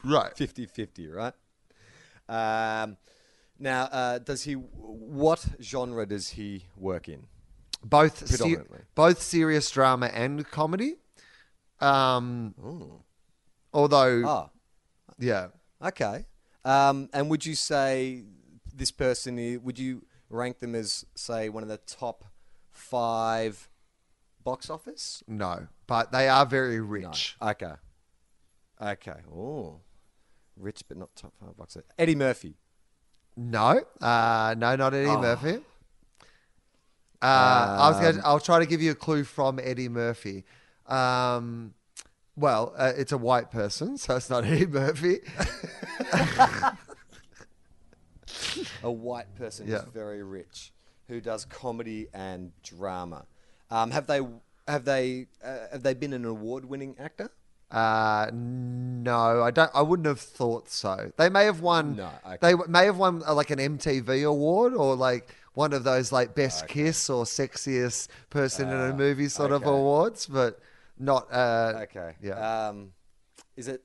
Right. 0.06 0.34
50-50, 0.36 1.10
right? 1.14 1.32
Um, 2.28 2.98
now, 3.58 3.84
uh, 3.84 4.18
does 4.18 4.42
he? 4.42 4.52
What 4.52 5.46
genre 5.62 6.04
does 6.04 6.28
he 6.30 6.66
work 6.76 7.08
in? 7.08 7.26
both 7.82 8.14
both 8.94 9.22
serious 9.22 9.70
drama 9.70 10.06
and 10.06 10.46
comedy. 10.50 10.96
Um, 11.80 12.54
although, 13.72 14.22
Ah, 14.26 14.50
yeah, 15.18 15.48
okay. 15.82 16.26
Um, 16.66 17.08
and 17.14 17.30
would 17.30 17.46
you 17.46 17.54
say 17.54 18.24
this 18.74 18.90
person? 18.90 19.36
Would 19.64 19.78
you 19.78 20.02
rank 20.34 20.58
them 20.58 20.74
as, 20.74 21.04
say, 21.14 21.48
one 21.48 21.62
of 21.62 21.68
the 21.68 21.78
top 21.78 22.24
five 22.70 23.68
box 24.42 24.68
office? 24.68 25.22
no, 25.26 25.68
but 25.86 26.12
they 26.12 26.28
are 26.28 26.44
very 26.46 26.78
No. 26.78 26.84
rich. 26.84 27.36
Okay. 27.40 27.72
Okay. 28.80 29.20
Oh, 29.34 29.80
rich 30.56 30.82
but 30.88 30.96
not 30.98 31.14
top 31.16 31.32
five 31.40 31.56
box 31.56 31.76
office. 31.76 31.90
Eddie 31.98 32.14
Murphy. 32.16 32.56
No, 33.36 33.80
uh, 34.00 34.54
no, 34.58 34.76
not 34.76 34.94
Eddie 34.94 35.08
Oh. 35.08 35.20
Murphy. 35.20 35.56
Uh, 37.22 37.26
I 37.80 37.88
was 37.90 38.00
going. 38.00 38.16
Um, 38.16 38.22
I'll 38.24 38.40
try 38.40 38.58
to 38.58 38.66
give 38.66 38.82
you 38.82 38.90
a 38.90 38.94
clue 38.94 39.24
from 39.24 39.58
Eddie 39.62 39.88
Murphy. 39.88 40.44
Um, 40.86 41.72
well, 42.36 42.74
uh, 42.76 42.92
it's 42.96 43.12
a 43.12 43.18
white 43.18 43.50
person, 43.50 43.96
so 43.96 44.16
it's 44.16 44.28
not 44.28 44.44
Eddie 44.52 44.66
Murphy. 44.66 45.20
A 48.82 48.90
white 48.90 49.34
person 49.36 49.66
Yeah. 49.68 49.78
who's 49.80 49.92
very 49.92 50.22
rich, 50.22 50.72
who 51.08 51.20
does 51.20 51.44
comedy 51.44 52.08
and 52.14 52.52
drama. 52.62 53.26
Um, 53.70 53.90
have 53.90 54.06
they 54.06 54.20
have 54.68 54.84
they 54.84 55.26
uh, 55.42 55.66
have 55.72 55.82
they 55.82 55.94
been 55.94 56.12
an 56.12 56.24
award-winning 56.24 56.96
actor? 56.98 57.30
Uh, 57.70 58.30
no, 58.32 59.42
I 59.42 59.50
don't. 59.50 59.70
I 59.74 59.82
wouldn't 59.82 60.06
have 60.06 60.20
thought 60.20 60.68
so. 60.68 61.10
They 61.16 61.28
may 61.28 61.44
have 61.46 61.60
won. 61.60 61.96
No, 61.96 62.10
okay. 62.26 62.38
They 62.40 62.50
w- 62.52 62.70
may 62.70 62.84
have 62.84 62.98
won 62.98 63.22
uh, 63.26 63.34
like 63.34 63.50
an 63.50 63.58
MTV 63.58 64.24
award 64.28 64.74
or 64.74 64.94
like 64.94 65.34
one 65.54 65.72
of 65.72 65.82
those 65.82 66.12
like 66.12 66.34
best 66.34 66.68
kiss 66.68 67.10
or 67.10 67.24
sexiest 67.24 68.08
person 68.30 68.68
in 68.68 68.74
a 68.78 68.90
Ah, 68.92 68.96
movie 68.96 69.28
sort 69.28 69.50
of 69.50 69.64
awards, 69.66 70.26
but 70.26 70.60
not. 70.98 71.26
Uh, 71.32 71.80
Okay. 71.82 72.14
Yeah. 72.22 72.68
Um, 72.68 72.92
is 73.56 73.66
it 73.68 73.82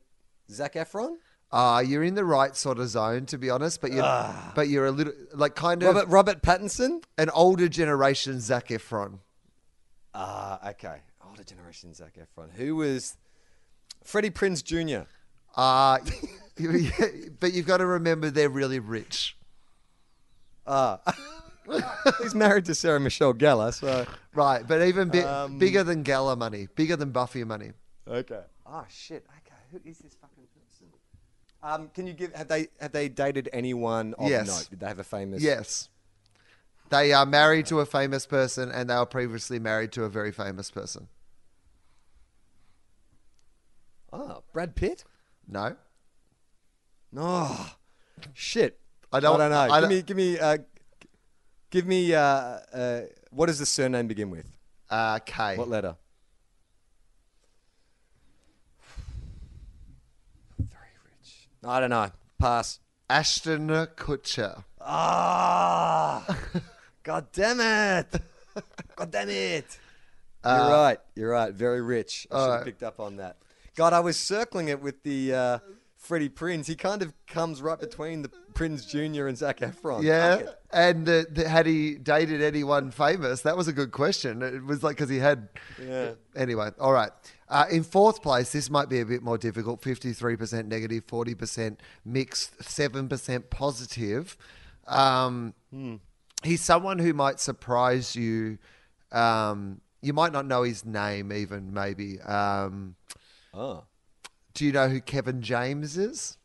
Zac 0.52 0.74
Efron? 0.76 1.18
Uh, 1.52 1.84
you're 1.86 2.04
in 2.04 2.14
the 2.14 2.24
right 2.26 2.56
sort 2.56 2.78
of 2.78 2.88
zone, 2.90 3.26
to 3.26 3.38
be 3.38 3.50
honest, 3.50 3.82
but 3.82 3.92
you're, 3.92 4.34
but 4.56 4.68
you're 4.68 4.86
a 4.86 4.92
little 4.92 5.14
like 5.34 5.56
kind 5.56 5.82
of 5.82 5.96
Robert 5.96 6.10
Robert 6.10 6.42
Pattinson? 6.44 7.04
an 7.18 7.30
older 7.32 7.68
generation 7.68 8.40
Zac 8.40 8.68
Efron. 8.68 9.20
Ah, 10.14 10.70
okay. 10.70 10.98
Older 11.28 11.44
generation 11.44 11.94
Zac 11.94 12.14
Efron. 12.18 12.52
Who 12.54 12.76
was 12.76 13.18
Freddie 14.04 14.30
Prinze 14.30 14.64
Jr. 14.64 15.08
Uh, 15.56 15.98
but 17.40 17.54
you've 17.54 17.66
got 17.66 17.78
to 17.78 17.86
remember 17.86 18.30
they're 18.30 18.50
really 18.50 18.80
rich. 18.80 19.36
Ah. 20.68 21.00
He's 22.22 22.34
married 22.36 22.66
to 22.66 22.76
Sarah 22.76 23.00
Michelle 23.00 23.34
Gellar, 23.34 23.74
so 23.74 24.06
Right, 24.34 24.68
but 24.68 24.82
even 24.84 25.10
bi- 25.10 25.20
Um, 25.24 25.58
bigger 25.60 25.84
than 25.84 26.04
Gellar 26.04 26.38
money, 26.38 26.68
bigger 26.76 26.96
than 26.96 27.12
Buffy 27.12 27.44
money. 27.44 27.72
Okay. 28.08 28.42
Oh 28.66 28.86
shit. 28.90 29.26
Okay. 29.38 29.56
Who 29.72 29.80
is 29.90 30.00
this? 30.00 30.16
Um, 31.62 31.90
can 31.94 32.08
you 32.08 32.14
give? 32.14 32.34
Have 32.34 32.48
they 32.48 32.68
have 32.80 32.92
they 32.94 33.10
dated 33.10 33.50
anyone 33.52 34.14
of 34.18 34.30
Yes. 34.30 34.48
note? 34.48 34.68
Did 34.70 34.80
they 34.80 34.88
have 34.88 35.00
a 35.00 35.04
famous? 35.04 35.42
Yes. 35.44 35.90
They 36.90 37.14
are 37.14 37.26
married 37.26 37.66
to 37.68 37.80
a 37.82 37.86
famous 37.86 38.26
person 38.26 38.72
and 38.72 38.90
they 38.90 38.96
were 38.96 39.06
previously 39.06 39.60
married 39.60 39.92
to 39.92 40.06
a 40.06 40.10
very 40.10 40.32
famous 40.32 40.72
person. 40.72 41.08
Oh, 44.12 44.44
Brad 44.54 44.76
Pitt. 44.76 45.04
No? 45.48 45.76
No. 47.12 47.56
shit. 48.34 48.80
I 49.12 49.20
don't- 49.20 49.36
I 49.36 49.50
don't 49.50 49.52
know. 49.52 49.60
I 49.60 49.68
give 49.68 49.82
don't- 49.82 49.90
me. 49.90 50.02
Give 50.02 50.18
me. 50.18 50.40
Uh, 50.40 50.58
give 51.70 51.86
me. 51.86 52.14
Uh, 52.16 52.22
uh, 52.22 53.02
what 53.32 53.46
does 53.48 53.60
the 53.60 53.66
surname 53.66 54.08
begin 54.08 54.30
with? 54.30 54.48
Uh, 54.90 55.20
K. 55.20 55.58
What 55.58 55.68
letter? 55.70 55.96
Very 60.58 60.94
rich. 61.06 61.49
I 61.64 61.80
don't 61.80 61.90
know. 61.90 62.10
Pass. 62.40 62.80
Ashton 63.10 63.68
Kutcher. 63.70 64.64
Ah! 64.82 66.26
God 67.04 67.28
damn 67.34 67.60
it! 67.60 68.22
God 68.96 69.12
damn 69.12 69.30
it! 69.30 69.66
You're 70.44 70.54
Uh, 70.54 70.72
right. 70.72 70.98
You're 71.16 71.32
right. 71.32 71.54
Very 71.54 71.82
rich. 71.82 72.28
I 72.32 72.36
should 72.36 72.40
have 72.42 72.50
alright. 72.50 72.66
picked 72.66 72.84
up 72.84 73.00
on 73.00 73.18
that. 73.18 73.38
God, 73.76 73.94
I 73.94 74.00
was 74.00 74.18
circling 74.18 74.68
it 74.68 74.82
with 74.82 75.02
the 75.04 75.34
uh, 75.34 75.60
Freddie 75.96 76.30
Prinze. 76.30 76.68
He 76.68 76.76
kind 76.76 77.02
of 77.02 77.14
comes 77.28 77.62
right 77.62 77.80
between 77.80 78.22
the 78.22 78.30
Prinze 78.54 78.88
Jr. 78.88 79.28
and 79.28 79.38
Zac 79.38 79.60
Efron. 79.60 80.04
Yeah, 80.04 80.36
it. 80.36 80.60
and 80.72 81.08
uh, 81.10 81.24
th- 81.34 81.48
had 81.48 81.66
he 81.66 81.96
dated 81.96 82.42
anyone 82.42 82.92
famous? 82.92 83.42
That 83.42 83.58
was 83.58 83.68
a 83.68 83.74
good 83.74 83.92
question. 83.92 84.42
It 84.44 84.64
was 84.64 84.84
like 84.84 84.98
because 84.98 85.10
he 85.10 85.18
had. 85.18 85.50
Yeah. 85.84 86.12
Anyway, 86.36 86.70
all 86.80 86.94
right. 86.94 87.12
Uh, 87.50 87.66
in 87.72 87.84
fourth 87.84 88.22
place, 88.22 88.52
this 88.52 88.70
might 88.70 88.90
be 88.90 89.00
a 89.00 89.06
bit 89.06 89.24
more 89.24 89.38
difficult. 89.38 89.82
Fifty-three 89.82 90.36
percent 90.36 90.68
negative, 90.68 90.92
negative, 90.92 91.10
forty 91.10 91.34
percent 91.34 91.80
mixed, 92.06 92.64
seven 92.64 93.10
percent 93.10 93.50
positive. 93.50 94.38
Um, 94.88 95.54
He's 96.44 96.62
someone 96.62 97.00
who 97.00 97.14
might 97.14 97.40
surprise 97.40 98.16
you. 98.16 98.60
Um, 99.12 99.82
you 100.02 100.14
might 100.14 100.32
not 100.32 100.46
know 100.46 100.64
his 100.64 100.86
name, 100.86 101.34
even 101.34 101.74
maybe. 101.74 102.22
Um, 102.22 102.96
Oh. 103.54 103.84
do 104.54 104.64
you 104.66 104.72
know 104.72 104.88
who 104.88 105.02
Kevin 105.02 105.42
James 105.42 105.98
is? 105.98 106.38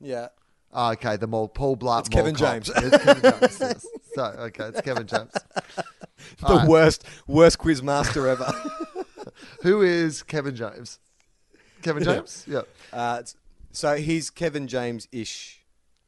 Yeah. 0.00 0.28
Oh, 0.72 0.92
okay, 0.92 1.16
the 1.18 1.26
mall 1.26 1.48
Paul 1.48 1.76
Blart. 1.76 2.00
It's 2.00 2.08
Kevin 2.08 2.34
James. 2.34 2.70
It's 2.74 3.04
Kevin 3.04 3.22
James. 3.22 3.58
yes. 3.60 3.86
So 4.14 4.24
okay, 4.24 4.64
it's 4.64 4.80
Kevin 4.82 5.06
James. 5.06 5.32
The 6.40 6.66
worst, 6.68 7.04
worst 7.26 7.58
quiz 7.58 7.82
master 7.82 8.28
ever. 8.28 8.52
Who 9.62 9.82
is 9.82 10.22
Kevin 10.22 10.54
James? 10.54 10.98
Kevin 11.82 12.04
James? 12.04 12.44
Yeah. 12.48 12.62
uh, 12.92 13.22
so 13.72 13.96
he's 13.96 14.30
Kevin 14.30 14.68
James 14.68 15.08
ish. 15.12 15.58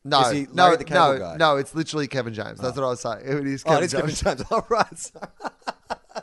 No, 0.05 0.21
Is 0.21 0.33
he 0.33 0.47
no, 0.53 0.77
the 0.77 0.85
no, 0.85 1.19
Guy? 1.19 1.37
no. 1.38 1.57
It's 1.57 1.75
literally 1.75 2.07
Kevin 2.09 2.35
James. 2.35 2.61
That's 2.61 2.77
what 2.77 2.85
I 2.85 2.88
was 2.88 3.01
saying. 3.01 3.21
It 3.25 3.47
is 3.47 3.64
Oh, 3.67 3.71
Kevin 3.71 3.83
it 3.83 3.87
is 3.87 3.93
Kevin 3.95 4.11
James. 4.11 4.21
James. 4.21 4.43
All 4.53 4.67
right. 4.69 5.12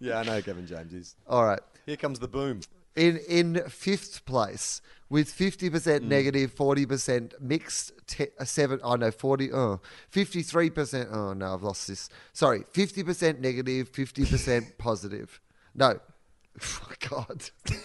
yeah, 0.00 0.18
I 0.18 0.24
know 0.24 0.42
Kevin 0.42 0.66
James 0.66 0.92
is. 0.92 1.14
All 1.28 1.44
right. 1.44 1.60
Here 1.86 1.96
comes 1.96 2.18
the 2.18 2.26
boom. 2.28 2.60
In 2.94 3.16
in 3.28 3.62
fifth 3.68 4.24
place 4.26 4.82
with 5.08 5.30
fifty 5.30 5.68
Hmm. 5.68 5.72
percent 5.74 6.04
negative, 6.04 6.52
forty 6.52 6.84
percent 6.86 7.34
mixed, 7.40 7.92
te- 8.06 8.28
uh, 8.38 8.44
seven. 8.44 8.80
Oh 8.82 8.96
no, 8.96 9.10
forty. 9.10 9.50
Oh, 9.52 9.80
53 10.10 10.68
percent. 10.70 11.08
Oh 11.10 11.32
no, 11.32 11.54
I've 11.54 11.62
lost 11.62 11.88
this. 11.88 12.10
Sorry, 12.34 12.64
fifty 12.72 13.02
percent 13.02 13.40
negative, 13.40 13.66
negative, 13.66 13.88
fifty 13.94 14.24
percent 14.26 14.76
positive. 14.78 15.40
No, 15.74 16.00
oh, 16.62 16.92
God. 17.08 17.50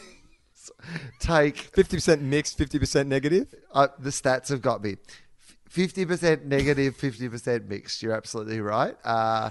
Take 1.19 1.71
50% 1.71 2.19
mixed, 2.21 2.57
50% 2.59 3.07
negative. 3.07 3.47
uh, 3.73 3.87
the 3.99 4.09
stats 4.09 4.49
have 4.49 4.61
got 4.61 4.83
me. 4.83 4.97
Fifty 5.69 6.05
percent 6.05 6.45
negative, 6.45 6.77
negative, 6.77 6.95
fifty 6.97 7.29
percent 7.29 7.69
mixed. 7.69 8.01
You're 8.03 8.13
absolutely 8.15 8.59
right. 8.61 8.95
Uh, 9.03 9.49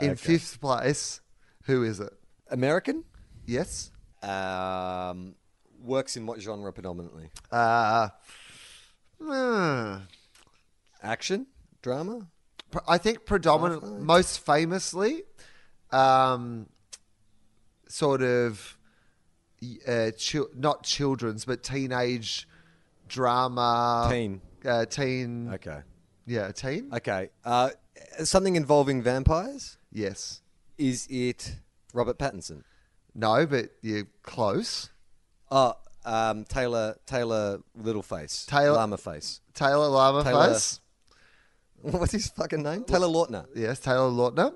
in 0.00 0.10
Okay. 0.10 0.16
fifth 0.16 0.60
place, 0.60 1.20
who 1.64 1.82
is 1.82 2.00
it? 2.00 2.12
American. 2.50 3.04
Yes. 3.46 3.90
Um, 4.28 5.34
works 5.82 6.16
in 6.16 6.26
what 6.26 6.40
genre 6.40 6.72
predominantly? 6.72 7.30
Uh, 7.52 8.08
uh, 9.24 10.00
Action, 11.02 11.46
drama. 11.82 12.26
I 12.88 12.98
think 12.98 13.24
predominant, 13.24 13.82
Sci-fi? 13.84 13.98
most 13.98 14.38
famously, 14.40 15.22
um, 15.92 16.66
sort 17.88 18.22
of, 18.22 18.76
uh, 19.86 20.10
chil- 20.16 20.48
not 20.54 20.82
children's, 20.82 21.44
but 21.44 21.62
teenage 21.62 22.48
drama. 23.08 24.08
Teen. 24.10 24.40
Uh, 24.64 24.84
teen. 24.86 25.52
Okay. 25.54 25.80
Yeah, 26.26 26.50
teen. 26.50 26.90
Okay. 26.92 27.30
Uh, 27.44 27.70
something 28.24 28.56
involving 28.56 29.02
vampires. 29.02 29.78
yes. 29.92 30.40
Is 30.78 31.06
it 31.08 31.56
Robert 31.94 32.18
Pattinson? 32.18 32.62
No, 33.16 33.46
but 33.46 33.70
you're 33.80 34.04
close. 34.22 34.90
Oh, 35.50 35.74
um, 36.04 36.44
Taylor 36.44 36.96
Taylor 37.06 37.60
Littleface. 37.80 38.46
Taylor- 38.46 38.74
Llama 38.76 38.98
Face. 38.98 39.40
Taylor 39.54 39.88
Lama 39.88 40.22
Taylor- 40.22 40.52
face. 40.52 40.80
What's 41.82 42.12
his 42.12 42.28
fucking 42.28 42.62
name? 42.62 42.84
Taylor 42.84 43.06
Lautner. 43.08 43.46
Yes, 43.54 43.80
Taylor 43.80 44.10
Lautner. 44.10 44.52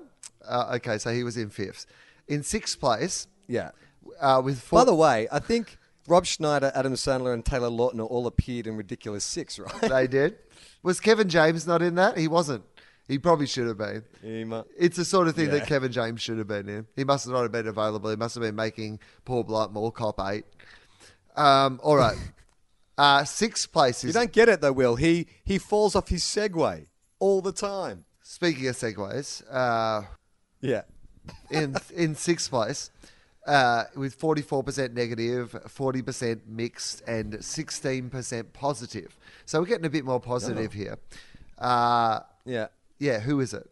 Uh, 0.47 0.73
okay, 0.75 0.97
so 0.97 1.13
he 1.13 1.23
was 1.23 1.37
in 1.37 1.49
fifth. 1.49 1.85
In 2.27 2.43
sixth 2.43 2.79
place, 2.79 3.27
Yeah. 3.47 3.71
uh, 4.19 4.41
with 4.43 4.59
four, 4.61 4.79
By 4.79 4.85
the 4.85 4.95
way, 4.95 5.27
I 5.31 5.39
think 5.39 5.77
Rob 6.07 6.25
Schneider, 6.25 6.71
Adam 6.75 6.93
Sandler, 6.93 7.33
and 7.33 7.45
Taylor 7.45 7.69
Lautner 7.69 8.09
all 8.09 8.27
appeared 8.27 8.67
in 8.67 8.75
Ridiculous 8.77 9.23
Six, 9.23 9.59
right? 9.59 9.81
they 9.81 10.07
did. 10.07 10.35
Was 10.83 10.99
Kevin 10.99 11.29
James 11.29 11.65
not 11.67 11.81
in 11.81 11.95
that? 11.95 12.17
He 12.17 12.27
wasn't. 12.27 12.63
He 13.11 13.19
probably 13.19 13.45
should 13.47 13.67
have 13.67 13.77
been. 13.77 14.03
Mu- 14.47 14.63
It's 14.77 14.95
the 14.95 15.03
sort 15.05 15.27
of 15.27 15.35
thing 15.35 15.47
Yeah. 15.47 15.57
that 15.59 15.67
Kevin 15.67 15.91
James 15.91 16.21
should 16.21 16.37
have 16.37 16.47
been 16.47 16.69
in. 16.69 16.87
He 16.95 17.03
must 17.03 17.25
have 17.25 17.33
not 17.33 17.41
have 17.41 17.51
been 17.51 17.67
available. 17.67 18.09
He 18.09 18.15
must 18.15 18.35
have 18.35 18.41
been 18.41 18.55
making 18.55 18.99
Paul 19.25 19.43
Blart 19.43 19.73
Mall 19.73 19.91
Cop 19.91 20.19
8. 20.19 20.45
Um, 21.35 21.79
all 21.83 21.97
right. 21.97 22.17
Uh, 22.97 23.23
sixth 23.23 23.71
place 23.71 24.03
You 24.03 24.11
don't 24.11 24.31
get 24.31 24.47
it 24.47 24.61
though, 24.61 24.73
Will. 24.73 24.95
He 24.95 25.25
he 25.43 25.57
falls 25.57 25.95
off 25.95 26.09
his 26.09 26.21
Segway 26.23 26.85
all 27.19 27.41
the 27.41 27.53
time. 27.53 28.05
Speaking 28.21 28.67
of 28.67 28.75
segways, 28.75 29.41
uh, 29.49 30.03
Yeah. 30.59 30.83
in 31.49 31.75
in 31.95 32.13
sixth 32.15 32.49
place 32.51 32.91
uh, 33.47 33.85
with 33.95 34.19
44% 34.19 34.93
negative, 34.93 35.53
40% 35.67 36.41
mixed, 36.47 37.01
and 37.07 37.33
16% 37.33 38.53
positive. 38.53 39.17
So 39.45 39.59
we're 39.59 39.65
getting 39.65 39.85
a 39.85 39.89
bit 39.89 40.05
more 40.05 40.19
positive 40.19 40.73
here. 40.73 40.99
Uh, 41.57 42.19
Yeah. 42.45 42.67
Yeah, 43.01 43.19
who 43.19 43.39
is 43.41 43.53
it? 43.53 43.69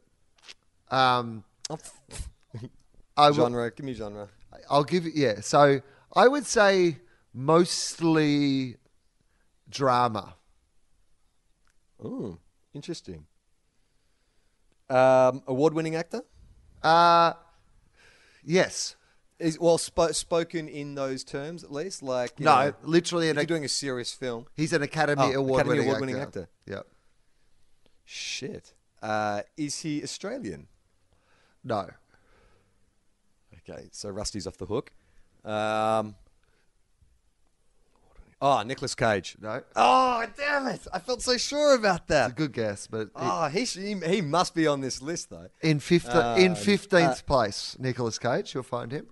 Um, 0.92 1.44
Oh, 1.70 1.78
I 3.18 3.30
will, 3.30 3.36
genre. 3.36 3.70
Give 3.72 3.86
me 3.86 3.94
genre. 3.94 4.28
I'll 4.70 4.84
give 4.84 5.06
it. 5.06 5.14
yeah. 5.16 5.42
So 5.42 5.82
I 6.16 6.28
would 6.28 6.46
say 6.46 6.98
mostly 7.34 8.78
drama. 9.70 10.34
Ooh, 12.04 12.40
interesting. 12.74 13.26
Um, 14.90 15.44
award-winning 15.46 15.96
actor. 15.96 16.22
Uh, 16.82 17.34
yes. 18.44 18.96
Is 19.38 19.60
well 19.60 19.78
spo- 19.78 20.14
spoken 20.16 20.68
in 20.68 20.96
those 20.96 21.24
terms 21.24 21.64
at 21.64 21.72
least. 21.72 22.02
Like 22.04 22.40
No, 22.40 22.66
know, 22.70 22.74
literally 22.84 23.30
an 23.30 23.36
you're 23.36 23.46
doing 23.46 23.64
a 23.64 23.70
serious 23.70 24.12
film. 24.12 24.48
He's 24.56 24.74
an 24.74 24.82
Academy 24.82 25.22
Oh, 25.36 25.40
Award 25.40 25.60
Academy 25.62 25.70
winning 25.76 25.88
Award-winning 25.88 26.16
actor. 26.18 26.42
actor. 26.42 26.50
Yep. 26.66 26.88
Shit. 28.06 28.74
Uh, 29.02 29.42
is 29.58 29.82
he 29.82 30.04
Australian? 30.04 30.68
No. 31.64 31.90
Okay, 33.70 33.90
so 33.92 34.10
Rusty's 34.10 34.48
off 34.48 34.58
the 34.58 34.66
hook. 34.66 34.92
Um, 35.46 36.16
oh, 38.42 38.62
Nicolas 38.64 38.96
Cage. 38.96 39.36
No. 39.42 39.62
Oh, 39.76 40.26
damn 40.38 40.68
it! 40.68 40.86
I 40.94 41.00
felt 41.00 41.22
so 41.22 41.38
sure 41.38 41.76
about 41.76 42.02
It's 42.02 42.10
a 42.10 42.14
that. 42.14 42.36
good 42.36 42.54
guess, 42.54 42.88
but 42.88 43.02
it- 43.02 43.12
Oh, 43.16 43.48
he, 43.48 43.66
sh- 43.66 43.78
he 43.78 43.96
he 43.96 44.22
must 44.22 44.56
be 44.56 44.68
on 44.68 44.82
this 44.82 45.02
list 45.02 45.30
though. 45.30 45.48
in 45.62 45.80
fifth 45.80 46.10
in 46.10 46.52
Um, 46.52 46.56
fifteenth 46.56 47.20
uh, 47.22 47.24
place, 47.26 47.76
Nicolas 47.80 48.18
Cage. 48.20 48.54
You'll 48.54 48.64
find 48.64 48.92
him. 48.92 49.08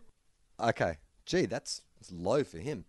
Okay, 0.59 0.97
gee, 1.25 1.45
that's, 1.45 1.81
that's 1.95 2.11
low 2.11 2.43
for 2.43 2.57
him. 2.57 2.85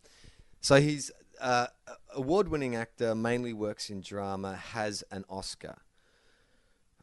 So 0.61 0.81
he's 0.81 1.11
uh, 1.41 1.67
award-winning 2.15 2.75
actor, 2.75 3.15
mainly 3.15 3.53
works 3.53 3.91
in 3.91 4.01
drama, 4.01 4.57
has 4.57 5.05
an 5.11 5.25
Oscar. 5.29 5.77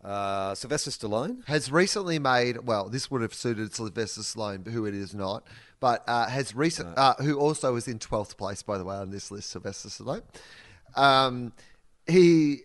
Uh, 0.06 0.54
Sylvester 0.54 0.92
Stallone. 0.92 1.44
Has 1.48 1.72
recently 1.72 2.20
made 2.20 2.68
well. 2.68 2.90
This 2.90 3.10
would 3.10 3.22
have 3.24 3.34
suited 3.34 3.74
Sylvester 3.74 4.22
Stallone, 4.22 4.64
but 4.64 4.72
who 4.72 4.86
it 4.86 4.94
is 4.94 5.16
not. 5.16 5.44
But 5.80 6.04
uh, 6.08 6.28
has 6.28 6.56
recent 6.56 6.96
uh, 6.98 7.16
who 7.16 7.40
also 7.40 7.74
was 7.74 7.88
in 7.88 7.98
twelfth 7.98 8.38
place, 8.38 8.62
by 8.62 8.78
the 8.78 8.86
way, 8.86 8.96
on 8.96 9.10
this 9.10 9.32
list. 9.32 9.50
Sylvester 9.50 9.90
Stallone. 9.90 10.22
Um, 10.96 11.54
he 12.08 12.60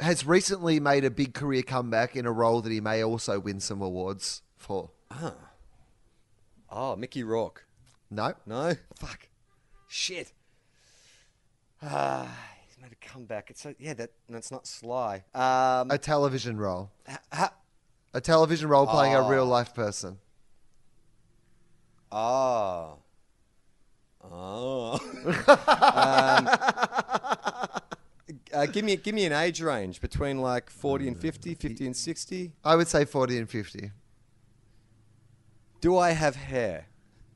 has 0.00 0.26
recently 0.26 0.80
made 0.80 1.04
a 1.04 1.10
big 1.10 1.34
career 1.34 1.62
comeback 1.62 2.16
in 2.16 2.24
a 2.26 2.32
role 2.32 2.60
that 2.62 2.72
he 2.72 2.80
may 2.80 3.04
also 3.04 3.38
win 3.38 3.60
some 3.60 3.82
awards 3.82 4.42
for. 4.56 4.90
Oh, 6.70 6.96
Mickey 6.96 7.22
Rourke. 7.22 7.66
No, 8.10 8.34
No, 8.46 8.74
fuck, 8.96 9.28
shit. 9.88 10.32
Ah, 11.82 12.28
made 12.84 12.92
a 12.92 13.06
comeback. 13.06 13.50
It's 13.50 13.62
so 13.62 13.74
yeah. 13.78 13.94
That 13.94 14.10
that's 14.28 14.50
not 14.52 14.66
Sly. 14.66 15.24
Um, 15.34 15.90
a 15.90 15.98
television 15.98 16.56
role. 16.58 16.90
ha- 17.08 17.18
ha- 17.32 17.54
A 18.12 18.20
television 18.20 18.68
role 18.68 18.86
playing 18.86 19.14
a 19.14 19.24
Oh. 19.24 19.28
real 19.28 19.46
life 19.46 19.74
person. 19.74 20.18
oh. 22.12 22.98
Oh. 24.26 24.98
um, 25.26 26.48
uh, 28.54 28.66
give 28.66 28.84
me 28.84 28.96
give 28.96 29.14
me 29.14 29.24
an 29.26 29.32
age 29.32 29.60
range 29.60 30.00
between 30.00 30.38
like 30.40 30.70
40 30.70 31.08
and 31.08 31.18
50, 31.20 31.54
50 31.54 31.86
and 31.86 31.96
60. 31.96 32.52
I 32.64 32.76
would 32.76 32.88
say 32.88 33.04
forty 33.04 33.38
and 33.38 33.48
fifty. 33.50 33.90
Do 35.82 35.98
I 35.98 36.12
have 36.12 36.36
hair? 36.36 36.86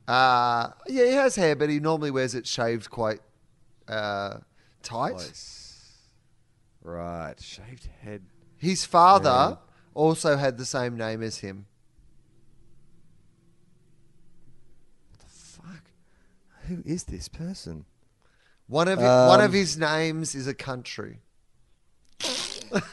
Uh, 0.07 0.69
yeah, 0.87 1.05
he 1.05 1.11
has 1.11 1.35
hair, 1.35 1.55
but 1.55 1.69
he 1.69 1.79
normally 1.79 2.09
wears 2.09 2.33
it 2.33 2.47
shaved 2.47 2.89
quite 2.89 3.19
uh, 3.87 4.37
tight. 4.83 5.11
Close. 5.11 5.65
Right, 6.81 7.35
shaved 7.39 7.89
head. 8.01 8.23
His 8.57 8.85
father 8.85 9.57
also 9.93 10.37
had 10.37 10.57
the 10.57 10.65
same 10.65 10.97
name 10.97 11.21
as 11.23 11.37
him. 11.39 11.65
What 15.11 15.19
the 15.19 15.25
fuck. 15.27 15.91
Who 16.67 16.81
is 16.85 17.03
this 17.05 17.27
person? 17.27 17.85
One 18.67 18.87
of 18.87 18.99
one 18.99 19.39
of 19.41 19.47
Um, 19.47 19.53
his 19.53 19.77
names 19.77 20.35
is 20.35 20.47
a 20.47 20.53
country. 20.53 21.21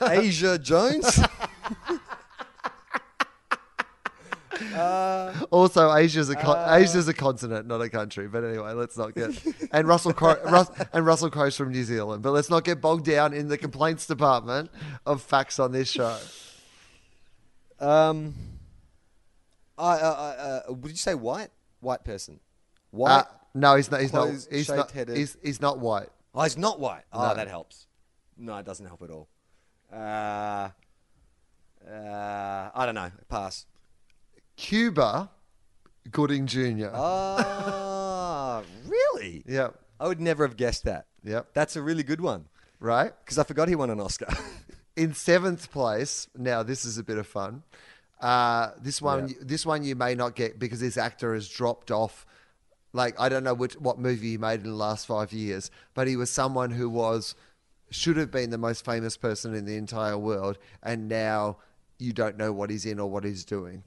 Asia 0.00 0.58
Jones? 0.58 1.20
Also, 5.50 5.92
Asia's 5.94 6.28
a 6.30 6.36
con- 6.36 6.56
Uh. 6.58 6.74
Asia's 6.76 7.08
a 7.08 7.14
continent, 7.14 7.66
not 7.66 7.80
a 7.80 7.88
country. 7.88 8.28
But 8.28 8.44
anyway, 8.44 8.72
let's 8.72 8.96
not 8.96 9.14
get 9.14 9.30
and 9.72 9.86
Russell 9.88 10.12
Rus- 10.20 10.70
and 10.92 11.04
Russell 11.06 11.30
Crowe's 11.30 11.56
from 11.56 11.70
New 11.72 11.84
Zealand. 11.84 12.22
But 12.22 12.32
let's 12.32 12.50
not 12.50 12.64
get 12.64 12.80
bogged 12.80 13.04
down 13.04 13.32
in 13.32 13.48
the 13.48 13.58
complaints 13.58 14.06
department 14.06 14.70
of 15.04 15.22
facts 15.22 15.58
on 15.58 15.72
this 15.72 15.90
show. 15.90 16.16
um, 17.80 18.34
I, 19.78 19.92
uh, 19.94 19.96
uh, 19.98 20.60
uh, 20.70 20.72
would 20.72 20.90
you 20.90 20.96
say 20.96 21.14
white? 21.14 21.50
White 21.80 22.04
person. 22.04 22.40
Uh, 22.92 22.96
White? 22.96 23.24
no, 23.54 23.76
he's 23.76 23.90
not. 23.90 24.00
He's 24.00 24.12
not. 24.12 24.28
He's 24.50 24.68
not. 24.70 24.90
He's, 24.92 25.36
he's 25.42 25.60
not 25.60 25.78
white. 25.78 26.08
oh, 26.34 26.42
he's 26.42 26.56
not 26.56 26.80
white. 26.80 27.02
Oh, 27.12 27.28
No. 27.28 27.34
that 27.34 27.48
helps. 27.48 27.86
No, 28.38 28.56
it 28.56 28.64
doesn't 28.66 28.86
help 28.86 29.02
at 29.02 29.10
all. 29.10 29.28
Uh, 29.92 30.68
uh, 31.90 32.70
I 32.74 32.86
don't 32.86 32.94
know. 32.94 33.10
Pass. 33.28 33.66
Cuba 34.56 35.30
Gooding 36.10 36.46
Jr. 36.46 36.88
Ah, 36.92 38.62
really? 38.86 39.42
Yep. 39.46 39.74
I 39.98 40.08
would 40.08 40.20
never 40.20 40.46
have 40.46 40.56
guessed 40.56 40.84
that. 40.84 41.06
Yep. 41.24 41.48
That's 41.54 41.76
a 41.76 41.82
really 41.82 42.02
good 42.02 42.20
one 42.20 42.46
Right. 42.78 43.12
because 43.24 43.38
I 43.38 43.44
forgot 43.44 43.68
he 43.68 43.74
won 43.74 43.90
an 43.90 44.00
Oscar. 44.00 44.26
In 44.96 45.12
seventh 45.14 45.70
place, 45.70 46.28
now 46.36 46.62
this 46.62 46.84
is 46.84 46.96
a 46.98 47.02
bit 47.02 47.18
of 47.18 47.26
fun. 47.26 47.62
Uh, 48.20 48.70
this 48.80 49.02
one, 49.02 49.28
Yeah. 49.28 49.34
this 49.42 49.66
one 49.66 49.82
you 49.82 49.94
may 49.96 50.14
not 50.14 50.34
get 50.34 50.58
because 50.58 50.80
this 50.80 50.96
actor 50.96 51.34
has 51.34 51.48
dropped 51.48 51.90
off. 51.90 52.24
Like 52.92 53.18
I 53.20 53.28
don't 53.28 53.44
know 53.44 53.52
which, 53.52 53.74
what 53.74 53.98
movie 53.98 54.30
he 54.32 54.38
made 54.38 54.60
in 54.60 54.70
the 54.70 54.76
last 54.76 55.06
five 55.06 55.32
years, 55.32 55.70
but 55.92 56.06
he 56.08 56.16
was 56.16 56.30
someone 56.30 56.70
who 56.70 56.88
was 56.88 57.34
should 57.90 58.16
have 58.16 58.30
been 58.30 58.50
the 58.50 58.58
most 58.58 58.84
famous 58.84 59.16
person 59.18 59.54
in 59.54 59.64
the 59.66 59.76
entire 59.76 60.16
world, 60.16 60.56
and 60.82 61.08
now 61.08 61.58
you 61.98 62.12
don't 62.14 62.36
know 62.38 62.52
what 62.52 62.70
he's 62.70 62.86
in 62.86 62.98
or 62.98 63.10
what 63.10 63.22
he's 63.24 63.44
doing. 63.44 63.82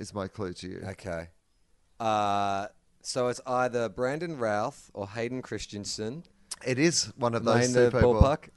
Is 0.00 0.12
my 0.12 0.26
clue 0.26 0.52
to 0.54 0.66
you? 0.68 0.82
okay. 0.88 1.28
Uh, 2.00 2.66
so 3.02 3.28
it's 3.28 3.40
either 3.46 3.88
Brandon 3.88 4.36
Routh 4.38 4.90
or 4.94 5.06
Hayden 5.08 5.42
Christensen. 5.42 6.24
It 6.66 6.78
is 6.78 7.12
one 7.16 7.34
of 7.34 7.44
those 7.44 7.68
Name 7.72 7.74
two 7.74 7.90
the 7.90 7.98
people. 7.98 8.14
ballpark. 8.14 8.48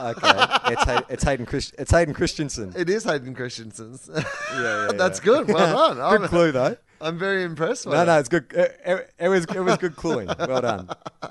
okay, 0.00 0.72
it's, 0.72 0.84
Hay- 0.84 1.02
it's 1.14 1.24
Hayden 1.24 1.46
Christ- 1.46 1.74
it's 1.78 1.90
Hayden 1.90 2.12
Christensen. 2.14 2.72
It 2.76 2.90
is 2.90 3.04
Hayden 3.04 3.34
Christensen's. 3.34 4.08
Yeah, 4.14 4.86
yeah, 4.86 4.88
That's 4.96 5.20
good. 5.20 5.46
Well 5.48 5.94
done. 5.94 6.00
I'm, 6.00 6.20
Good 6.22 6.30
clue 6.30 6.52
though. 6.52 6.76
I'm 7.00 7.18
very 7.18 7.44
impressed. 7.44 7.86
With 7.86 7.94
No, 7.94 8.02
it. 8.02 8.06
no, 8.06 8.18
it's 8.18 8.28
good. 8.28 8.46
It, 8.52 8.80
it- 8.84 9.10
it 9.18 9.28
was 9.28 9.44
it 9.44 9.60
was 9.60 9.76
good 9.76 9.94
cluing. 9.96 10.26
Well 10.48 10.60
done. 10.62 10.88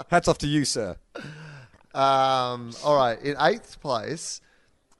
Hats 0.10 0.28
off 0.28 0.38
to 0.39 0.47
you, 0.47 0.66
sir. 0.66 0.95
Um, 1.93 2.72
all 2.84 2.95
right, 2.95 3.20
in 3.22 3.36
eighth 3.39 3.80
place, 3.82 4.41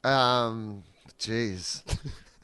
um, 0.04 0.82
jeez, 1.18 1.82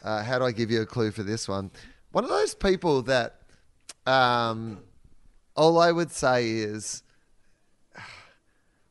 uh, 0.05 0.23
how 0.23 0.39
do 0.39 0.45
I 0.45 0.53
give 0.53 0.71
you 0.71 0.83
a 0.83 0.87
clue 0.87 1.11
for 1.11 1.23
this 1.25 1.49
one? 1.49 1.71
One 2.15 2.23
of 2.23 2.31
those 2.31 2.55
people 2.55 3.03
that, 3.03 3.41
um, 4.07 4.79
all 5.57 5.81
I 5.81 5.91
would 5.91 6.13
say 6.13 6.49
is, 6.49 7.03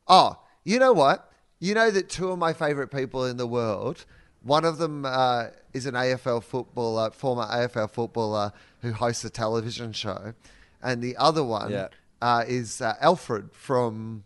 oh, 0.06 0.38
you 0.62 0.78
know 0.78 0.92
what? 0.92 1.32
You 1.58 1.72
know 1.72 1.90
that 1.90 2.10
two 2.10 2.30
of 2.30 2.38
my 2.38 2.52
favorite 2.52 2.88
people 2.88 3.24
in 3.24 3.38
the 3.38 3.46
world. 3.46 4.04
One 4.42 4.66
of 4.66 4.76
them 4.76 5.06
uh, 5.06 5.46
is 5.72 5.86
an 5.86 5.94
AFL 5.94 6.42
footballer, 6.42 7.12
former 7.12 7.44
AFL 7.46 7.90
footballer 7.90 8.52
who 8.82 8.92
hosts 8.92 9.24
a 9.24 9.30
television 9.30 9.92
show, 9.94 10.34
and 10.82 11.00
the 11.02 11.16
other 11.16 11.42
one 11.42 11.70
Yeah. 11.70 11.88
uh, 12.20 12.44
is 12.46 12.82
uh, 12.82 12.94
Alfred 13.00 13.54
from 13.54 14.24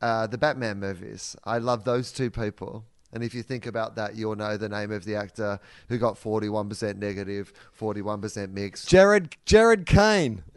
uh, 0.00 0.28
the 0.28 0.38
Batman 0.38 0.78
movies. 0.78 1.34
I 1.44 1.58
love 1.58 1.82
those 1.82 2.12
two 2.12 2.30
people. 2.30 2.84
And 3.12 3.24
if 3.24 3.34
you 3.34 3.42
think 3.42 3.66
about 3.66 3.96
that, 3.96 4.14
you'll 4.14 4.36
know 4.36 4.56
the 4.56 4.68
name 4.68 4.92
of 4.92 5.04
the 5.04 5.16
actor 5.16 5.58
who 5.88 5.98
got 5.98 6.14
41% 6.14 6.96
negative, 6.96 7.52
41% 7.78 8.52
mixed, 8.52 8.88
Gerard 8.88 9.36
Gerard 9.44 9.86
Caine. 9.86 10.42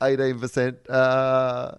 18% 0.00 0.76
uh, 0.88 1.72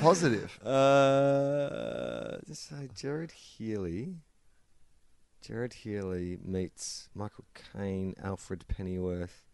positive. 0.00 0.58
Uh, 0.64 2.38
say 2.52 2.88
Gerard 2.94 3.32
Healy. 3.32 4.16
Gerard 5.40 5.72
Healy 5.72 6.38
meets 6.44 7.08
Michael 7.14 7.44
Caine, 7.72 8.14
Alfred 8.22 8.66
Pennyworth. 8.68 9.44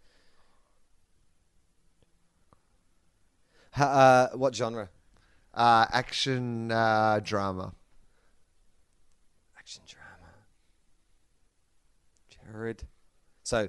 Ha, 3.72 4.30
uh, 4.32 4.36
what 4.36 4.54
genre? 4.54 4.88
Uh, 5.54 5.86
action 5.92 6.70
uh, 6.72 7.20
drama. 7.22 7.72
Action 9.56 9.82
drama. 9.86 10.32
Gerard. 12.52 12.82
So, 13.42 13.68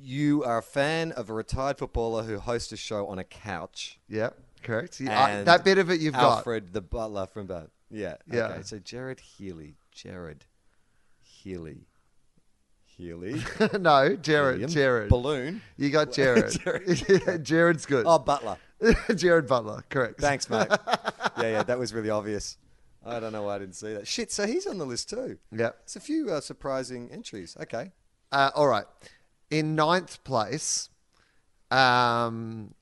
you 0.00 0.44
are 0.44 0.58
a 0.58 0.62
fan 0.62 1.12
of 1.12 1.30
a 1.30 1.32
retired 1.32 1.78
footballer 1.78 2.22
who 2.24 2.38
hosts 2.38 2.72
a 2.72 2.76
show 2.76 3.06
on 3.06 3.18
a 3.18 3.24
couch. 3.24 3.98
Yep, 4.08 4.36
correct. 4.62 5.00
I- 5.08 5.42
that 5.42 5.64
bit 5.64 5.78
of 5.78 5.90
it 5.90 6.00
you've 6.00 6.14
got. 6.14 6.38
Alfred, 6.38 6.72
the 6.72 6.80
butler 6.80 7.26
from 7.26 7.46
Bat. 7.46 7.68
Yeah. 7.90 8.16
Yeah. 8.30 8.46
Okay. 8.46 8.62
So 8.62 8.78
Gerard 8.78 9.20
Healy. 9.20 9.76
Gerard 9.90 10.46
Healy. 11.20 11.86
Healy. 12.86 13.42
no, 13.78 14.16
Gerard. 14.16 14.54
Helium. 14.60 14.70
Gerard. 14.70 15.08
Balloon. 15.08 15.62
You 15.76 15.90
got 15.90 16.12
Gerard. 16.12 16.52
Gerard. 16.64 17.44
Gerard's 17.44 17.86
good. 17.86 18.04
Oh, 18.06 18.18
Butler. 18.18 18.56
Gerard 19.14 19.46
Butler, 19.46 19.84
correct. 19.88 20.20
Thanks, 20.20 20.48
mate. 20.50 20.68
yeah, 21.38 21.42
yeah. 21.42 21.62
That 21.62 21.78
was 21.78 21.94
really 21.94 22.10
obvious. 22.10 22.56
I 23.04 23.20
don't 23.20 23.32
know 23.32 23.42
why 23.42 23.56
I 23.56 23.58
didn't 23.58 23.74
see 23.74 23.94
that. 23.94 24.06
Shit, 24.06 24.30
so 24.30 24.46
he's 24.46 24.66
on 24.66 24.78
the 24.78 24.86
list 24.86 25.10
too. 25.10 25.38
Yeah. 25.50 25.70
It's 25.82 25.96
a 25.96 26.00
few 26.00 26.30
uh, 26.30 26.40
surprising 26.40 27.10
entries. 27.10 27.56
Okay. 27.60 27.90
Uh, 28.30 28.50
all 28.54 28.68
right. 28.68 28.86
In 29.50 29.74
ninth 29.74 30.22
place, 30.24 30.88
um, 31.70 32.74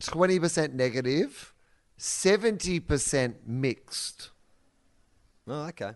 20% 0.00 0.74
negative, 0.74 1.54
70% 1.98 3.34
mixed, 3.46 4.30
Oh, 5.46 5.66
okay. 5.66 5.92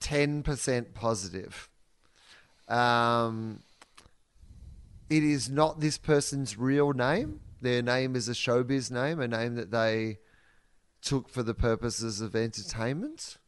10% 0.00 0.94
positive. 0.94 1.68
Um, 2.68 3.60
it 5.08 5.22
is 5.22 5.48
not 5.48 5.80
this 5.80 5.96
person's 5.96 6.58
real 6.58 6.92
name. 6.92 7.40
Their 7.64 7.80
name 7.80 8.14
is 8.14 8.28
a 8.28 8.32
showbiz 8.32 8.90
name, 8.90 9.20
a 9.20 9.26
name 9.26 9.54
that 9.54 9.70
they 9.70 10.18
took 11.00 11.30
for 11.30 11.42
the 11.42 11.54
purposes 11.54 12.20
of 12.20 12.36
entertainment. 12.36 13.38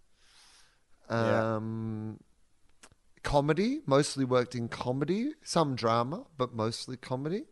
Yeah. 1.11 1.57
Um, 1.57 2.19
Comedy, 3.23 3.81
mostly 3.87 4.25
worked 4.25 4.55
in 4.55 4.69
comedy, 4.69 5.35
some 5.43 5.75
drama, 5.75 6.25
but 6.39 6.55
mostly 6.55 6.97
comedy. 6.97 7.45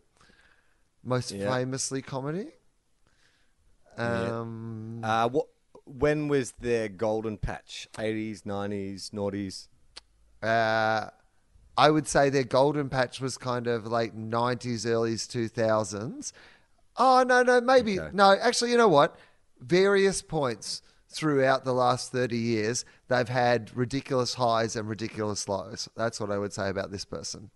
Most 1.03 1.33
Yeah. 1.33 1.53
famously 1.53 2.01
comedy. 2.01 2.53
Yeah. 3.99 4.41
Um, 4.41 5.01
Uh, 5.05 5.29
what? 5.29 5.49
When 5.85 6.29
was 6.29 6.53
their 6.53 6.89
golden 6.89 7.37
patch? 7.37 7.89
80s, 7.99 8.47
90s, 8.47 9.11
noughties? 9.11 9.69
Uh, 10.43 11.11
I 11.77 11.91
would 11.91 12.07
say 12.07 12.31
their 12.31 12.45
golden 12.45 12.89
patch 12.89 13.21
was 13.21 13.37
kind 13.37 13.67
of 13.67 13.87
late 13.87 14.15
90s, 14.15 14.87
early 14.87 15.17
2000s. 15.17 16.33
Oh, 16.97 17.25
no, 17.27 17.43
no, 17.43 17.61
maybe. 17.61 17.99
Okay. 17.99 18.11
No, 18.13 18.33
actually, 18.33 18.71
you 18.71 18.77
know 18.77 18.89
what? 18.89 19.17
Various 19.61 20.23
points 20.23 20.83
throughout 21.09 21.65
the 21.65 21.73
last 21.73 22.13
30 22.13 22.37
years, 22.37 22.85
they've 23.09 23.29
had 23.29 23.75
ridiculous 23.77 24.35
highs 24.35 24.77
and 24.77 24.89
ridiculous 24.89 25.49
lows. 25.49 25.89
That's 25.97 26.21
what 26.21 26.31
I 26.31 26.39
would 26.39 26.53
say 26.53 26.69
about 26.69 26.91
this 26.91 27.05
person. 27.05 27.51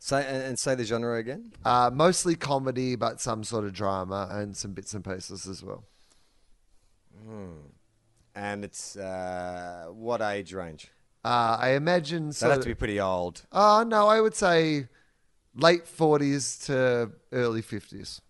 Say 0.00 0.24
and, 0.26 0.58
say 0.58 0.74
the 0.74 0.84
genre 0.84 1.18
again. 1.18 1.52
Uh, 1.64 1.90
mostly 1.92 2.36
comedy, 2.36 2.94
but 2.94 3.20
some 3.20 3.42
sort 3.42 3.64
of 3.64 3.72
drama 3.72 4.28
and 4.30 4.56
some 4.56 4.72
bits 4.72 4.94
and 4.94 5.04
pieces 5.04 5.46
as 5.46 5.62
well. 5.62 5.84
And 8.34 8.64
it's 8.64 8.96
uh, 8.96 9.86
what 9.90 10.20
age 10.20 10.52
range? 10.52 10.88
Uh, 11.24 11.56
I 11.60 11.70
imagine. 11.70 12.32
So 12.32 12.48
have 12.48 12.58
of, 12.58 12.62
to 12.62 12.70
be 12.70 12.74
pretty 12.74 13.00
old. 13.00 13.44
Oh, 13.50 13.84
no, 13.86 14.06
I 14.06 14.20
would 14.20 14.36
say 14.36 14.86
late 15.58 15.84
40s 15.84 16.64
to 16.66 17.10
early 17.32 17.62
50s. 17.62 18.20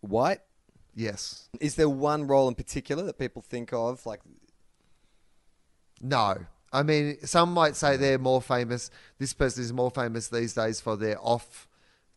White. 0.00 0.40
Yes. 0.94 1.48
Is 1.60 1.76
there 1.76 1.88
one 1.88 2.26
role 2.26 2.48
in 2.48 2.54
particular 2.54 3.02
that 3.04 3.18
people 3.18 3.40
think 3.42 3.72
of? 3.72 4.04
Like, 4.04 4.20
No. 6.00 6.36
I 6.72 6.82
mean, 6.84 7.18
some 7.26 7.52
might 7.52 7.74
say 7.74 7.96
they're 7.96 8.18
more 8.18 8.40
famous. 8.42 8.90
This 9.18 9.32
person 9.32 9.64
is 9.64 9.72
more 9.72 9.90
famous 9.90 10.28
these 10.28 10.54
days 10.54 10.80
for 10.80 10.96
their 10.96 11.18
off 11.20 11.66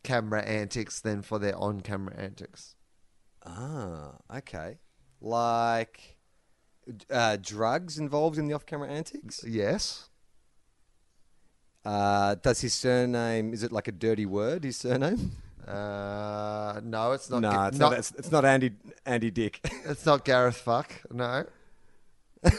camera 0.04 0.42
antics 0.42 1.00
than 1.00 1.22
for 1.22 1.38
their 1.38 1.56
on 1.56 1.80
camera 1.80 2.14
antics. 2.16 2.74
ah, 3.46 4.12
okay. 4.36 4.78
Like, 5.20 6.16
uh, 7.10 7.36
drugs 7.40 7.98
involved 7.98 8.38
in 8.38 8.46
the 8.46 8.52
off-camera 8.54 8.88
antics. 8.88 9.42
Yes. 9.46 10.08
Uh, 11.84 12.36
does 12.36 12.60
his 12.60 12.72
surname? 12.72 13.52
Is 13.52 13.62
it 13.62 13.70
like 13.70 13.88
a 13.88 13.92
dirty 13.92 14.24
word? 14.26 14.64
His 14.64 14.76
surname? 14.76 15.32
Uh, 15.66 16.80
no, 16.82 17.12
it's 17.12 17.28
not. 17.30 17.40
no, 17.40 17.50
Ga- 17.50 17.66
it's 17.68 17.78
not. 17.78 17.92
it's, 17.94 18.12
it's 18.12 18.30
not 18.30 18.44
Andy 18.44 18.72
Andy 19.06 19.30
Dick. 19.30 19.60
it's 19.84 20.04
not 20.06 20.24
Gareth 20.24 20.56
Fuck. 20.56 20.92
No. 21.10 21.44
it's 22.42 22.58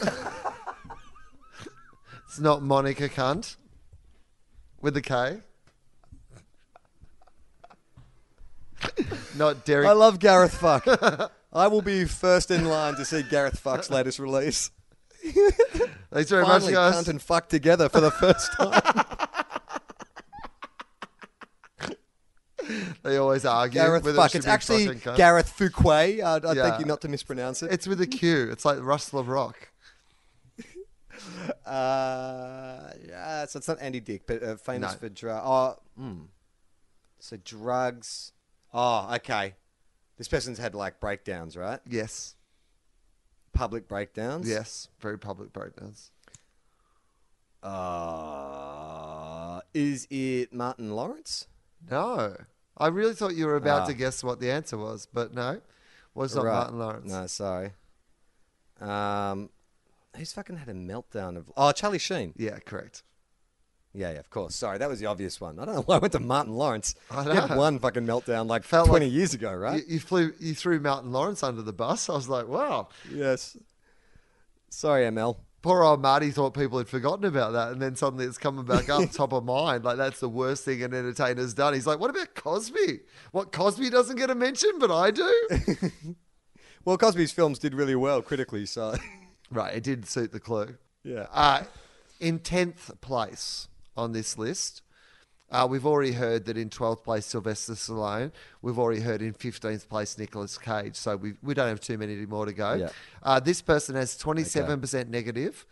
not 2.40 2.62
Monica 2.62 3.08
Cunt 3.08 3.56
with 4.80 4.96
a 4.96 5.02
K. 5.02 5.38
not 9.36 9.64
Derek. 9.64 9.88
I 9.88 9.92
love 9.92 10.18
Gareth 10.18 10.54
Fuck. 10.54 10.86
I 11.52 11.68
will 11.68 11.82
be 11.82 12.04
first 12.04 12.50
in 12.50 12.64
line 12.66 12.96
to 12.96 13.04
see 13.04 13.22
Gareth 13.22 13.58
Fuck's 13.58 13.88
latest 13.88 14.18
release. 14.18 14.70
Thanks 16.12 16.30
very 16.30 16.42
much, 16.42 16.62
Finally, 16.62 16.72
guys. 16.72 16.94
cunt 16.94 17.08
and 17.08 17.20
fuck 17.22 17.48
together 17.48 17.88
for 17.88 18.00
the 18.00 18.10
first 18.10 18.52
time. 18.56 18.80
They 23.04 23.16
always 23.16 23.44
argue. 23.44 23.80
Gareth 23.80 24.04
it 24.06 24.16
Fuck. 24.16 24.30
should 24.32 24.38
It's 24.38 24.46
actually. 24.48 24.86
Gareth 25.16 25.54
Fuquay. 25.56 26.22
I'd, 26.24 26.44
I'd 26.44 26.56
Yeah. 26.56 26.68
thank 26.68 26.80
you 26.80 26.86
not 26.86 27.00
to 27.02 27.08
mispronounce 27.08 27.62
it. 27.62 27.70
It's 27.72 27.86
with 27.86 28.00
a 28.00 28.06
Q. 28.08 28.48
It's 28.50 28.64
like 28.64 28.78
Russell 28.80 29.18
of 29.20 29.28
Rock. 29.28 29.70
Uh, 31.64 32.90
yeah, 33.08 33.44
so 33.46 33.56
it's 33.58 33.66
not 33.66 33.78
Andy 33.80 33.98
Dick, 34.00 34.22
but 34.26 34.42
uh, 34.42 34.56
famous 34.56 34.92
No. 34.92 34.98
for 34.98 35.08
drug. 35.08 35.42
Oh, 35.44 35.76
mm. 36.00 36.26
so 37.18 37.36
drugs. 37.42 38.32
Oh, 38.72 39.12
okay. 39.16 39.54
This 40.18 40.28
person's 40.28 40.58
had 40.58 40.74
like 40.74 41.00
breakdowns, 41.00 41.56
right? 41.56 41.80
Yes. 41.88 42.35
Public 43.56 43.88
breakdowns. 43.88 44.48
Yes. 44.48 44.88
Very 45.00 45.18
public 45.18 45.52
breakdowns. 45.52 46.10
Uh, 47.62 49.60
is 49.74 50.06
it 50.10 50.52
Martin 50.52 50.90
Lawrence? 50.94 51.46
No. 51.90 52.36
I 52.76 52.88
really 52.88 53.14
thought 53.14 53.34
you 53.34 53.46
were 53.46 53.56
about 53.56 53.82
Ah. 53.82 53.86
to 53.86 53.94
guess 53.94 54.22
what 54.22 54.40
the 54.40 54.50
answer 54.50 54.76
was, 54.76 55.06
but 55.12 55.32
no. 55.32 55.60
Was 56.14 56.34
not 56.34 56.44
Right. 56.44 56.54
Martin 56.54 56.78
Lawrence. 56.78 57.12
No, 57.12 57.26
sorry. 57.26 57.72
Um, 58.80 59.50
who's 60.16 60.32
fucking 60.32 60.56
had 60.56 60.68
a 60.68 60.74
meltdown 60.74 61.36
of? 61.36 61.50
Oh, 61.56 61.72
Charlie 61.72 61.98
Sheen. 61.98 62.34
Yeah, 62.36 62.58
correct. 62.58 63.02
Yeah, 63.96 64.12
yeah, 64.12 64.18
of 64.18 64.28
course. 64.28 64.54
Sorry, 64.54 64.76
that 64.76 64.88
was 64.90 65.00
the 65.00 65.06
obvious 65.06 65.40
one. 65.40 65.58
I 65.58 65.64
don't 65.64 65.74
know 65.74 65.80
why 65.82 65.96
I 65.96 65.98
went 65.98 66.12
to 66.12 66.20
Martin 66.20 66.52
Lawrence. 66.52 66.94
I 67.10 67.24
He 67.24 67.30
had 67.30 67.56
one 67.56 67.78
fucking 67.78 68.04
meltdown 68.04 68.46
like 68.46 68.62
Felt 68.62 68.88
twenty 68.88 69.06
like- 69.06 69.14
years 69.14 69.32
ago, 69.32 69.54
right? 69.54 69.82
You, 69.88 69.94
you 69.94 70.00
flew 70.00 70.32
you 70.38 70.54
threw 70.54 70.78
Martin 70.80 71.12
Lawrence 71.12 71.42
under 71.42 71.62
the 71.62 71.72
bus. 71.72 72.10
I 72.10 72.12
was 72.14 72.28
like, 72.28 72.46
wow. 72.46 72.88
Yes. 73.10 73.56
Sorry, 74.68 75.04
ML. 75.04 75.36
Poor 75.62 75.82
old 75.82 76.00
Marty 76.02 76.30
thought 76.30 76.54
people 76.54 76.78
had 76.78 76.88
forgotten 76.88 77.24
about 77.24 77.52
that, 77.54 77.72
and 77.72 77.80
then 77.82 77.96
suddenly 77.96 78.24
it's 78.26 78.38
coming 78.38 78.64
back 78.64 78.88
up 78.88 79.10
top 79.10 79.32
of 79.32 79.44
mind. 79.44 79.82
Like 79.84 79.96
that's 79.96 80.20
the 80.20 80.28
worst 80.28 80.64
thing 80.64 80.82
an 80.82 80.92
entertainer's 80.94 81.54
done. 81.54 81.72
He's 81.74 81.86
like, 81.86 81.98
"What 81.98 82.10
about 82.10 82.34
Cosby? 82.34 83.00
What 83.32 83.50
Cosby 83.50 83.90
doesn't 83.90 84.16
get 84.16 84.30
a 84.30 84.34
mention, 84.34 84.72
but 84.78 84.90
I 84.90 85.10
do." 85.10 85.32
Well, 86.84 86.96
Cosby's 86.96 87.32
films 87.32 87.58
did 87.58 87.74
really 87.74 87.96
well 87.96 88.22
critically, 88.22 88.64
so 88.64 88.94
right, 89.50 89.74
it 89.74 89.82
did 89.82 90.06
suit 90.06 90.30
the 90.30 90.38
clue. 90.38 90.76
yeah. 91.02 91.26
Uh, 91.32 91.64
in 92.20 92.38
10th 92.38 93.00
place 93.00 93.66
on 93.96 94.12
this 94.12 94.38
list, 94.38 94.82
uh, 95.50 95.66
we've 95.68 95.86
already 95.86 96.12
heard 96.12 96.44
that 96.46 96.56
in 96.56 96.68
12th 96.68 97.04
place, 97.04 97.24
Sylvester 97.26 97.74
Stallone. 97.74 98.32
We've 98.62 98.78
already 98.78 99.00
heard 99.00 99.22
in 99.22 99.32
15th 99.32 99.88
place, 99.88 100.18
Nicolas 100.18 100.58
Cage. 100.58 100.96
So 100.96 101.16
we, 101.16 101.34
we 101.42 101.54
don't 101.54 101.68
have 101.68 101.80
too 101.80 101.96
many 101.98 102.14
more 102.26 102.46
to 102.46 102.52
go. 102.52 102.74
Yeah. 102.74 102.88
Uh, 103.22 103.38
this 103.38 103.62
person 103.62 103.94
has 103.94 104.18
27% 104.18 105.08
negative, 105.08 105.64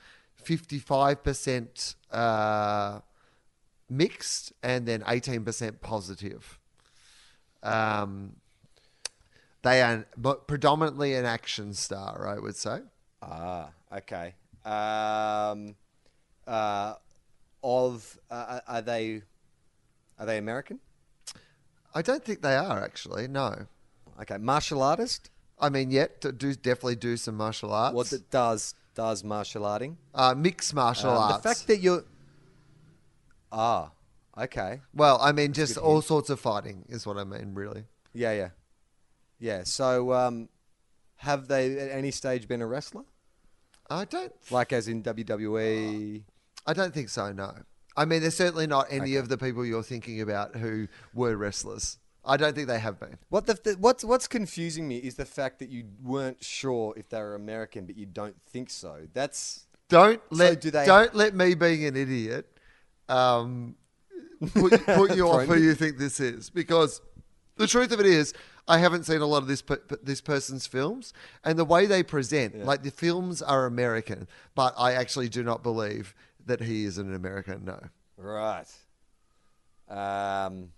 55% 0.45 1.95
uh, 2.13 3.01
mixed, 3.91 4.53
and 4.63 4.87
then 4.87 5.01
18% 5.01 5.81
positive. 5.81 6.59
Um, 7.65 8.37
they 9.63 9.83
are 9.83 10.05
predominantly 10.47 11.15
an 11.15 11.25
action 11.25 11.73
star, 11.73 12.29
I 12.29 12.39
would 12.39 12.55
say. 12.55 12.81
Ah, 13.23 13.71
okay. 13.91 14.35
Um, 14.65 15.75
uh, 16.47 16.95
of 17.65 18.19
uh, 18.31 18.61
are 18.69 18.83
they 18.83 19.23
are 20.19 20.27
they 20.27 20.39
American? 20.39 20.79
I 21.95 22.03
don't 22.03 22.25
think 22.25 22.43
they 22.43 22.55
are 22.57 22.83
actually. 22.85 23.27
No, 23.29 23.67
Okay, 24.21 24.37
martial 24.39 24.83
artist. 24.83 25.31
I 25.59 25.69
mean, 25.71 25.91
yet 25.91 26.21
to 26.21 26.31
do 26.33 26.55
definitely 26.55 26.97
do 26.97 27.17
some 27.17 27.37
martial 27.37 27.73
arts. 27.73 27.95
What 27.95 28.11
that 28.11 28.31
does 28.31 28.75
does 28.95 29.25
martial 29.25 29.63
arting? 29.63 29.97
uh, 30.15 30.35
mixed 30.37 30.73
martial 30.75 31.11
Um, 31.11 31.19
arts. 31.19 31.43
The 31.43 31.49
fact 31.49 31.67
that 31.69 31.81
you're 31.81 32.05
ah, 33.53 33.91
okay, 34.39 34.81
well, 34.95 35.19
I 35.21 35.33
mean, 35.33 35.53
just 35.53 35.77
all 35.79 35.95
hint. 35.95 36.05
sorts 36.05 36.31
of 36.31 36.39
fighting 36.41 36.85
is 36.89 37.07
what 37.07 37.17
I 37.17 37.25
mean, 37.25 37.55
really. 37.55 37.85
yeah, 38.13 38.33
yeah, 38.33 38.49
yeah. 39.39 39.63
So, 39.65 40.13
um, 40.13 40.49
have 41.17 41.49
they 41.49 41.79
at 41.79 41.91
any 41.91 42.11
stage 42.11 42.47
been 42.49 42.61
a 42.63 42.67
wrestler? 42.67 43.05
I 43.91 44.05
don't. 44.05 44.33
Like 44.51 44.73
as 44.73 44.89
in 44.89 45.03
WWE? 45.03 46.23
I 46.67 46.73
don't 46.73 46.95
think 46.95 47.09
so. 47.09 47.33
No. 47.33 47.53
I 47.97 48.05
mean, 48.05 48.23
there's 48.23 48.37
certainly 48.37 48.67
not 48.67 48.87
any 48.91 49.17
of 49.17 49.29
the 49.29 49.39
people 49.39 49.65
you're 49.65 49.83
thinking 49.83 50.21
about 50.21 50.57
who 50.57 50.89
were 51.13 51.37
wrestlers. 51.37 51.99
I 52.25 52.37
don't 52.39 52.55
think 52.55 52.69
they 52.69 52.79
have 52.79 52.99
been. 52.99 53.19
What 53.29 53.47
the, 53.47 53.55
the 53.63 53.77
what's 53.79 54.03
what's 54.03 54.27
confusing 54.27 54.89
me 54.89 54.97
is 54.97 55.15
the 55.17 55.27
fact 55.27 55.59
that 55.59 55.69
you 55.69 55.85
weren't 56.03 56.43
sure 56.43 56.95
if 56.97 57.09
they 57.11 57.19
were 57.21 57.35
American, 57.35 57.85
but 57.85 57.97
you 57.97 58.07
don't 58.07 58.35
think 58.51 58.71
so. 58.71 59.07
That's 59.13 59.67
Don't 59.91 60.21
let 60.31 60.61
do 60.63 60.71
they- 60.71 60.87
don't 60.87 61.15
let 61.15 61.35
me 61.35 61.55
being 61.55 61.85
an 61.85 61.97
idiot 61.97 62.47
um, 63.11 63.75
put, 64.55 64.85
put 64.87 65.15
you 65.15 65.29
off 65.31 65.47
who 65.47 65.57
you 65.59 65.75
think 65.75 65.99
this 65.99 66.19
is 66.19 66.49
because 66.51 67.03
The 67.57 67.67
truth 67.67 67.93
of 67.93 68.01
it 68.01 68.07
is, 68.07 68.33
I 68.67 68.79
haven't 68.79 69.05
seen 69.05 69.21
a 69.21 69.27
lot 69.27 69.39
of 69.43 69.47
this 69.47 69.61
per- 69.63 69.83
this 70.03 70.21
person's 70.23 70.67
films, 70.67 71.13
and 71.45 71.59
the 71.59 71.65
way 71.65 71.85
they 71.87 72.03
present, 72.03 72.65
like 72.65 72.83
the 72.83 72.91
films 72.91 73.43
are 73.43 73.67
American, 73.67 74.27
but 74.55 74.73
I 74.79 74.95
actually 74.95 75.29
do 75.29 75.43
not 75.45 75.63
believe 75.63 76.15
that 76.47 76.61
he 76.61 76.85
is 76.85 76.99
an 76.99 77.15
American. 77.15 77.65
No. 77.65 77.81
Right. 78.17 78.67
Um, 79.89 80.71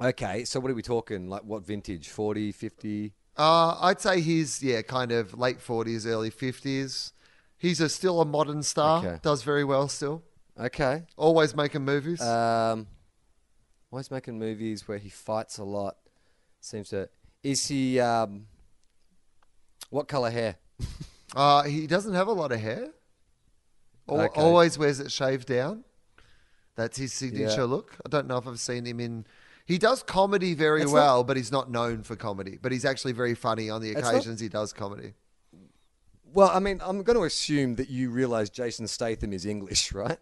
okay, 0.00 0.44
so 0.44 0.60
what 0.60 0.70
are 0.70 0.74
we 0.74 0.82
talking? 0.82 1.28
Like 1.28 1.42
what 1.42 1.64
vintage? 1.64 2.08
40, 2.08 2.52
50? 2.52 3.12
Uh, 3.36 3.76
I'd 3.80 4.00
say 4.00 4.20
he's 4.20 4.62
yeah, 4.62 4.82
kind 4.82 5.12
of 5.12 5.38
late 5.38 5.60
forties, 5.60 6.06
early 6.06 6.30
fifties. 6.30 7.12
He's 7.56 7.80
a, 7.80 7.88
still 7.88 8.20
a 8.20 8.24
modern 8.24 8.62
star. 8.62 8.98
Okay. 9.04 9.18
Does 9.22 9.42
very 9.42 9.64
well 9.64 9.88
still. 9.88 10.22
Okay. 10.58 11.04
Always 11.16 11.54
making 11.54 11.84
movies. 11.84 12.20
Um, 12.20 12.86
always 13.90 14.10
making 14.10 14.38
movies 14.38 14.86
where 14.86 14.98
he 14.98 15.08
fights 15.08 15.58
a 15.58 15.64
lot. 15.64 15.96
Seems 16.60 16.90
to. 16.90 17.08
Is 17.42 17.66
he? 17.66 17.98
Um, 17.98 18.46
what 19.88 20.08
color 20.08 20.30
hair? 20.30 20.56
Uh, 21.32 21.62
he 21.62 21.86
doesn't 21.86 22.14
have 22.14 22.26
a 22.26 22.32
lot 22.32 22.50
of 22.50 22.58
hair. 22.58 22.88
Al- 24.10 24.20
Okay. 24.22 24.40
Always 24.40 24.78
wears 24.78 25.00
it 25.00 25.10
shaved 25.12 25.46
down. 25.48 25.84
That's 26.76 26.96
his 26.98 27.12
signature 27.12 27.56
Yeah. 27.58 27.64
look. 27.64 27.96
I 28.04 28.08
don't 28.08 28.26
know 28.26 28.38
if 28.38 28.46
I've 28.46 28.60
seen 28.60 28.86
him 28.86 29.00
in. 29.00 29.26
He 29.66 29.78
does 29.78 30.02
comedy 30.02 30.54
very 30.54 30.82
It's 30.82 30.90
not- 30.92 30.94
well, 30.98 31.24
but 31.24 31.36
he's 31.36 31.52
not 31.52 31.70
known 31.70 32.02
for 32.02 32.16
comedy. 32.16 32.58
But 32.60 32.72
he's 32.72 32.84
actually 32.84 33.12
very 33.12 33.34
funny 33.34 33.68
on 33.70 33.80
the 33.82 33.90
It's 33.90 34.00
not- 34.02 34.14
occasions 34.14 34.40
he 34.40 34.48
does 34.48 34.72
comedy. 34.72 35.14
Well, 36.32 36.48
I 36.52 36.60
mean, 36.60 36.80
I'm 36.84 37.02
going 37.02 37.18
to 37.18 37.24
assume 37.24 37.74
that 37.76 37.88
you 37.90 38.10
realize 38.10 38.50
Jason 38.50 38.86
Statham 38.86 39.32
is 39.32 39.44
English, 39.44 39.92
right? 39.92 40.18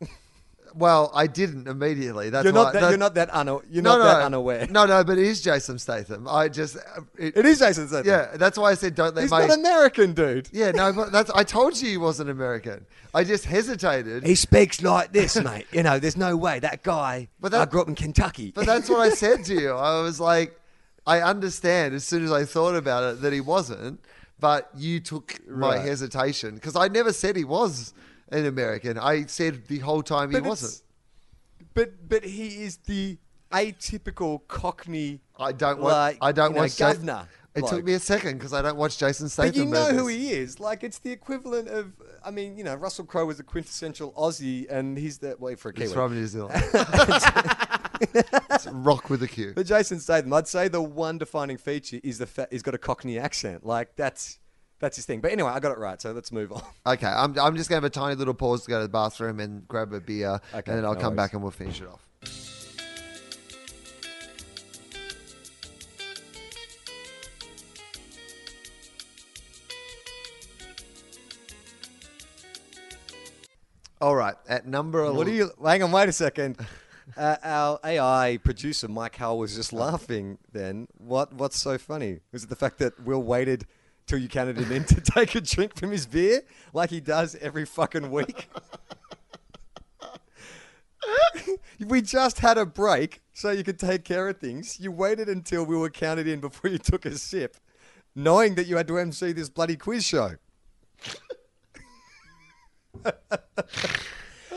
Well, 0.75 1.11
I 1.14 1.27
didn't 1.27 1.66
immediately. 1.69 2.31
That's 2.31 2.45
you're 2.45 2.53
why, 2.53 2.64
not 2.64 2.73
that, 2.75 2.81
that- 2.83 2.89
you're 2.91 2.99
not 2.99 3.14
that 3.14 3.31
una- 3.35 3.59
you're 3.71 3.83
no, 3.83 3.93
not 3.97 3.99
no, 3.99 4.05
that 4.05 4.23
unaware. 4.23 4.66
No, 4.71 4.87
no, 4.87 5.03
but 5.05 5.19
it 5.19 5.25
is 5.27 5.41
Jason 5.41 5.79
Statham. 5.79 6.27
I 6.29 6.49
just 6.49 6.77
uh, 6.77 7.01
it, 7.19 7.37
It 7.37 7.47
is 7.47 7.59
Jason 7.59 7.89
Statham. 7.89 8.07
yeah. 8.07 8.37
That's 8.37 8.59
why 8.59 8.71
I 8.71 8.75
said 8.75 8.95
don't 8.95 9.14
let 9.14 9.23
He's 9.23 9.31
my 9.31 9.47
not 9.47 9.59
American, 9.59 10.12
dude. 10.14 10.49
yeah. 10.53 10.71
No, 10.71 10.93
but 10.93 11.11
that's 11.12 11.31
I 11.31 11.45
told 11.45 11.81
you 11.81 11.89
he 11.89 11.97
wasn't 11.97 12.31
American. 12.31 12.87
I 13.14 13.25
just 13.25 13.45
hesitated. 13.47 14.25
He 14.27 14.35
speaks 14.35 14.83
like 14.83 15.12
this, 15.12 15.37
mate. 15.43 15.66
You 15.73 15.83
know, 15.83 15.99
there's 15.99 16.16
no 16.16 16.37
way 16.37 16.59
that 16.61 16.83
guy. 16.83 17.29
But 17.41 17.53
that- 17.53 17.61
I 17.61 17.71
grew 17.71 17.81
up 17.83 17.89
in 17.89 17.95
Kentucky. 17.95 18.53
But 18.55 18.66
that's 18.66 18.89
what 18.91 19.01
I 19.01 19.11
said 19.11 19.45
to 19.47 19.55
you. 19.55 19.73
I 19.73 20.01
was 20.03 20.21
like, 20.21 20.61
I 21.07 21.21
understand 21.23 21.95
as 21.95 22.05
soon 22.05 22.23
as 22.25 22.31
I 22.31 22.45
thought 22.45 22.75
about 22.77 23.03
it 23.14 23.23
that 23.23 23.33
he 23.33 23.41
wasn't, 23.41 24.01
but 24.41 24.71
you 24.77 25.01
took 25.01 25.37
my 25.49 25.77
Right. 25.77 25.81
hesitation 25.81 26.55
because 26.57 26.77
I 26.77 26.89
never 26.89 27.12
said 27.12 27.35
he 27.35 27.45
was 27.45 27.95
an 28.31 28.47
American. 28.47 28.99
I 28.99 29.26
said 29.26 29.66
the 29.66 29.79
whole 29.79 30.03
time 30.03 30.31
he 30.31 30.41
wasn't. 30.41 30.83
But 31.74 32.09
but 32.09 32.24
he 32.24 32.64
is 32.64 32.79
the 32.79 33.18
atypical 33.53 34.41
Cockney. 34.49 35.20
I 35.39 35.53
don't 35.53 35.81
want. 35.81 35.95
like, 35.95 36.18
I 36.20 36.33
don't 36.33 36.51
you 36.51 36.55
know, 36.57 36.61
watch 36.62 36.81
Ja- 36.81 36.93
governor. 36.93 37.29
It 37.55 37.61
bloke. 37.61 37.70
took 37.72 37.85
me 37.85 37.95
a 37.95 37.99
second 37.99 38.39
because 38.39 38.53
I 38.53 38.62
don't 38.62 38.76
watch 38.76 38.99
Jason 38.99 39.29
Statham. 39.29 39.53
But 39.53 39.59
you 39.59 39.64
know 39.64 39.93
who 39.93 40.07
he 40.07 40.33
is. 40.33 40.61
Like 40.61 40.85
it's 40.85 40.99
the 40.99 41.11
equivalent 41.11 41.68
of. 41.68 41.93
I 42.24 42.31
mean, 42.31 42.57
you 42.57 42.64
know, 42.64 42.74
Russell 42.74 43.05
Crowe 43.05 43.26
was 43.26 43.41
a 43.41 43.43
quintessential 43.43 44.12
Aussie, 44.12 44.70
and 44.70 44.99
he's 44.99 45.18
the 45.18 45.37
wait 45.39 45.59
for 45.59 45.70
a 45.70 45.72
Kiwi. 45.72 45.87
He's 45.87 45.95
from 45.95 46.14
New 46.14 46.26
Zealand. 46.26 46.62
Rock 48.72 49.11
with 49.11 49.22
a 49.22 49.29
Q. 49.29 49.53
But 49.55 49.66
Jason 49.66 49.99
Statham, 49.99 50.33
I'd 50.33 50.47
say 50.47 50.68
the 50.68 50.83
one 50.83 51.18
defining 51.18 51.57
feature 51.57 52.01
is 52.03 52.18
the 52.18 52.26
fact 52.26 52.53
he's 52.53 52.62
got 52.62 52.74
a 52.74 52.79
Cockney 52.79 53.18
accent. 53.18 53.66
Like 53.66 53.97
that's 53.97 54.39
that's 54.81 54.97
his 54.97 55.07
thing. 55.07 55.20
But 55.20 55.33
anyway, 55.33 55.51
I 55.51 55.61
got 55.61 55.72
it 55.72 55.79
right. 55.79 56.01
So 56.01 56.12
let's 56.12 56.33
move 56.33 56.53
on. 56.53 56.62
Okay, 56.87 57.07
I'm, 57.07 57.39
I'm 57.39 57.57
just 57.57 57.68
going 57.68 57.81
to 57.81 57.85
have 57.85 57.85
a 57.85 57.91
tiny 57.91 58.14
little 58.14 58.33
pause 58.35 58.64
to 58.64 58.70
go 58.70 58.79
to 58.79 58.85
the 58.85 58.89
bathroom 58.89 59.41
and 59.41 59.68
grab 59.68 59.93
a 59.93 60.01
beer, 60.01 60.41
Okay, 60.55 60.70
and 60.70 60.79
then 60.79 60.85
I'll 60.87 60.95
no 60.95 61.01
come 61.01 61.11
worries. 61.11 61.16
back 61.16 61.33
and 61.35 61.43
we'll 61.43 61.51
finish 61.51 61.83
it 61.83 61.89
off. 61.89 62.01
All 74.01 74.14
right, 74.14 74.37
at 74.49 74.66
number 74.66 75.01
11. 75.01 75.16
What 75.16 75.26
do 75.26 75.33
you? 75.33 75.51
Hang 75.64 75.83
on, 75.83 75.93
wait 75.93 76.09
a 76.09 76.12
second. 76.12 76.57
Uh, 77.16 77.37
our 77.43 77.81
AI 77.85 78.39
producer 78.45 78.87
Mike 78.87 79.16
Howell 79.16 79.39
was 79.39 79.57
just 79.57 79.72
laughing. 79.72 80.37
Then 80.53 80.87
what? 80.99 81.33
What's 81.33 81.59
so 81.59 81.79
funny? 81.79 82.20
Was 82.33 82.45
it 82.45 82.51
the 82.51 82.55
fact 82.55 82.79
that 82.81 83.03
Will 83.03 83.22
waited 83.22 83.64
till 84.09 84.18
you 84.18 84.28
counted 84.28 84.59
him 84.59 84.72
in 84.72 84.84
to 84.84 85.00
take 85.00 85.34
a 85.34 85.40
drink 85.40 85.76
from 85.76 85.92
his 85.92 86.06
beer, 86.06 86.42
like 86.72 86.90
he 86.90 87.00
does 87.00 87.36
every 87.36 87.64
fucking 87.64 88.11
week? 88.11 88.48
we 91.86 92.02
just 92.02 92.40
had 92.40 92.59
a 92.59 92.66
break 92.66 93.22
so 93.32 93.50
you 93.50 93.62
could 93.62 93.78
take 93.78 94.04
care 94.04 94.28
of 94.28 94.38
things. 94.38 94.80
You 94.80 94.90
waited 94.90 95.28
until 95.28 95.64
we 95.64 95.76
were 95.76 95.90
counted 95.90 96.26
in 96.26 96.40
before 96.40 96.70
you 96.70 96.78
took 96.78 97.06
a 97.06 97.16
sip, 97.16 97.56
knowing 98.14 98.56
that 98.56 98.66
you 98.66 98.76
had 98.76 98.88
to 98.88 98.98
MC 98.98 99.32
this 99.32 99.48
bloody 99.48 99.76
quiz 99.76 100.04
show. 100.04 100.32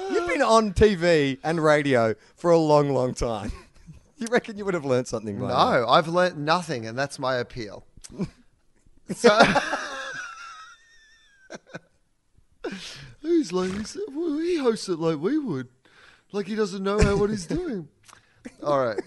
You've 0.09 0.27
been 0.27 0.41
on 0.41 0.73
TV 0.73 1.37
and 1.43 1.63
radio 1.63 2.15
for 2.35 2.49
a 2.51 2.57
long, 2.57 2.89
long 2.89 3.13
time. 3.13 3.51
You 4.17 4.27
reckon 4.29 4.57
you 4.57 4.65
would 4.65 4.73
have 4.73 4.85
learned 4.85 5.07
something 5.07 5.39
by 5.39 5.47
now? 5.47 5.71
No, 5.71 5.87
I've 5.87 6.07
learnt 6.07 6.37
nothing, 6.37 6.85
and 6.85 6.97
that's 6.97 7.17
my 7.17 7.35
appeal. 7.35 7.85
So, 9.15 9.39
he's 13.21 13.51
like, 13.51 13.71
he's, 13.71 13.97
well, 14.13 14.37
he 14.37 14.57
hosts 14.57 14.89
it 14.89 14.99
like 14.99 15.19
we 15.19 15.37
would, 15.37 15.67
like 16.31 16.47
he 16.47 16.55
doesn't 16.55 16.83
know 16.83 16.99
how, 16.99 17.15
what 17.15 17.29
he's 17.29 17.45
doing. 17.45 17.87
All 18.63 18.79
right. 18.79 18.99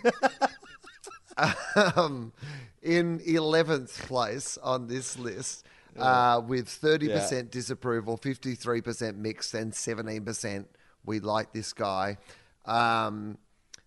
um, 1.97 2.33
in 2.83 3.21
eleventh 3.27 4.07
place 4.07 4.59
on 4.63 4.87
this 4.87 5.19
list, 5.19 5.67
uh, 5.99 6.41
with 6.47 6.69
thirty 6.69 7.09
percent 7.09 7.51
disapproval, 7.51 8.17
fifty-three 8.17 8.81
percent 8.81 9.19
mixed, 9.19 9.55
and 9.55 9.75
seventeen 9.75 10.25
percent 10.25 10.69
we 11.05 11.21
like 11.21 11.53
this 11.53 11.73
guy. 11.73 12.19
Um, 12.67 13.39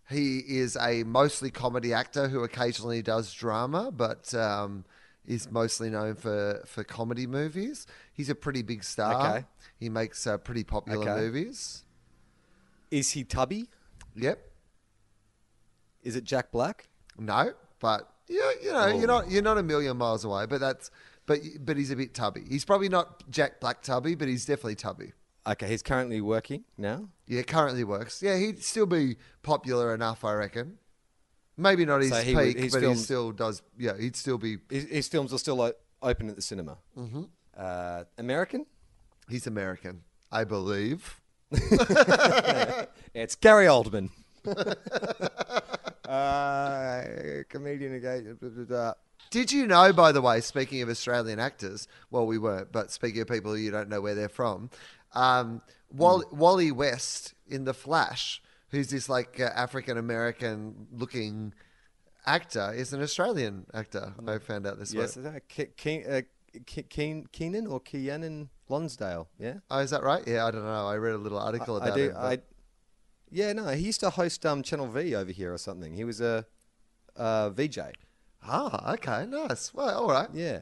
he 0.09 0.39
is 0.39 0.78
a 0.78 1.03
mostly 1.03 1.51
comedy 1.51 1.93
actor 1.93 2.28
who 2.28 2.43
occasionally 2.43 3.01
does 3.01 3.34
drama, 3.34 3.91
but 3.91 4.34
um, 4.34 4.86
is 5.28 5.51
mostly 5.51 5.89
known 5.89 6.15
for, 6.15 6.63
for 6.65 6.84
comedy 6.84 7.28
movies. 7.28 7.86
He's 8.13 8.30
a 8.30 8.36
pretty 8.36 8.61
big 8.63 8.84
star. 8.84 9.36
Okay. 9.38 9.45
He 9.78 9.89
makes 9.89 10.25
uh, 10.25 10.38
pretty 10.38 10.63
popular 10.63 11.07
Okay. 11.09 11.21
movies. 11.21 11.84
Is 12.89 13.11
he 13.11 13.23
Tubby? 13.23 13.67
Yep. 14.15 14.39
Is 16.03 16.15
it 16.15 16.23
Jack 16.23 16.51
Black? 16.51 16.88
No, 17.19 17.51
but 17.80 18.09
yeah, 18.30 18.51
you 18.63 18.71
know, 18.71 18.88
you're 18.88 19.07
not 19.07 19.30
you're 19.30 19.41
not 19.41 19.57
a 19.57 19.63
million 19.63 19.97
miles 19.97 20.23
away. 20.23 20.45
But 20.45 20.59
that's 20.61 20.89
but 21.25 21.39
but 21.59 21.75
he's 21.75 21.91
a 21.91 21.95
bit 21.95 22.13
tubby. 22.13 22.43
He's 22.47 22.63
probably 22.63 22.88
not 22.89 23.30
Jack 23.30 23.59
Black 23.59 23.82
tubby, 23.82 24.15
but 24.15 24.28
he's 24.28 24.45
definitely 24.45 24.75
tubby. 24.75 25.11
Okay, 25.45 25.67
he's 25.67 25.82
currently 25.82 26.21
working 26.21 26.63
now. 26.78 27.09
Yeah, 27.25 27.41
currently 27.41 27.84
works. 27.84 28.21
Yeah, 28.21 28.38
he'd 28.38 28.63
still 28.63 28.86
be 28.86 29.17
popular 29.43 29.93
enough, 29.93 30.23
I 30.23 30.34
reckon. 30.34 30.78
Maybe 31.57 31.85
not 31.85 32.01
his 32.01 32.11
So 32.11 32.21
he 32.21 32.35
peak, 32.35 32.57
his 32.59 32.73
but 32.73 32.81
films- 32.81 32.99
he 32.99 33.03
still 33.05 33.31
does. 33.31 33.61
Yeah, 33.77 33.97
he'd 33.97 34.15
still 34.15 34.37
be. 34.37 34.57
His, 34.69 34.85
his 34.85 35.07
films 35.07 35.33
are 35.33 35.39
still 35.39 35.73
open 36.01 36.29
at 36.29 36.35
the 36.35 36.41
cinema. 36.41 36.77
Mm-hmm. 36.97 37.23
Uh, 37.57 38.03
American? 38.17 38.65
He's 39.29 39.47
American, 39.47 40.03
I 40.31 40.43
believe. 40.43 41.19
It's 43.13 43.35
Gary 43.35 43.65
Oldman. 43.65 44.09
uh, 46.07 47.03
comedian 47.49 47.95
again. 47.95 48.37
blah, 48.39 48.49
blah, 48.49 48.63
blah. 48.65 48.93
Did 49.31 49.51
you 49.51 49.67
know, 49.67 49.91
by 49.91 50.11
the 50.11 50.21
way, 50.21 50.39
speaking 50.41 50.81
of 50.81 50.89
Australian 50.89 51.39
actors, 51.39 51.87
well, 52.11 52.25
we 52.25 52.37
weren't, 52.37 52.71
but 52.71 52.91
speaking 52.91 53.21
of 53.21 53.27
people 53.27 53.57
you 53.57 53.71
don't 53.71 53.89
know 53.89 53.99
where 54.01 54.15
they're 54.15 54.29
from, 54.29 54.69
um, 55.13 55.61
Wally, 55.91 56.25
Wally 56.31 56.71
West 56.71 57.33
in 57.47 57.65
The 57.65 57.73
Flash, 57.73 58.41
who's 58.70 58.88
this 58.89 59.07
like 59.09 59.39
uh, 59.39 59.45
African 59.55 59.97
American 59.97 60.88
looking 60.91 61.53
actor, 62.26 62.74
is 62.74 62.93
an 62.93 63.01
Australian 63.01 63.65
actor. 63.74 64.13
I 64.28 64.38
found 64.39 64.68
out 64.68 64.80
this 64.80 64.93
Yes, 64.93 65.15
week. 65.15 65.26
is 65.26 65.32
that 65.32 65.47
Ke- 65.49 65.76
Ke- 65.78 66.09
uh, 66.09 66.22
Keen- 66.89 67.28
Keiynan 67.32 67.70
or 67.72 67.80
Keiynan 67.80 68.49
Lonsdale? 68.70 69.28
Yeah, 69.39 69.55
Oh, 69.72 69.80
is 69.80 69.91
that 69.91 70.03
right? 70.03 70.24
Yeah, 70.28 70.45
I 70.45 70.51
don't 70.51 70.63
know. 70.63 70.88
I 70.88 70.95
read 70.95 71.13
a 71.13 71.18
little 71.18 71.39
article 71.39 71.76
I 71.82 71.86
about 71.88 71.95
do. 71.97 72.05
it. 72.05 72.13
but- 72.13 72.22
I, 72.22 72.39
yeah, 73.30 73.53
no, 73.53 73.68
he 73.70 73.84
used 73.86 73.99
to 74.01 74.09
host 74.09 74.45
um, 74.45 74.63
Channel 74.63 74.88
V 74.88 75.13
over 75.15 75.32
here 75.32 75.53
or 75.53 75.57
something. 75.57 75.93
He 75.93 76.03
was 76.05 76.22
a 76.22 76.45
uh, 77.15 77.49
VJ. 77.49 77.80
Ah, 78.43 78.93
okay, 78.93 79.26
nice. 79.26 79.74
Well, 79.74 80.03
all 80.03 80.09
right. 80.09 80.30
Yeah. 80.34 80.59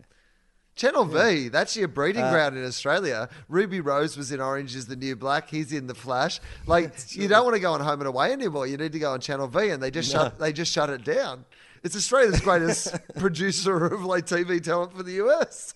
Channel 0.75 1.05
V, 1.05 1.47
that's 1.47 1.77
your 1.77 1.87
breeding 1.87 2.23
Uh, 2.23 2.31
ground 2.31 2.57
in 2.57 2.65
Australia. 2.65 3.29
Ruby 3.47 3.79
Rose 3.79 4.17
was 4.17 4.31
in 4.33 4.41
Orange 4.41 4.75
is 4.75 4.87
the 4.87 4.95
New 4.97 5.15
Black. 5.15 5.49
He's 5.49 5.71
in 5.71 5.87
The 5.87 5.95
Flash. 5.95 6.41
Like, 6.67 7.15
you 7.15 7.27
don't 7.29 7.45
want 7.45 7.55
to 7.55 7.61
go 7.61 7.71
on 7.73 7.79
Home 7.79 8.01
and 8.01 8.07
Away 8.07 8.33
anymore. 8.33 8.67
You 8.67 8.75
need 8.75 8.91
to 8.91 8.99
go 8.99 9.13
on 9.13 9.21
Channel 9.21 9.47
V, 9.47 9.69
and 9.69 9.81
they 9.81 9.89
just 9.91 10.11
shut 10.11 10.37
they 10.37 10.51
just 10.51 10.71
shut 10.73 10.89
it 10.89 11.03
down. 11.05 11.45
It's 11.83 11.95
Australia's 11.95 12.41
greatest 12.41 12.93
producer 13.17 13.85
of 13.85 14.03
like 14.03 14.25
TV 14.25 14.61
talent 14.61 14.91
for 14.95 15.03
the 15.03 15.13
US. 15.23 15.75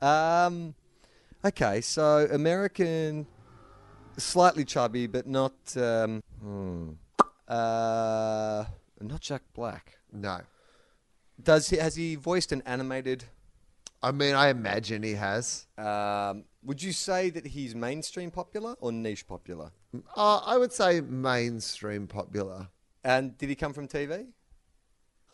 Um, 0.00 0.74
okay, 1.44 1.80
so 1.80 2.26
American, 2.32 3.26
slightly 4.16 4.64
chubby, 4.64 5.06
but 5.08 5.26
not 5.26 5.52
um, 5.76 6.22
hmm, 6.40 6.90
uh, 7.48 8.64
not 9.00 9.20
Jack 9.20 9.42
Black. 9.52 9.98
No, 10.12 10.40
Does 11.42 11.68
he 11.68 11.76
has 11.76 11.96
he 11.96 12.14
voiced 12.14 12.52
an 12.52 12.62
animated? 12.64 13.24
I 14.02 14.12
mean, 14.12 14.34
I 14.34 14.48
imagine 14.48 15.02
he 15.02 15.14
has. 15.14 15.66
Um, 15.76 16.44
would 16.62 16.82
you 16.82 16.92
say 16.92 17.30
that 17.30 17.46
he's 17.46 17.74
mainstream 17.74 18.30
popular 18.30 18.74
or 18.80 18.92
niche 18.92 19.26
popular? 19.26 19.72
Uh, 20.16 20.38
I 20.38 20.56
would 20.56 20.72
say 20.72 21.00
mainstream 21.00 22.06
popular. 22.06 22.68
And 23.02 23.36
did 23.38 23.48
he 23.48 23.54
come 23.54 23.72
from 23.72 23.88
TV? 23.88 24.26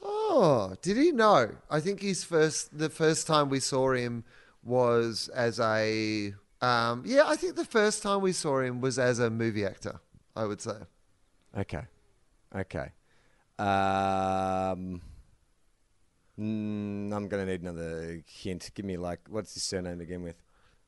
Oh, 0.03 0.75
did 0.81 0.97
he? 0.97 1.13
No. 1.13 1.51
I 1.71 1.81
think 1.81 2.01
his 2.01 2.25
first, 2.25 2.77
the 2.77 2.89
first 2.89 3.27
time 3.27 3.49
we 3.49 3.61
saw 3.61 3.93
him 3.93 4.25
was 4.63 5.29
as 5.35 5.61
a, 5.61 6.35
um, 6.61 7.03
yeah, 7.05 7.25
I 7.27 7.37
think 7.37 7.57
the 7.57 7.65
first 7.65 8.03
time 8.03 8.23
we 8.23 8.33
saw 8.33 8.61
him 8.61 8.81
was 8.81 8.99
as 8.99 9.19
a 9.19 9.29
movie 9.29 9.65
actor, 9.67 10.01
I 10.35 10.45
would 10.47 10.61
say. 10.61 10.77
Okay. 11.57 11.83
Okay. 12.55 12.93
Um, 13.59 15.03
mm, 16.39 17.13
I'm 17.13 17.29
going 17.29 17.47
to 17.47 17.47
need 17.47 17.63
another 17.63 18.23
hint. 18.27 18.71
Give 18.75 18.85
me, 18.85 18.97
like, 18.97 19.21
what's 19.29 19.55
his 19.55 19.63
surname 19.63 19.99
begin 19.99 20.23
with? 20.23 20.37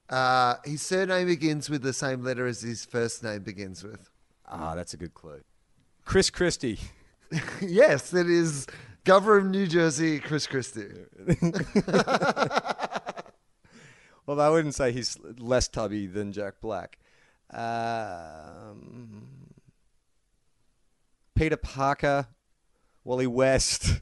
Uh, 0.08 0.56
his 0.64 0.82
surname 0.82 1.26
begins 1.26 1.68
with 1.68 1.82
the 1.82 1.92
same 1.92 2.22
letter 2.22 2.46
as 2.46 2.62
his 2.62 2.84
first 2.84 3.22
name 3.24 3.42
begins 3.42 3.82
with. 3.82 4.10
Ah, 4.46 4.74
that's 4.74 4.94
a 4.94 4.96
good 4.96 5.14
clue. 5.14 5.40
Chris 6.04 6.30
Christie. 6.30 6.78
yes, 7.60 8.14
it 8.14 8.30
is 8.30 8.66
Governor 9.04 9.38
of 9.38 9.46
New 9.46 9.66
Jersey, 9.66 10.20
Chris 10.20 10.46
Christie. 10.46 10.86
well, 14.26 14.40
I 14.40 14.48
wouldn't 14.48 14.74
say 14.74 14.92
he's 14.92 15.18
less 15.38 15.66
tubby 15.66 16.06
than 16.06 16.32
Jack 16.32 16.60
Black. 16.60 16.98
Um, 17.52 19.26
Peter 21.34 21.56
Parker, 21.56 22.28
Wally 23.04 23.26
West, 23.26 24.00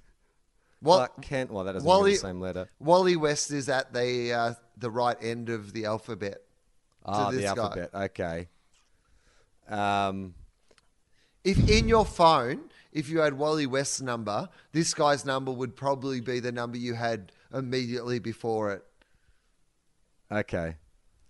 Wa- 0.85 0.97
Clark 0.97 1.23
Kent. 1.23 1.51
Well, 1.51 1.65
that 1.65 1.73
doesn't 1.73 1.87
Wally- 1.89 2.13
the 2.13 2.19
same 2.19 2.41
letter. 2.41 2.69
Wally 2.79 3.17
West 3.17 3.51
is 3.51 3.69
at 3.69 3.93
the 3.93 4.33
uh, 4.33 4.55
the 4.77 4.91
right 4.91 5.17
end 5.23 5.49
of 5.49 5.73
the 5.73 5.85
alphabet. 5.87 6.43
Ah, 7.05 7.31
the 7.31 7.43
guy. 7.43 7.47
alphabet. 7.49 7.91
Okay. 7.95 8.49
Um, 9.69 10.35
If 11.43 11.69
in 11.69 11.89
your 11.89 12.05
phone, 12.07 12.71
if 12.93 13.09
you 13.09 13.21
had 13.21 13.35
Wally 13.37 13.67
West's 13.67 14.01
number, 14.01 14.49
this 14.73 14.95
guy's 14.95 15.25
number 15.25 15.51
would 15.53 15.75
probably 15.77 16.21
be 16.21 16.41
the 16.41 16.53
number 16.53 16.77
you 16.79 16.95
had 16.95 17.33
immediately 17.53 18.19
before 18.19 18.73
it. 18.73 18.85
okay. 20.31 20.77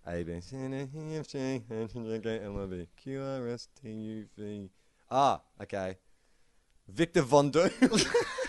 A 0.07 0.21
B 0.23 0.39
C 0.39 0.55
D 0.55 0.87
E 0.95 1.15
F 1.17 1.27
G 1.27 1.39
H 1.39 1.61
I 1.71 1.85
J 1.87 2.19
K 2.19 2.39
L 2.43 2.61
M 2.61 2.73
N 2.73 2.87
Q 2.95 3.21
R 3.23 3.47
S 3.49 3.67
T 3.81 3.89
U 3.89 4.25
V. 4.37 4.69
Ah, 5.09 5.41
okay. 5.61 5.97
Victor 6.87 7.23
Von 7.23 7.49
Doom. 7.49 7.71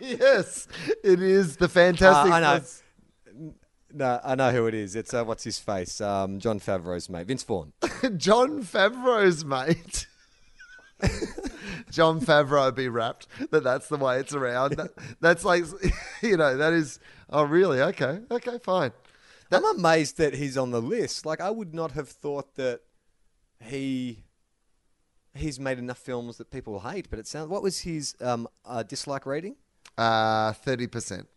yes, 0.18 0.66
it 1.04 1.22
is 1.22 1.56
the 1.56 1.68
fantastic. 1.68 2.32
Uh, 2.32 2.36
I 2.36 2.40
know. 2.40 2.62
No, 3.92 4.20
I 4.22 4.34
know 4.34 4.52
who 4.52 4.66
it 4.66 4.74
is. 4.74 4.94
It's 4.94 5.12
uh, 5.12 5.24
what's 5.24 5.44
his 5.44 5.58
face? 5.58 6.00
Um, 6.00 6.38
Jon 6.38 6.60
Favreau's 6.60 7.10
mate, 7.10 7.26
Vince 7.26 7.42
Vaughn. 7.42 7.72
Jon 8.16 8.62
Favreau's 8.62 9.44
mate. 9.44 10.06
Jon 11.90 12.20
Favreau 12.20 12.74
be 12.74 12.88
wrapped 12.88 13.26
that 13.50 13.64
that's 13.64 13.88
the 13.88 13.96
way 13.96 14.20
it's 14.20 14.34
around. 14.34 14.76
That, 14.76 14.90
that's 15.20 15.44
like, 15.44 15.64
you 16.22 16.36
know, 16.36 16.56
that 16.56 16.72
is. 16.72 17.00
Oh, 17.28 17.42
really? 17.42 17.80
Okay. 17.80 18.20
Okay. 18.30 18.58
Fine. 18.58 18.92
I'm 19.52 19.64
amazed 19.64 20.18
that 20.18 20.34
he's 20.34 20.56
on 20.56 20.70
the 20.70 20.80
list. 20.80 21.26
Like, 21.26 21.40
I 21.40 21.50
would 21.50 21.74
not 21.74 21.92
have 21.92 22.08
thought 22.08 22.54
that 22.54 22.80
he 23.60 24.24
he's 25.34 25.60
made 25.60 25.78
enough 25.78 25.98
films 25.98 26.38
that 26.38 26.50
people 26.50 26.80
hate. 26.80 27.10
But 27.10 27.18
it 27.18 27.26
sounds. 27.26 27.48
What 27.48 27.62
was 27.62 27.80
his 27.80 28.14
um, 28.20 28.46
uh, 28.64 28.82
dislike 28.82 29.26
rating? 29.26 29.56
Uh, 30.00 30.52
thirty 30.54 30.86
percent. 30.86 31.28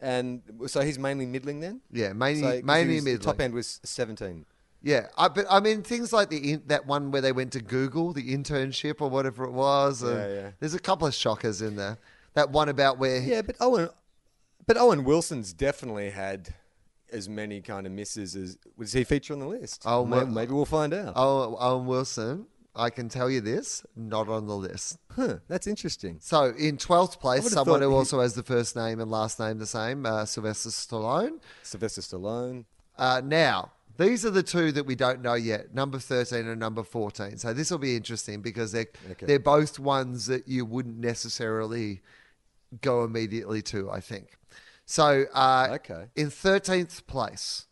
And 0.00 0.42
so 0.68 0.80
he's 0.82 0.98
mainly 0.98 1.26
middling 1.26 1.60
then. 1.60 1.80
Yeah, 1.90 2.12
mainly 2.12 2.60
So, 2.60 2.64
mainly 2.64 2.94
was- 2.96 3.04
the 3.04 3.10
middling. 3.12 3.24
top 3.24 3.40
end 3.40 3.54
was 3.54 3.80
17. 3.82 4.46
Yeah, 4.80 5.08
I, 5.16 5.26
but 5.26 5.44
I 5.50 5.58
mean 5.58 5.82
things 5.82 6.12
like 6.12 6.30
the 6.30 6.52
in, 6.52 6.62
that 6.66 6.86
one 6.86 7.10
where 7.10 7.20
they 7.20 7.32
went 7.32 7.52
to 7.54 7.60
Google 7.60 8.12
the 8.12 8.32
internship 8.32 9.00
or 9.00 9.10
whatever 9.10 9.42
it 9.44 9.50
was. 9.50 10.02
and 10.02 10.16
Yeah, 10.16 10.28
yeah. 10.28 10.50
There's 10.60 10.74
a 10.74 10.78
couple 10.78 11.08
of 11.08 11.14
shockers 11.14 11.60
in 11.62 11.74
there. 11.74 11.98
That 12.34 12.50
one 12.50 12.68
about 12.68 12.96
where 12.98 13.20
he, 13.20 13.32
Yeah, 13.32 13.42
but 13.42 13.56
Owen, 13.58 13.88
but 14.68 14.76
Owen 14.76 15.02
Wilson's 15.02 15.52
definitely 15.52 16.10
had 16.10 16.54
as 17.10 17.28
many 17.28 17.60
kind 17.60 17.88
of 17.88 17.92
misses 17.92 18.36
as 18.36 18.56
was 18.76 18.92
he 18.92 19.02
feature 19.02 19.32
on 19.32 19.40
the 19.40 19.48
list? 19.48 19.82
Oh, 19.84 20.04
maybe, 20.04 20.24
well- 20.26 20.32
maybe 20.32 20.52
we'll 20.52 20.64
find 20.64 20.94
out. 20.94 21.14
oh, 21.16 21.56
Owen 21.58 21.86
Wilson, 21.86 22.46
I 22.78 22.90
can 22.90 23.08
tell 23.08 23.28
you 23.28 23.40
this, 23.40 23.84
not 23.96 24.28
on 24.28 24.46
the 24.46 24.56
list. 24.56 24.98
Huh, 25.14 25.38
that's 25.48 25.66
interesting. 25.66 26.18
So 26.20 26.54
in 26.56 26.78
twelfth 26.78 27.20
place, 27.20 27.50
someone 27.50 27.82
who 27.82 27.90
he- 27.90 27.94
also 27.96 28.20
has 28.20 28.34
the 28.34 28.42
first 28.44 28.76
name 28.76 29.00
and 29.00 29.10
last 29.10 29.40
name 29.40 29.58
the 29.58 29.66
same, 29.66 30.06
uh, 30.06 30.24
Sylvester 30.24 30.70
Stallone. 30.70 31.40
Sylvester 31.62 32.00
Stallone. 32.00 32.64
Uh, 32.96 33.20
now, 33.24 33.72
these 33.96 34.24
are 34.24 34.30
the 34.30 34.44
two 34.44 34.70
that 34.72 34.86
we 34.86 34.94
don't 34.94 35.20
know 35.22 35.34
yet, 35.34 35.74
number 35.74 35.98
13 35.98 36.46
and 36.46 36.60
number 36.60 36.84
14. 36.84 37.36
So 37.38 37.52
this 37.52 37.70
will 37.70 37.78
be 37.78 37.96
interesting 37.96 38.40
because 38.42 38.70
they're, 38.72 38.86
Okay. 39.10 39.26
they're 39.26 39.38
both 39.40 39.78
ones 39.80 40.26
that 40.26 40.46
you 40.46 40.64
wouldn't 40.64 40.98
necessarily 40.98 42.00
go 42.80 43.02
immediately 43.02 43.60
to, 43.62 43.90
I 43.90 44.00
think. 44.00 44.38
So 44.86 45.24
uh, 45.34 45.68
Okay. 45.80 46.06
in 46.14 46.28
13th 46.30 47.06
place, 47.08 47.66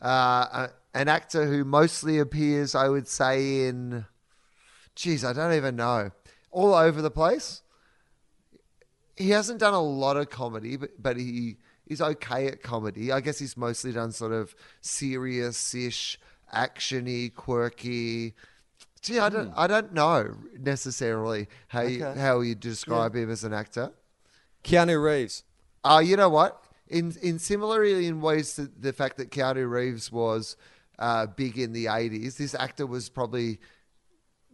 uh, 0.00 0.68
an 0.94 1.08
actor 1.08 1.46
who 1.46 1.64
mostly 1.64 2.18
appears, 2.18 2.74
I 2.74 2.88
would 2.88 3.08
say, 3.08 3.66
in, 3.66 4.06
geez, 4.96 5.24
I 5.24 5.32
don't 5.32 5.52
even 5.52 5.76
know, 5.76 6.10
all 6.50 6.74
over 6.74 7.00
the 7.00 7.10
place. 7.10 7.62
He 9.14 9.30
hasn't 9.30 9.60
done 9.60 9.74
a 9.74 9.80
lot 9.80 10.16
of 10.16 10.28
comedy, 10.28 10.76
but, 10.76 11.00
but 11.00 11.16
he 11.16 11.58
is 11.86 12.00
okay 12.00 12.48
at 12.48 12.62
comedy. 12.62 13.12
I 13.12 13.20
guess 13.20 13.38
he's 13.38 13.56
mostly 13.56 13.92
done 13.92 14.10
sort 14.10 14.32
of 14.32 14.56
serious-ish, 14.80 16.18
actiony, 16.52 17.32
quirky. 17.32 18.34
Gee, 19.02 19.20
I 19.20 19.28
don't, 19.28 19.52
I 19.56 19.68
don't 19.68 19.92
know 19.92 20.34
necessarily 20.58 21.46
how 21.68 21.82
you, 21.82 22.04
how 22.04 22.40
you 22.40 22.56
describe 22.56 23.14
him 23.14 23.30
as 23.30 23.44
an 23.44 23.52
actor. 23.52 23.92
Keanu 24.64 25.00
Reeves. 25.00 25.44
Uh, 25.84 26.02
you 26.04 26.16
know 26.16 26.28
what? 26.28 26.64
In 26.88 27.14
in 27.22 27.38
similarly 27.38 28.06
in 28.06 28.20
ways 28.20 28.54
to 28.54 28.66
the 28.66 28.92
fact 28.92 29.16
that 29.18 29.30
Keanu 29.30 29.70
Reeves 29.70 30.10
was 30.10 30.56
uh, 30.98 31.26
big 31.26 31.58
in 31.58 31.72
the 31.72 31.86
eighties, 31.88 32.36
this 32.36 32.54
actor 32.54 32.86
was 32.86 33.08
probably 33.08 33.60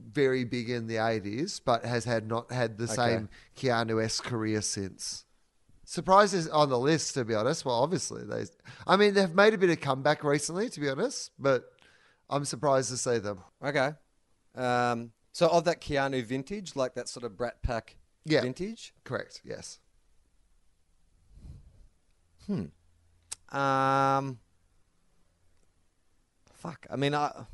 very 0.02 0.44
big 0.44 0.70
in 0.70 0.86
the 0.86 0.96
eighties, 0.98 1.60
but 1.60 1.84
has 1.84 2.04
had 2.04 2.26
not 2.28 2.50
had 2.52 2.78
the 2.78 2.84
Okay. 2.84 2.94
same 2.94 3.28
Keanu 3.56 4.02
esque 4.02 4.24
career 4.24 4.60
since. 4.62 5.24
Surprises 5.84 6.48
on 6.48 6.68
the 6.70 6.78
list, 6.78 7.14
to 7.14 7.24
be 7.24 7.34
honest. 7.34 7.64
Well, 7.64 7.74
obviously 7.82 8.24
they. 8.24 8.44
I 8.86 8.96
mean, 8.96 9.14
they've 9.14 9.34
made 9.34 9.52
a 9.54 9.58
bit 9.58 9.70
of 9.70 9.80
comeback 9.80 10.24
recently, 10.24 10.68
to 10.70 10.80
be 10.80 10.88
honest, 10.88 11.30
but 11.38 11.64
I'm 12.30 12.44
surprised 12.44 12.90
to 12.90 12.96
see 12.96 13.18
them. 13.18 13.40
Okay. 13.62 13.92
Um, 14.54 15.12
so 15.32 15.48
of 15.48 15.64
that 15.64 15.80
Keanu 15.80 16.24
vintage, 16.24 16.76
like 16.76 16.94
that 16.94 17.08
sort 17.08 17.24
of 17.24 17.36
Brat 17.36 17.62
Pack 17.62 17.96
Yeah. 18.24 18.42
vintage. 18.42 18.94
Correct. 19.04 19.40
Yes. 19.44 19.78
Hmm. 22.46 22.66
Um, 23.56 24.38
fuck. 26.54 26.86
I 26.90 26.96
mean, 26.96 27.14
I, 27.14 27.44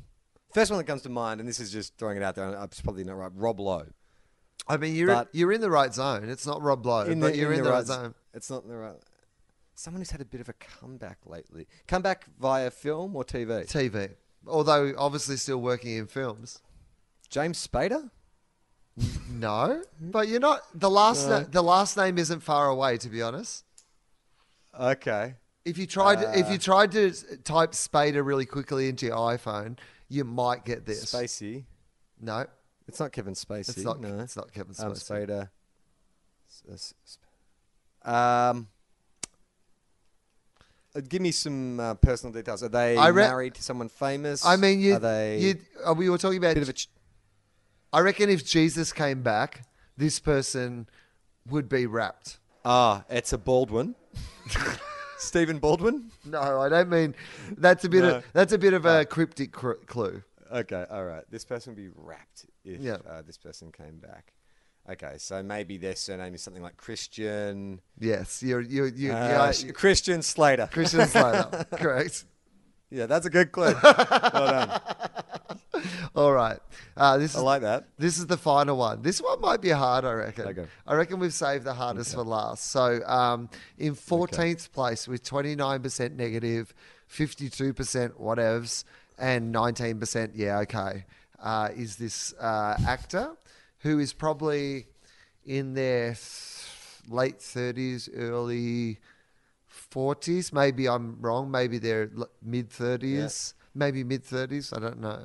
first 0.53 0.71
one 0.71 0.77
that 0.77 0.85
comes 0.85 1.01
to 1.03 1.09
mind, 1.09 1.39
and 1.39 1.47
this 1.49 1.59
is 1.59 1.71
just 1.71 1.97
throwing 1.97 2.17
it 2.17 2.23
out 2.23 2.35
there. 2.35 2.45
and 2.45 2.63
It's 2.65 2.81
probably 2.81 3.03
not 3.03 3.13
right. 3.17 3.31
Rob 3.35 3.59
Lowe. 3.59 3.87
I 4.67 4.77
mean, 4.77 4.95
you're 4.95 5.07
But- 5.07 5.29
you're 5.33 5.51
in 5.51 5.61
the 5.61 5.71
right 5.71 5.93
zone. 5.93 6.29
It's 6.29 6.45
not 6.45 6.61
Rob 6.61 6.85
Lowe, 6.85 7.05
but 7.15 7.35
you're 7.35 7.51
in, 7.53 7.63
the, 7.63 7.71
right 7.71 7.85
zone. 7.85 8.13
It's 8.33 8.49
not 8.49 8.63
in 8.63 8.69
the 8.69 8.77
right. 8.77 8.99
Someone 9.75 10.01
who's 10.01 10.11
had 10.11 10.21
a 10.21 10.25
bit 10.25 10.41
of 10.41 10.49
a 10.49 10.53
comeback 10.53 11.19
lately. 11.25 11.67
Comeback 11.87 12.25
via 12.39 12.69
film 12.69 13.15
or 13.15 13.23
TV. 13.23 13.65
TV. 13.65 14.11
Although 14.45 14.93
obviously 14.97 15.37
still 15.37 15.61
working 15.61 15.95
in 15.95 16.07
films. 16.07 16.59
James 17.29 17.65
Spader. 17.65 18.09
No, 19.29 19.81
but 20.01 20.27
you're 20.27 20.39
not. 20.41 20.61
The 20.77 20.89
last 20.89 21.29
na- 21.29 21.45
the 21.49 21.61
last 21.63 21.95
name 21.95 22.17
isn't 22.17 22.41
far 22.41 22.67
away, 22.67 22.97
to 22.97 23.07
be 23.09 23.21
honest. 23.21 23.63
Okay. 24.77 25.35
If 25.65 25.77
you 25.77 25.87
tried 25.87 26.19
if 26.37 26.47
Uh. 26.47 26.49
you 26.51 26.57
tried 26.57 26.91
to 26.93 27.09
s- 27.09 27.23
type 27.43 27.71
Spader 27.71 28.25
really 28.25 28.45
quickly 28.45 28.89
into 28.89 29.05
your 29.05 29.15
iPhone, 29.15 29.77
you 30.09 30.23
might 30.25 30.65
get 30.65 30.85
this. 30.85 31.05
Spacey. 31.05 31.63
No, 32.19 32.45
It's 32.87 32.99
not 32.99 33.11
Kevin 33.11 33.33
Spacey. 33.33 33.69
it's 33.69 33.77
not. 33.83 34.01
No. 34.01 34.19
It's 34.19 34.35
not 34.35 34.51
Kevin 34.51 34.75
Um, 34.79 34.91
Spacey. 34.93 35.27
Spader. 35.27 35.49
S- 36.49 36.63
s- 36.73 36.93
sp- 37.05 37.23
Um. 38.07 38.67
uh, 40.95 41.01
Give 41.07 41.21
me 41.21 41.31
some 41.31 41.79
uh, 41.79 41.93
personal 41.95 42.33
details. 42.33 42.63
Are 42.63 42.69
they 42.69 42.97
re- 42.97 43.11
married 43.23 43.53
to 43.55 43.63
someone 43.63 43.89
famous? 43.89 44.45
I 44.45 44.55
mean, 44.55 44.79
you. 44.79 44.95
Are 44.95 44.99
they 44.99 45.39
You. 45.39 45.59
Uh, 45.87 45.93
we 45.93 46.09
were 46.09 46.17
talking 46.17 46.37
about. 46.39 46.55
bit 46.55 46.63
of 46.63 46.69
a? 46.69 46.73
Ch- 46.73 46.89
I 47.93 47.99
reckon 48.01 48.29
if 48.29 48.45
Jesus 48.45 48.91
came 48.91 49.21
back, 49.23 49.63
this 49.97 50.19
person 50.19 50.87
would 51.47 51.69
be 51.69 51.85
wrapped. 51.85 52.39
ah, 52.65 53.03
it's 53.09 53.31
a 53.33 53.37
Baldwin. 53.37 53.95
Stephen 55.19 55.59
Baldwin. 55.59 56.11
No, 56.25 56.39
I 56.61 56.69
don't 56.69 56.89
mean. 56.89 57.15
That's 57.57 57.83
a 57.85 57.89
bit 57.89 58.03
No. 58.03 58.15
of. 58.17 58.25
That's 58.33 58.53
a 58.53 58.57
bit 58.57 58.73
of 58.73 58.85
a 58.85 59.05
cryptic 59.05 59.51
cr- 59.51 59.73
clue. 59.85 60.23
Okay, 60.51 60.85
all 60.89 61.05
right. 61.05 61.23
This 61.29 61.45
person 61.45 61.73
would 61.75 61.81
be 61.81 61.89
wrapped 61.95 62.45
if 62.65 62.81
Yeah. 62.81 62.97
uh, 63.07 63.21
this 63.21 63.37
person 63.37 63.71
came 63.71 63.97
back. 63.99 64.33
Okay, 64.89 65.15
so 65.19 65.43
maybe 65.43 65.77
their 65.77 65.95
surname 65.95 66.33
is 66.33 66.41
something 66.41 66.63
like 66.63 66.75
Christian. 66.77 67.79
Yes, 67.99 68.41
you're 68.41 68.61
you 68.61 68.85
you, 68.85 69.11
Uh, 69.13 69.53
yeah, 69.55 69.71
Christian 69.73 70.21
Slater. 70.23 70.67
Christian 70.71 71.05
Slater. 71.07 71.65
Correct. 71.77 72.25
Yeah, 72.91 73.05
that's 73.05 73.25
a 73.25 73.29
good 73.29 73.51
clue. 73.51 73.73
well 73.83 74.31
done. 74.33 74.81
All 76.15 76.33
right. 76.33 76.59
Uh, 76.97 77.17
this 77.17 77.35
I 77.35 77.39
is 77.39 77.43
like 77.43 77.61
that. 77.61 77.87
This 77.97 78.17
is 78.17 78.27
the 78.27 78.37
final 78.37 78.77
one. 78.77 79.01
This 79.01 79.21
one 79.21 79.39
might 79.39 79.61
be 79.61 79.69
hard, 79.69 80.05
I 80.05 80.13
reckon. 80.13 80.47
Okay. 80.47 80.65
I 80.85 80.95
reckon 80.95 81.19
we've 81.19 81.33
saved 81.33 81.63
the 81.63 81.73
hardest 81.73 82.13
for 82.13 82.23
last. 82.23 82.71
So, 82.71 83.01
um, 83.05 83.49
in 83.77 83.95
14th 83.95 84.71
place 84.71 85.07
with 85.07 85.23
29% 85.23 86.15
negative, 86.15 86.73
52% 87.09 88.11
whatevs, 88.19 88.83
and 89.17 89.53
19% 89.53 90.31
yeah, 90.33 90.59
okay, 90.59 91.05
uh, 91.41 91.69
is 91.75 91.95
this 91.97 92.33
uh, 92.33 92.75
actor 92.87 93.35
who 93.79 93.99
is 93.99 94.13
probably 94.13 94.87
in 95.45 95.73
their 95.73 96.09
th- 96.09 96.65
late 97.07 97.39
30s, 97.39 98.09
early 98.15 98.99
40s. 99.91 100.53
Maybe 100.53 100.87
I'm 100.87 101.17
wrong. 101.21 101.49
Maybe 101.49 101.77
they're 101.77 102.09
mid 102.43 102.69
30s. 102.69 103.53
Maybe 103.75 104.03
mid 104.03 104.23
30s. 104.23 104.75
I 104.75 104.79
don't 104.79 104.99
know. 104.99 105.19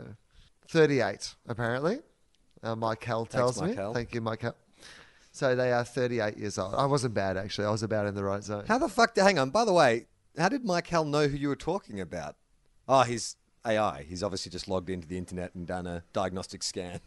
38, 0.68 1.34
apparently. 1.48 2.00
Uh, 2.62 2.74
Michael 2.74 3.26
tells 3.26 3.60
me. 3.60 3.68
Michael. 3.68 3.94
Thank 3.94 4.14
you, 4.14 4.20
Michael. 4.20 4.54
So 5.32 5.54
they 5.54 5.72
are 5.72 5.84
38 5.84 6.38
years 6.38 6.58
old. 6.58 6.74
I 6.74 6.86
wasn't 6.86 7.14
bad, 7.14 7.36
actually. 7.36 7.66
I 7.66 7.70
was 7.70 7.82
about 7.82 8.06
in 8.06 8.14
the 8.14 8.24
right 8.24 8.42
zone. 8.42 8.64
How 8.68 8.78
the 8.78 8.88
fuck? 8.88 9.16
Hang 9.16 9.38
on. 9.38 9.50
By 9.50 9.64
the 9.64 9.72
way, 9.72 10.06
how 10.38 10.48
did 10.48 10.64
Michael 10.64 11.04
know 11.04 11.26
who 11.26 11.36
you 11.36 11.48
were 11.48 11.56
talking 11.56 12.00
about? 12.00 12.36
Oh, 12.88 13.02
he's 13.02 13.36
AI. 13.66 14.04
He's 14.08 14.22
obviously 14.22 14.50
just 14.50 14.68
logged 14.68 14.90
into 14.90 15.08
the 15.08 15.18
internet 15.18 15.54
and 15.54 15.66
done 15.66 15.86
a 15.86 16.04
diagnostic 16.12 16.62
scan. 16.62 17.00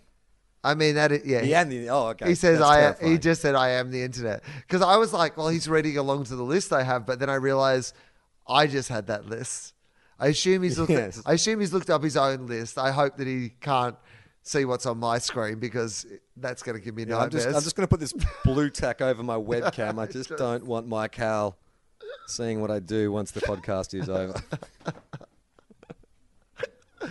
I 0.67 0.75
mean, 0.75 0.95
that 0.95 1.11
is, 1.11 1.25
yeah. 1.25 1.63
He 1.63 1.77
the 1.77 1.89
oh, 1.89 2.07
okay. 2.09 2.27
He 2.27 2.35
says 2.35 2.59
That's 2.59 2.69
I. 2.69 2.79
terrifying. 2.81 3.11
He 3.11 3.17
just 3.17 3.41
said 3.41 3.55
I 3.55 3.69
am 3.71 3.89
the 3.91 4.01
internet 4.03 4.43
because 4.61 4.81
I 4.81 4.97
was 4.97 5.13
like, 5.13 5.37
well, 5.37 5.47
he's 5.47 5.67
reading 5.69 5.97
along 5.97 6.25
to 6.25 6.35
the 6.35 6.43
list 6.43 6.73
I 6.73 6.83
have, 6.83 7.05
but 7.05 7.19
then 7.19 7.29
I 7.29 7.35
realized 7.35 7.95
I 8.47 8.67
just 8.67 8.89
had 8.89 9.07
that 9.07 9.25
list. 9.27 9.73
I 10.19 10.27
assume 10.27 10.63
he's 10.63 10.77
looked. 10.77 10.91
Yes. 10.91 11.21
I 11.25 11.33
assume 11.33 11.59
he's 11.59 11.71
looked 11.71 11.89
up 11.89 12.03
his 12.03 12.17
own 12.17 12.47
list. 12.47 12.77
I 12.77 12.91
hope 12.91 13.17
that 13.17 13.27
he 13.27 13.53
can't 13.61 13.95
see 14.41 14.65
what's 14.65 14.85
on 14.85 14.97
my 14.97 15.19
screen 15.19 15.59
because 15.59 16.05
that's 16.35 16.63
going 16.63 16.77
to 16.77 16.83
give 16.83 16.95
me 16.95 17.03
Yeah, 17.03 17.15
I'm 17.17 17.21
nightmares. 17.23 17.45
just, 17.45 17.55
I'm 17.55 17.63
just 17.63 17.75
going 17.75 17.87
to 17.87 17.89
put 17.89 17.99
this 17.99 18.13
blue 18.43 18.69
tack 18.69 19.01
over 19.01 19.21
my 19.23 19.35
webcam. 19.35 19.99
I 19.99 20.05
just 20.11 20.35
don't 20.37 20.65
want 20.65 20.87
my 20.87 21.07
Hal 21.13 21.57
seeing 22.27 22.59
what 22.61 22.71
I 22.71 22.79
do 22.79 23.11
once 23.11 23.31
the 23.31 23.41
podcast 23.41 23.93
is 23.93 24.09
over. 24.09 24.33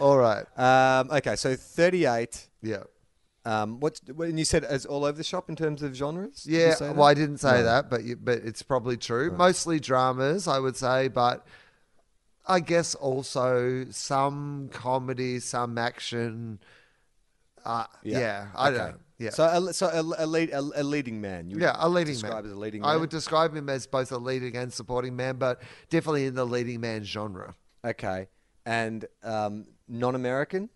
All 0.00 0.16
right. 0.18 0.44
Um, 0.58 1.10
okay, 1.10 1.36
so 1.36 1.54
38. 1.54 2.48
Yeah. 2.62 2.84
Um, 3.46 3.78
what's 3.80 4.00
when 4.14 4.38
you 4.38 4.44
said 4.44 4.64
as 4.64 4.86
all 4.86 5.04
over 5.04 5.16
the 5.18 5.24
shop 5.24 5.50
in 5.50 5.56
terms 5.56 5.82
of 5.82 5.94
genres? 5.94 6.46
Yeah, 6.48 6.74
well, 6.80 7.02
I 7.04 7.12
didn't 7.14 7.38
say 7.38 7.58
No. 7.58 7.62
that, 7.64 7.90
but 7.90 8.02
you, 8.04 8.16
but 8.16 8.38
it's 8.38 8.62
probably 8.62 8.96
true. 8.96 9.30
Mostly 9.32 9.78
dramas, 9.80 10.48
I 10.48 10.58
would 10.58 10.76
say, 10.76 11.08
but 11.08 11.46
I 12.46 12.60
guess 12.60 12.94
also 12.94 13.84
some 13.90 14.70
comedy, 14.72 15.40
some 15.40 15.76
action. 15.76 16.58
Uh, 17.64 17.84
yeah. 18.02 18.48
I 18.54 18.68
okay. 18.68 18.78
don't. 18.78 19.00
Yeah, 19.16 19.30
So, 19.30 19.44
a, 19.44 19.72
so 19.72 19.86
a, 19.88 20.24
a, 20.24 20.26
lead, 20.26 20.50
a, 20.50 20.58
a 20.58 20.82
leading 20.82 21.20
man. 21.20 21.48
You 21.48 21.58
yeah, 21.60 21.76
a 21.78 21.88
leading 21.88 22.14
describe 22.14 22.44
man. 22.44 22.46
as 22.46 22.52
a 22.52 22.56
leading 22.58 22.82
man. 22.82 22.90
I 22.90 22.96
would 22.96 23.10
describe 23.10 23.54
him 23.54 23.68
as 23.68 23.86
both 23.86 24.10
a 24.10 24.18
leading 24.18 24.56
and 24.56 24.72
supporting 24.72 25.14
man, 25.16 25.36
but 25.36 25.62
definitely 25.88 26.26
in 26.26 26.34
the 26.34 26.44
leading 26.44 26.80
man 26.80 27.04
genre. 27.04 27.54
Okay, 27.84 28.26
and 28.66 29.04
um, 29.22 29.66
non-American. 29.88 30.68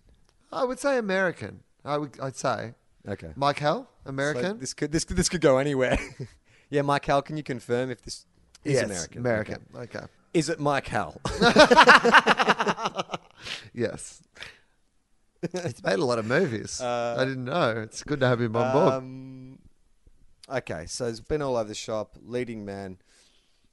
I 0.52 0.64
would 0.64 0.78
say 0.78 0.98
American. 0.98 1.62
I 1.84 1.96
would. 1.98 2.18
I'd 2.20 2.36
say 2.36 2.74
Okay, 3.08 3.32
Mike 3.36 3.58
Hell, 3.58 3.88
So 4.04 4.10
American. 4.10 4.58
this 4.58 4.74
could 4.74 4.92
this 4.92 5.04
could 5.04 5.16
this 5.16 5.28
could 5.28 5.40
go 5.40 5.58
anywhere. 5.58 5.98
yeah, 6.70 6.82
Mike 6.82 7.04
Hal, 7.06 7.22
can 7.22 7.36
you 7.36 7.42
confirm 7.42 7.90
if 7.90 8.02
this 8.02 8.26
is 8.64 8.74
yes, 8.74 8.84
American? 8.84 9.18
American. 9.18 9.66
Okay. 9.74 9.98
Okay. 9.98 10.06
Is 10.34 10.48
it 10.48 10.60
Mike 10.60 10.88
Hal? 10.88 11.20
Yes. 13.72 14.22
He's 15.40 15.82
made 15.84 15.98
a 15.98 16.04
lot 16.04 16.18
of 16.18 16.26
movies. 16.26 16.80
I 16.80 17.24
didn't 17.24 17.44
know. 17.44 17.70
It's 17.78 18.02
good 18.02 18.20
to 18.20 18.26
have 18.26 18.40
him 18.40 18.56
on 18.56 18.72
board. 18.72 18.92
Um, 18.94 19.58
okay, 20.50 20.86
so 20.86 21.06
it's 21.06 21.20
been 21.20 21.42
all 21.42 21.56
over 21.56 21.68
the 21.68 21.74
shop. 21.76 22.16
Leading 22.20 22.64
man. 22.64 22.98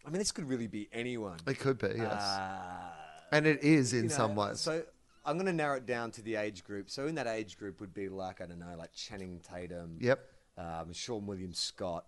I 0.06 0.12
mean, 0.12 0.20
this 0.20 0.32
could 0.32 0.48
really 0.48 0.68
be 0.68 0.88
anyone. 0.94 1.38
It 1.48 1.58
could 1.60 1.80
be, 1.80 1.88
yes. 1.96 2.22
Uh, 2.22 2.92
and 3.32 3.48
it 3.48 3.64
is 3.64 3.94
in 3.94 4.04
you 4.04 4.10
know, 4.10 4.16
some 4.16 4.36
ways. 4.36 4.60
So 4.60 4.84
I'm 5.26 5.38
going 5.38 5.48
to 5.48 5.54
narrow 5.54 5.78
it 5.78 5.86
down 5.86 6.12
to 6.12 6.22
the 6.22 6.36
age 6.36 6.64
group. 6.64 6.90
So 6.90 7.08
in 7.08 7.16
that 7.16 7.28
age 7.28 7.58
group 7.58 7.82
would 7.82 7.94
be 7.94 8.10
like 8.10 8.42
I 8.42 8.46
don't 8.46 8.60
know, 8.60 8.76
like 8.78 8.94
Channing 8.94 9.40
Tatum. 9.40 9.98
Yep. 10.00 10.20
Um, 10.58 10.92
Seann 10.92 11.26
William 11.26 11.54
Scott. 11.54 12.06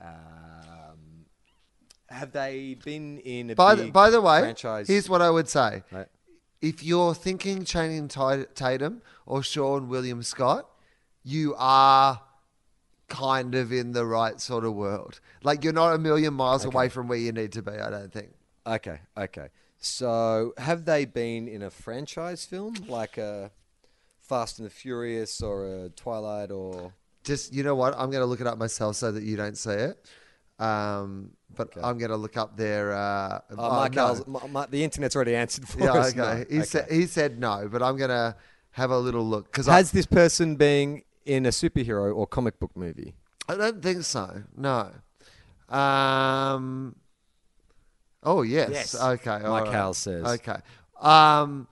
Um, 0.00 1.26
have 2.08 2.32
they 2.32 2.76
been 2.84 3.18
in 3.18 3.50
a 3.50 3.54
by, 3.54 3.74
big 3.74 3.86
the, 3.86 3.92
by 3.92 4.10
the 4.10 4.20
way, 4.20 4.40
franchise? 4.40 4.88
here's 4.88 5.08
what 5.08 5.22
I 5.22 5.30
would 5.30 5.48
say. 5.48 5.82
Right. 5.90 6.08
If 6.60 6.82
you're 6.82 7.14
thinking 7.14 7.64
Channing 7.64 8.08
Tatum 8.08 9.02
or 9.24 9.40
Seann 9.40 9.86
William 9.88 10.22
Scott, 10.22 10.68
you 11.22 11.54
are 11.56 12.20
kind 13.08 13.54
of 13.54 13.72
in 13.72 13.92
the 13.92 14.04
right 14.04 14.40
sort 14.40 14.64
of 14.64 14.74
world. 14.74 15.20
Like 15.42 15.64
you're 15.64 15.72
not 15.72 15.94
a 15.94 15.98
million 15.98 16.34
miles 16.34 16.64
away 16.64 16.88
from 16.88 17.08
where 17.08 17.18
you 17.18 17.32
need 17.32 17.52
to 17.52 17.62
be, 17.62 17.72
I 17.72 17.90
don't 17.90 18.12
think. 18.12 18.30
Okay, 18.66 19.00
okay. 19.16 19.48
So 19.80 20.52
have 20.58 20.84
they 20.84 21.06
been 21.06 21.48
in 21.48 21.62
a 21.62 21.70
franchise 21.70 22.44
film 22.44 22.74
like 22.86 23.16
a 23.18 23.50
Fast 24.20 24.58
and 24.58 24.66
the 24.66 24.70
Furious 24.70 25.42
or 25.42 25.66
a 25.66 25.88
Twilight 25.88 26.50
or? 26.50 26.92
Just 27.24 27.52
you 27.52 27.62
know 27.62 27.74
what? 27.74 27.94
I'm 27.94 28.10
going 28.10 28.20
to 28.22 28.26
look 28.26 28.40
it 28.40 28.46
up 28.46 28.58
myself 28.58 28.96
so 28.96 29.10
that 29.10 29.22
you 29.22 29.36
don't 29.36 29.56
see 29.56 29.70
it. 29.72 30.06
Um, 30.58 31.30
but 31.56 31.70
I'm 31.82 31.96
going 31.98 32.10
to 32.10 32.16
look 32.18 32.36
up 32.36 32.56
their. 32.56 32.92
Uh, 32.92 33.40
Oh, 33.56 33.56
oh, 33.58 33.88
no. 33.92 34.24
My, 34.26 34.46
my- 34.46 34.66
the 34.66 34.84
internet's 34.84 35.16
already 35.16 35.34
answered 35.34 35.66
for 35.66 35.80
Yeah, 35.80 35.92
us. 35.94 36.10
okay. 36.10 36.18
no. 36.50 36.56
He 36.58 36.62
said 36.64 36.90
he 36.90 37.06
said 37.06 37.38
no, 37.40 37.66
but 37.72 37.82
I'm 37.82 37.96
going 37.96 38.10
to 38.10 38.36
have 38.72 38.90
a 38.90 38.98
little 38.98 39.24
look 39.26 39.50
because 39.50 39.66
I, 39.68 39.76
Has 39.78 39.90
this 39.90 40.06
person 40.06 40.56
been 40.56 41.02
in 41.24 41.46
a 41.46 41.50
superhero 41.50 42.14
or 42.14 42.26
comic 42.26 42.58
book 42.60 42.70
movie? 42.76 43.14
I 43.48 43.56
don't 43.56 43.82
think 43.82 44.02
so. 44.04 44.42
No. 44.56 44.90
Um. 45.74 46.96
Oh 48.22 48.42
yes. 48.42 48.70
Yes. 48.70 48.94
Okay. 49.00 49.30
Mike 49.42 49.64
right. 49.64 49.72
Howell 49.72 49.94
says. 49.94 50.24
Okay. 50.24 50.56
Um, 51.00 51.66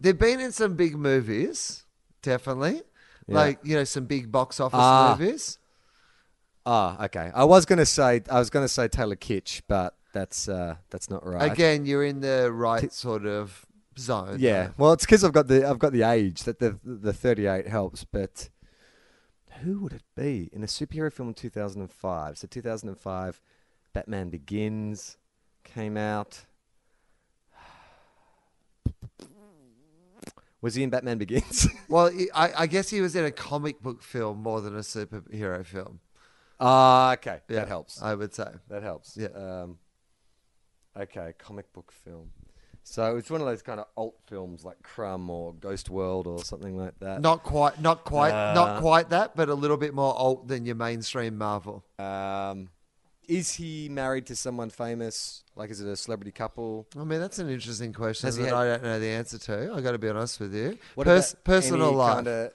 they've 0.00 0.18
been 0.18 0.40
in 0.40 0.52
some 0.52 0.74
big 0.74 0.96
movies, 0.96 1.84
definitely. 2.22 2.82
Yeah. 3.26 3.34
Like 3.34 3.58
you 3.64 3.74
know, 3.76 3.84
some 3.84 4.04
big 4.06 4.30
box 4.30 4.60
office 4.60 4.78
Ah. 4.80 5.16
movies. 5.18 5.58
Ah, 6.66 7.04
okay. 7.06 7.30
I 7.34 7.44
was 7.44 7.64
gonna 7.66 7.86
say 7.86 8.22
I 8.30 8.38
was 8.38 8.50
gonna 8.50 8.68
say 8.68 8.88
Taylor 8.88 9.16
Kitsch, 9.16 9.62
but 9.66 9.96
that's 10.12 10.48
uh, 10.48 10.76
that's 10.90 11.08
not 11.10 11.24
right. 11.26 11.50
Again, 11.50 11.86
you're 11.86 12.04
in 12.04 12.20
the 12.20 12.50
right 12.52 12.92
sort 12.92 13.26
of 13.26 13.66
zone. 13.98 14.36
Yeah. 14.38 14.66
though. 14.66 14.74
Well, 14.78 14.92
it's 14.92 15.04
because 15.04 15.24
I've 15.24 15.32
got 15.32 15.48
the 15.48 15.66
I've 15.68 15.78
got 15.78 15.92
the 15.92 16.02
age 16.02 16.42
that 16.44 16.58
the 16.58 16.78
the 16.84 17.12
38 17.12 17.66
helps, 17.66 18.04
but 18.04 18.50
who 19.62 19.80
would 19.80 19.92
it 19.92 20.02
be 20.16 20.48
in 20.52 20.62
a 20.62 20.66
superhero 20.66 21.12
film 21.12 21.28
in 21.28 21.34
2005? 21.34 22.38
So 22.38 22.46
2005, 22.46 23.40
Batman 23.92 24.30
Begins 24.30 25.16
came 25.74 25.96
out. 25.96 26.44
Was 30.62 30.74
he 30.74 30.82
in 30.82 30.90
Batman 30.90 31.18
Begins? 31.18 31.66
Well, 31.88 32.12
I, 32.34 32.52
I 32.58 32.66
guess 32.68 32.88
he 32.90 33.00
was 33.00 33.16
in 33.16 33.24
a 33.24 33.32
comic 33.32 33.82
book 33.82 34.00
film 34.02 34.42
more 34.42 34.60
than 34.60 34.76
a 34.76 34.80
superhero 34.80 35.66
film. 35.66 35.98
Ah, 36.60 37.14
okay. 37.14 37.40
Yeah, 37.48 37.60
That 37.60 37.68
helps. 37.68 38.00
I 38.00 38.14
would 38.14 38.32
say. 38.32 38.48
That 38.68 38.82
helps. 38.84 39.16
Yeah. 39.16 39.28
Um, 39.28 39.78
okay, 40.96 41.32
comic 41.38 41.72
book 41.72 41.90
film. 41.90 42.30
So 42.84 43.16
it's 43.16 43.28
one 43.28 43.40
of 43.40 43.46
those 43.48 43.62
kind 43.62 43.80
of 43.80 43.86
alt 43.96 44.14
films 44.26 44.64
like 44.64 44.80
Crumb 44.84 45.30
or 45.30 45.52
Ghost 45.54 45.90
World 45.90 46.26
or 46.28 46.44
something 46.44 46.76
like 46.76 46.98
that. 47.00 47.20
Not 47.20 47.42
quite, 47.42 47.80
not 47.80 48.04
quite, 48.04 48.32
Uh, 48.32 48.54
not 48.54 48.80
quite 48.80 49.08
that, 49.10 49.34
but 49.34 49.48
a 49.48 49.54
little 49.54 49.76
bit 49.76 49.94
more 49.94 50.14
alt 50.14 50.46
than 50.46 50.64
your 50.64 50.76
mainstream 50.76 51.36
Marvel. 51.38 51.84
Um, 51.98 52.68
is 53.30 53.54
he 53.54 53.88
married 53.88 54.26
to 54.26 54.36
someone 54.36 54.70
famous? 54.70 55.44
Like, 55.56 55.70
is 55.70 55.80
it 55.80 55.88
a 55.88 55.96
celebrity 55.96 56.32
couple? 56.32 56.86
I 56.98 57.04
mean, 57.04 57.20
that's 57.20 57.38
an 57.38 57.48
interesting 57.48 57.92
question 57.92 58.26
Has 58.26 58.36
he 58.36 58.42
that 58.42 58.48
had- 58.50 58.56
I 58.58 58.66
don't 58.66 58.82
know 58.82 58.98
the 58.98 59.08
answer 59.08 59.38
to. 59.38 59.72
I 59.72 59.80
got 59.80 59.92
to 59.92 59.98
be 59.98 60.08
honest 60.08 60.40
with 60.40 60.54
you. 60.54 60.78
What 60.96 61.06
Pers- 61.06 61.32
about 61.32 61.44
personal 61.44 61.88
any 61.88 61.96
life. 61.96 62.14
Kinda, 62.16 62.50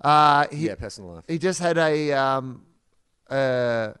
uh, 0.00 0.46
he, 0.50 0.66
yeah, 0.66 0.74
personal 0.76 1.14
life. 1.14 1.24
he 1.28 1.38
just 1.38 1.60
had 1.60 1.78
a 1.78 2.12
um, 2.12 2.64
uh, 3.28 3.92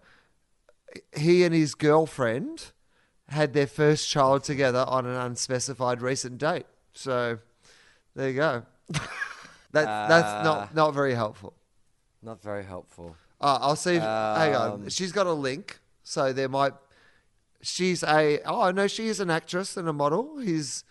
he 1.16 1.44
and 1.44 1.54
his 1.54 1.74
girlfriend 1.74 2.72
had 3.28 3.52
their 3.52 3.66
first 3.66 4.08
child 4.08 4.44
together 4.44 4.84
on 4.88 5.06
an 5.06 5.16
unspecified 5.16 6.00
recent 6.02 6.38
date. 6.38 6.66
So 6.92 7.38
there 8.14 8.28
you 8.30 8.36
go. 8.36 8.62
that 8.90 9.00
that's 9.72 10.28
Uh, 10.28 10.42
not 10.42 10.74
not 10.74 10.94
very 10.94 11.14
helpful. 11.14 11.52
Not 12.22 12.40
very 12.42 12.64
helpful. 12.64 13.16
Uh, 13.40 13.58
I'll 13.60 13.76
see. 13.76 13.96
If, 13.96 14.02
hang 14.02 14.54
on. 14.54 14.70
Um, 14.72 14.88
She's 14.88 15.12
got 15.12 15.26
a 15.26 15.32
link, 15.32 15.78
so 16.04 16.32
there 16.32 16.48
might. 16.48 16.74
She's 17.62 18.02
a. 18.04 18.40
Oh 18.44 18.70
no, 18.70 18.86
she 18.86 19.08
is 19.08 19.18
an 19.18 19.30
actress 19.30 19.76
and 19.76 19.88
a 19.88 19.92
model. 19.92 20.38
His 20.38 20.84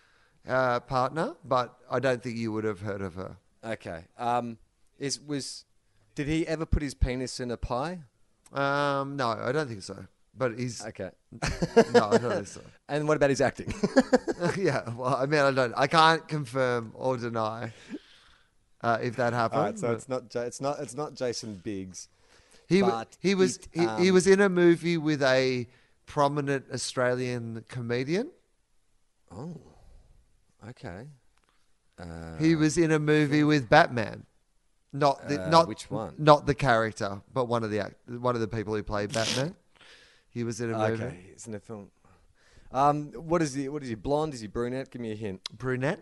uh, 0.48 0.80
partner, 0.82 1.36
but 1.46 1.74
I 1.90 2.00
don't 2.00 2.22
think 2.22 2.36
you 2.36 2.52
would 2.52 2.64
have 2.66 2.82
heard 2.82 3.02
of 3.02 3.14
her. 3.16 3.38
Okay. 3.64 4.06
Um, 4.18 4.58
is 5.00 5.20
was 5.22 5.64
Did 6.16 6.28
he 6.28 6.46
ever 6.48 6.66
put 6.66 6.82
his 6.82 6.94
penis 6.94 7.40
in 7.40 7.52
a 7.52 7.58
pie? 7.58 8.00
Um, 8.52 9.16
no, 9.16 9.30
I 9.30 9.52
don't 9.52 9.68
think 9.68 9.84
so. 9.84 10.06
But 10.36 10.58
he's 10.58 10.84
Okay. 10.86 11.12
no, 11.94 12.10
I 12.10 12.18
don't 12.18 12.34
think 12.34 12.48
so. 12.48 12.62
And 12.90 13.08
what 13.08 13.18
about 13.18 13.30
his 13.30 13.40
acting? 13.42 13.74
yeah, 14.58 14.90
well, 14.96 15.16
I 15.16 15.26
mean, 15.26 15.40
I 15.40 15.52
don't, 15.52 15.74
I 15.76 15.88
can't 15.88 16.28
confirm 16.28 16.92
or 16.96 17.18
deny 17.18 17.72
uh, 18.82 19.00
if 19.02 19.16
that 19.16 19.34
happened. 19.34 19.60
All 19.60 19.66
right, 19.66 19.80
so 19.80 19.88
but 19.88 19.94
it's 19.94 20.10
not 20.10 20.34
Ja- 20.36 20.42
it's 20.42 20.62
not 20.62 20.80
it's 20.80 20.96
not 20.96 21.16
Jason 21.16 21.62
Biggs. 21.64 22.10
He 22.68 22.82
but 22.82 23.18
he 23.20 23.36
was 23.36 23.58
it, 23.58 23.68
he, 23.74 23.82
he 23.82 24.10
um, 24.10 24.14
was 24.14 24.28
in 24.28 24.42
a 24.42 24.50
movie 24.50 24.98
with 24.98 25.22
a 25.24 25.68
prominent 26.06 26.66
Australian 26.74 27.64
comedian. 27.68 28.32
Oh, 29.32 29.60
okay. 30.70 31.08
Uh, 32.00 32.38
He 32.40 32.56
was 32.56 32.78
in 32.78 32.92
a 32.92 33.00
movie 33.00 33.44
with 33.44 33.70
Batman. 33.70 34.26
Not 34.92 35.28
the 35.28 35.44
Uh, 35.46 35.50
not 35.50 35.68
which 35.68 35.90
one? 35.90 36.14
Not 36.18 36.46
the 36.46 36.54
character, 36.56 37.22
but 37.34 37.46
one 37.46 37.64
of 37.64 37.72
the 37.72 37.80
act- 37.80 38.08
one 38.08 38.36
of 38.36 38.42
the 38.42 38.48
people 38.48 38.76
who 38.76 38.84
played 38.84 39.12
Batman. 39.14 39.56
He 40.30 40.44
was 40.44 40.60
in 40.62 40.72
a 40.74 40.78
movie. 40.78 41.04
okay. 41.04 41.26
It's 41.32 41.48
in 41.48 41.54
a 41.56 41.60
film. 41.60 41.90
Um, 42.72 43.12
what 43.14 43.42
is 43.42 43.54
he? 43.54 43.70
What 43.70 43.84
is 43.84 43.90
he? 43.90 43.96
Blonde? 43.96 44.34
Is 44.34 44.42
he 44.42 44.48
brunette? 44.48 44.90
Give 44.92 45.02
me 45.02 45.12
a 45.12 45.16
hint. 45.16 45.42
Brunette. 45.58 46.00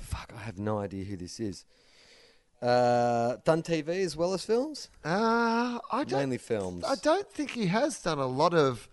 Fuck, 0.00 0.32
I 0.36 0.40
have 0.40 0.58
no 0.58 0.78
idea 0.78 1.04
who 1.04 1.16
this 1.16 1.38
is. 1.40 1.64
Uh, 2.64 3.36
done 3.44 3.62
TV 3.62 3.88
as 4.04 4.16
well 4.16 4.32
as 4.32 4.44
films. 4.44 4.88
Uh, 5.04 5.78
I 5.92 6.04
don't. 6.04 6.20
Mainly 6.20 6.38
films. 6.38 6.84
I 6.84 6.94
don't 6.96 7.30
think 7.30 7.50
he 7.50 7.66
has 7.66 8.00
done 8.00 8.18
a 8.18 8.26
lot 8.26 8.54
of. 8.54 8.88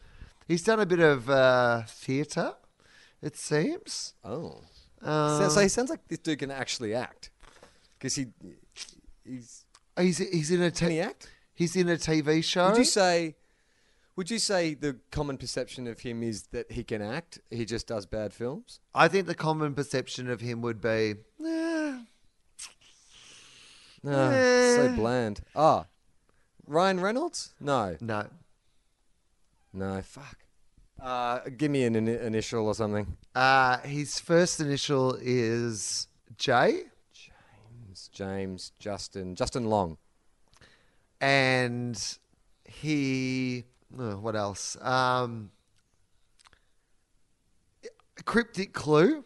He's 0.48 0.64
done 0.64 0.80
a 0.82 0.86
bit 0.86 1.00
of 1.00 1.30
uh, 1.30 1.84
theatre. 1.88 2.54
It 3.22 3.38
seems. 3.38 4.14
Oh, 4.26 4.62
Uh, 5.02 5.40
so, 5.40 5.50
so 5.50 5.62
he 5.62 5.68
sounds 5.70 5.90
like 5.90 6.06
this 6.08 6.20
dude 6.20 6.40
can 6.40 6.52
actually 6.52 6.94
act. 6.94 7.30
Because 7.98 8.16
he, 8.16 8.26
he's 9.26 9.64
he's 9.98 10.18
he's 10.18 10.52
in 10.52 10.62
a 10.62 10.72
can 10.72 10.90
t- 10.90 10.96
he 10.96 11.00
act? 11.02 11.30
he's 11.54 11.76
in 11.76 11.88
a 11.88 11.96
TV 11.96 12.44
show. 12.44 12.70
Would 12.70 12.78
you 12.80 12.84
say? 12.84 13.36
Would 14.18 14.30
you 14.30 14.40
say 14.40 14.74
the 14.74 14.98
common 15.12 15.38
perception 15.38 15.88
of 15.88 16.02
him 16.02 16.22
is 16.22 16.44
that 16.52 16.72
he 16.74 16.84
can 16.84 17.02
act? 17.02 17.40
He 17.50 17.64
just 17.64 17.88
does 17.88 18.06
bad 18.06 18.34
films. 18.34 18.82
I 18.94 19.08
think 19.08 19.26
the 19.26 19.34
common 19.36 19.74
perception 19.74 20.30
of 20.30 20.42
him 20.42 20.62
would 20.62 20.82
be, 20.82 21.16
No, 24.04 24.32
so 24.32 24.84
Eh. 24.84 24.96
bland. 24.96 25.42
Ah, 25.56 25.86
Ryan 26.68 27.00
Reynolds? 27.00 27.54
No, 27.60 27.96
no. 28.02 28.28
no. 29.74 30.02
Fuck. 30.02 30.38
Uh, 31.00 31.40
give 31.58 31.72
me 31.72 31.84
an 31.84 31.96
ini 31.96 32.20
initial 32.22 32.66
or 32.68 32.76
something. 32.76 33.18
Uh, 33.36 33.78
his 33.80 34.20
first 34.20 34.60
initial 34.60 35.18
is 35.22 36.08
J, 36.38 36.84
It's 37.92 38.08
James, 38.08 38.72
Justin, 38.80 39.36
Justin 39.36 39.66
Long. 39.66 39.98
and 41.20 42.18
he. 42.66 43.66
oh, 44.00 44.18
what 44.18 44.36
else? 44.36 44.78
Um, 44.82 45.52
cryptic 48.26 48.74
clue. 48.74 49.26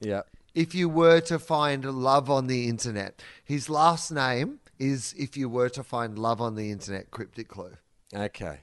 Yeah. 0.00 0.22
If 0.54 0.74
you 0.74 0.88
were 0.88 1.20
to 1.20 1.38
find 1.38 1.84
love 1.84 2.30
on 2.30 2.46
the 2.46 2.68
internet. 2.68 3.22
His 3.44 3.68
last 3.68 4.10
name 4.10 4.60
is 4.78 5.14
if 5.18 5.36
you 5.36 5.48
were 5.48 5.68
to 5.70 5.82
find 5.82 6.18
love 6.18 6.40
on 6.40 6.54
the 6.54 6.70
internet, 6.70 7.10
cryptic 7.10 7.48
clue. 7.48 7.72
Okay. 8.14 8.60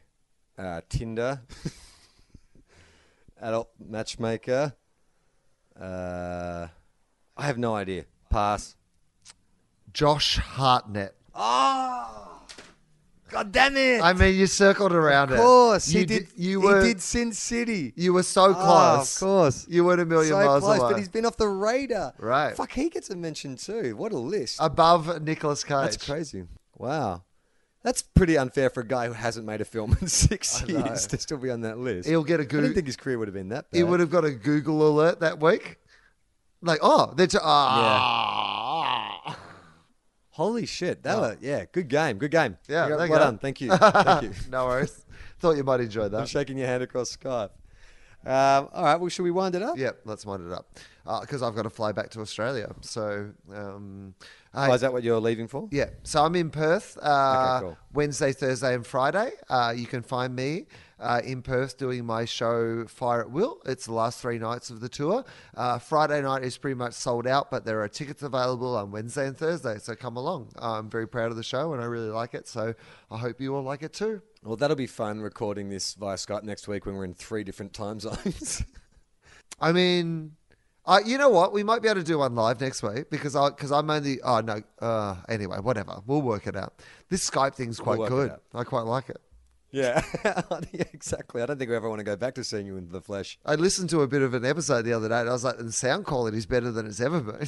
Uh, 0.58 0.82
Tinder. 0.90 1.42
Adult 3.42 3.70
matchmaker. 3.80 4.74
Uh, 5.80 6.68
I 7.36 7.46
have 7.46 7.58
no 7.58 7.76
idea. 7.76 8.06
Pass. 8.30 8.76
Josh 9.94 10.38
Hartnett. 10.38 11.16
Oh, 11.34 12.31
God 13.32 13.52
damn 13.52 13.78
it! 13.78 14.02
I 14.02 14.14
mean, 14.14 14.36
you 14.36 14.46
circled 14.46 14.92
around 14.92 15.32
it. 15.32 15.36
of 15.36 15.40
course, 15.40 15.88
you 15.92 16.02
he 16.02 16.06
did. 16.06 16.28
You 16.36 16.60
he 16.62 16.68
were. 16.68 16.82
did 16.84 17.02
Sin 17.02 17.32
City. 17.32 17.94
You 17.96 18.14
were 18.14 18.24
so 18.24 18.48
Oh, 18.50 18.54
close. 18.54 19.16
of 19.16 19.20
course. 19.28 19.66
You 19.70 19.86
weren't 19.86 20.02
a 20.02 20.06
million 20.06 20.32
so 20.34 20.38
miles 20.38 20.64
close, 20.64 20.80
away. 20.80 20.90
but 20.92 20.98
he's 21.00 21.08
been 21.10 21.26
off 21.26 21.38
the 21.38 21.48
radar. 21.48 22.14
Right. 22.20 22.56
Fuck, 22.56 22.72
he 22.74 22.90
gets 22.90 23.10
a 23.10 23.16
mention 23.16 23.56
too. 23.56 23.96
What 23.96 24.12
a 24.12 24.18
list. 24.18 24.58
above 24.60 25.22
Nicolas 25.22 25.64
Cage. 25.64 25.76
That's 25.82 25.98
crazy. 26.06 26.44
Wow. 26.78 27.24
That's 27.84 28.02
pretty 28.04 28.38
unfair 28.38 28.70
for 28.70 28.82
a 28.82 28.88
guy 28.88 29.08
who 29.08 29.14
hasn't 29.14 29.46
made 29.46 29.60
a 29.62 29.66
film 29.66 29.98
in 30.02 30.08
six 30.28 30.62
years 30.68 31.08
to 31.08 31.18
still 31.18 31.38
be 31.38 31.50
on 31.50 31.62
that 31.62 31.80
list. 31.80 32.08
He'll 32.08 32.24
get 32.24 32.40
a 32.40 32.44
I 32.44 32.46
good. 32.46 32.62
didn't 32.62 32.76
think 32.76 32.86
his 32.88 32.96
career 32.98 33.18
would 33.18 33.28
have 33.28 33.34
been 33.34 33.50
that 33.50 33.72
bad. 33.72 33.78
He 33.78 33.84
would 33.84 34.00
have 34.02 34.12
got 34.12 34.24
a 34.26 34.32
Google 34.32 34.88
alert 34.88 35.22
that 35.22 35.40
week. 35.40 35.78
Like, 36.62 36.78
oh, 36.84 37.12
they're 37.16 37.26
t- 37.26 37.40
ah. 37.42 38.71
Holy 40.42 40.66
shit! 40.66 41.04
That 41.04 41.18
was 41.18 41.38
yeah, 41.40 41.66
good 41.72 41.88
game, 41.88 42.18
good 42.18 42.32
game. 42.32 42.58
Yeah, 42.68 42.88
well 42.88 43.08
go. 43.08 43.20
done. 43.20 43.38
Thank 43.38 43.62
you, 43.62 43.70
thank 43.78 44.24
you. 44.24 44.32
no 44.50 44.66
worries. 44.66 45.06
Thought 45.40 45.58
you 45.58 45.64
might 45.64 45.82
enjoy 45.82 46.10
that. 46.10 46.20
I'm 46.20 46.26
shaking 46.26 46.58
your 46.58 46.68
hand 46.68 46.82
across 46.82 47.16
Skype. 47.16 47.52
Um, 48.26 48.70
all 48.74 48.84
right, 48.84 48.96
well, 48.96 49.10
should 49.10 49.24
we 49.24 49.32
wind 49.32 49.54
it 49.56 49.62
up? 49.62 49.78
Yeah, 49.78 49.92
let's 50.04 50.26
wind 50.26 50.46
it 50.46 50.52
up 50.52 50.66
because 51.06 51.42
I've 51.42 51.56
got 51.56 51.64
to 51.64 51.70
fly 51.70 51.92
back 51.92 52.10
to 52.12 52.22
Australia. 52.22 52.74
So, 52.82 53.32
um, 53.54 54.14
Oh, 54.54 54.74
is 54.74 54.82
that 54.82 54.92
what 54.92 55.04
you're 55.04 55.20
leaving 55.22 55.48
for? 55.48 55.70
yeah. 55.72 55.92
So 56.04 56.26
I'm 56.26 56.36
in 56.36 56.50
Perth 56.50 56.98
uh, 57.02 57.60
cool. 57.62 57.78
Wednesday, 57.94 58.34
Thursday, 58.34 58.76
and 58.76 58.86
Friday. 58.86 59.32
Uh, 59.50 59.74
you 59.76 59.86
can 59.88 60.02
find 60.02 60.36
me 60.36 60.66
uh, 61.00 61.22
in 61.24 61.42
Perth 61.42 61.78
doing 61.78 62.06
my 62.06 62.26
show 62.26 62.86
Fire 62.86 63.22
at 63.22 63.32
Will. 63.32 63.62
It's 63.66 63.86
the 63.86 63.94
last 63.94 64.20
three 64.22 64.38
nights 64.40 64.70
of 64.70 64.82
the 64.82 64.90
tour. 64.90 65.24
Uh, 65.56 65.80
Friday 65.80 66.22
night 66.22 66.44
is 66.44 66.58
pretty 66.58 66.76
much 66.76 66.94
sold 66.94 67.28
out, 67.28 67.50
but 67.50 67.64
there 67.64 67.82
are 67.82 67.88
tickets 67.88 68.24
available 68.24 68.76
on 68.76 68.92
Wednesday 68.92 69.26
and 69.28 69.38
Thursday. 69.38 69.78
So 69.80 69.96
come 69.96 70.18
along. 70.18 70.50
I'm 70.58 70.90
very 70.90 71.08
proud 71.08 71.32
of 71.32 71.38
the 71.38 71.44
show 71.44 71.72
and 71.74 71.82
I 71.82 71.86
really 71.86 72.10
like 72.10 72.34
it. 72.34 72.46
So 72.46 72.74
I 73.10 73.18
hope 73.18 73.40
you 73.40 73.56
all 73.56 73.64
like 73.64 73.84
it 73.84 73.94
too. 73.94 74.22
Well, 74.44 74.58
that'll 74.58 74.76
be 74.76 74.86
fun 74.88 75.22
recording 75.22 75.70
this 75.70 75.94
via 75.94 76.18
Skype 76.18 76.44
next 76.44 76.68
week 76.68 76.86
when 76.86 76.96
we're 76.98 77.06
in 77.06 77.14
three 77.14 77.46
different 77.46 77.72
time 77.74 78.00
zones. 78.02 78.64
I 79.62 79.72
mean, 79.72 80.34
uh, 80.86 81.00
you 81.06 81.18
know 81.18 81.30
what? 81.30 81.54
We 81.54 81.64
might 81.64 81.82
be 81.82 81.88
able 81.88 82.02
to 82.02 82.06
do 82.06 82.18
one 82.20 82.36
live 82.36 82.60
next 82.60 82.82
week 82.84 83.10
because 83.10 83.36
I 83.36 83.50
because 83.50 83.72
I'm 83.72 83.90
only. 83.90 84.22
Oh 84.22 84.40
no. 84.42 84.62
Uh, 84.80 85.16
anyway, 85.30 85.58
whatever. 85.60 86.02
We'll 86.08 86.22
work 86.22 86.48
it 86.48 86.56
out. 86.56 86.74
This 87.10 87.30
Skype 87.30 87.56
thing's 87.56 87.80
quite 87.80 88.00
it 88.00 88.10
good. 88.10 88.32
I 88.54 88.64
quite 88.64 88.82
like 88.86 89.10
it. 89.10 89.22
yeah. 89.72 90.04
yeah, 90.72 90.84
exactly. 90.94 91.42
I 91.42 91.46
don't 91.46 91.58
think 91.58 91.70
we 91.70 91.76
ever 91.76 91.88
want 91.90 92.00
to 92.00 92.04
go 92.04 92.16
back 92.16 92.36
to 92.36 92.44
seeing 92.44 92.66
you 92.66 92.78
in 92.78 92.90
the 92.92 93.02
flesh. 93.02 93.38
I 93.46 93.56
listened 93.56 93.90
to 93.92 94.02
a 94.02 94.08
bit 94.08 94.22
of 94.22 94.34
an 94.34 94.44
episode 94.46 94.82
the 94.84 94.94
other 94.94 95.08
day, 95.08 95.20
and 95.20 95.30
I 95.30 95.34
was 95.34 95.44
like, 95.44 95.58
the 95.58 95.72
sound 95.72 96.06
quality 96.06 96.38
is 96.38 96.46
better 96.46 96.72
than 96.72 96.88
it's 96.88 97.00
ever 97.00 97.20
been. 97.22 97.48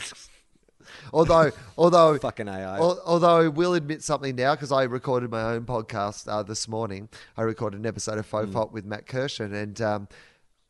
although, 1.13 1.51
although, 1.77 2.17
Fucking 2.19 2.47
AI. 2.47 2.77
al- 2.77 3.01
although 3.05 3.41
I 3.41 3.47
will 3.47 3.73
admit 3.73 4.03
something 4.03 4.35
now 4.35 4.53
because 4.55 4.71
I 4.71 4.83
recorded 4.83 5.31
my 5.31 5.41
own 5.41 5.65
podcast 5.65 6.27
uh, 6.27 6.43
this 6.43 6.67
morning. 6.67 7.09
I 7.35 7.41
recorded 7.41 7.79
an 7.79 7.85
episode 7.85 8.17
of 8.19 8.25
Faux 8.25 8.51
Fault 8.51 8.71
with 8.71 8.85
Matt 8.85 9.05
Kirshen, 9.05 9.53
and 9.53 9.81
um, 9.81 10.07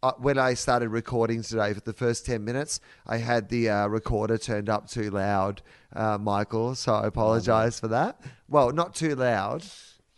uh, 0.03 0.11
when 0.17 0.37
I 0.37 0.53
started 0.53 0.89
recording 0.89 1.41
today 1.41 1.73
for 1.73 1.79
the 1.79 1.93
first 1.93 2.25
ten 2.25 2.43
minutes, 2.43 2.81
I 3.07 3.17
had 3.17 3.47
the 3.47 3.69
uh, 3.69 3.87
recorder 3.87 4.37
turned 4.37 4.69
up 4.69 4.89
too 4.89 5.09
loud, 5.09 5.61
uh, 5.95 6.17
Michael. 6.17 6.75
So 6.75 6.93
I 6.93 7.07
apologise 7.07 7.79
for 7.79 7.87
that. 7.87 8.19
Well, 8.49 8.71
not 8.71 8.93
too 8.93 9.15
loud. 9.15 9.63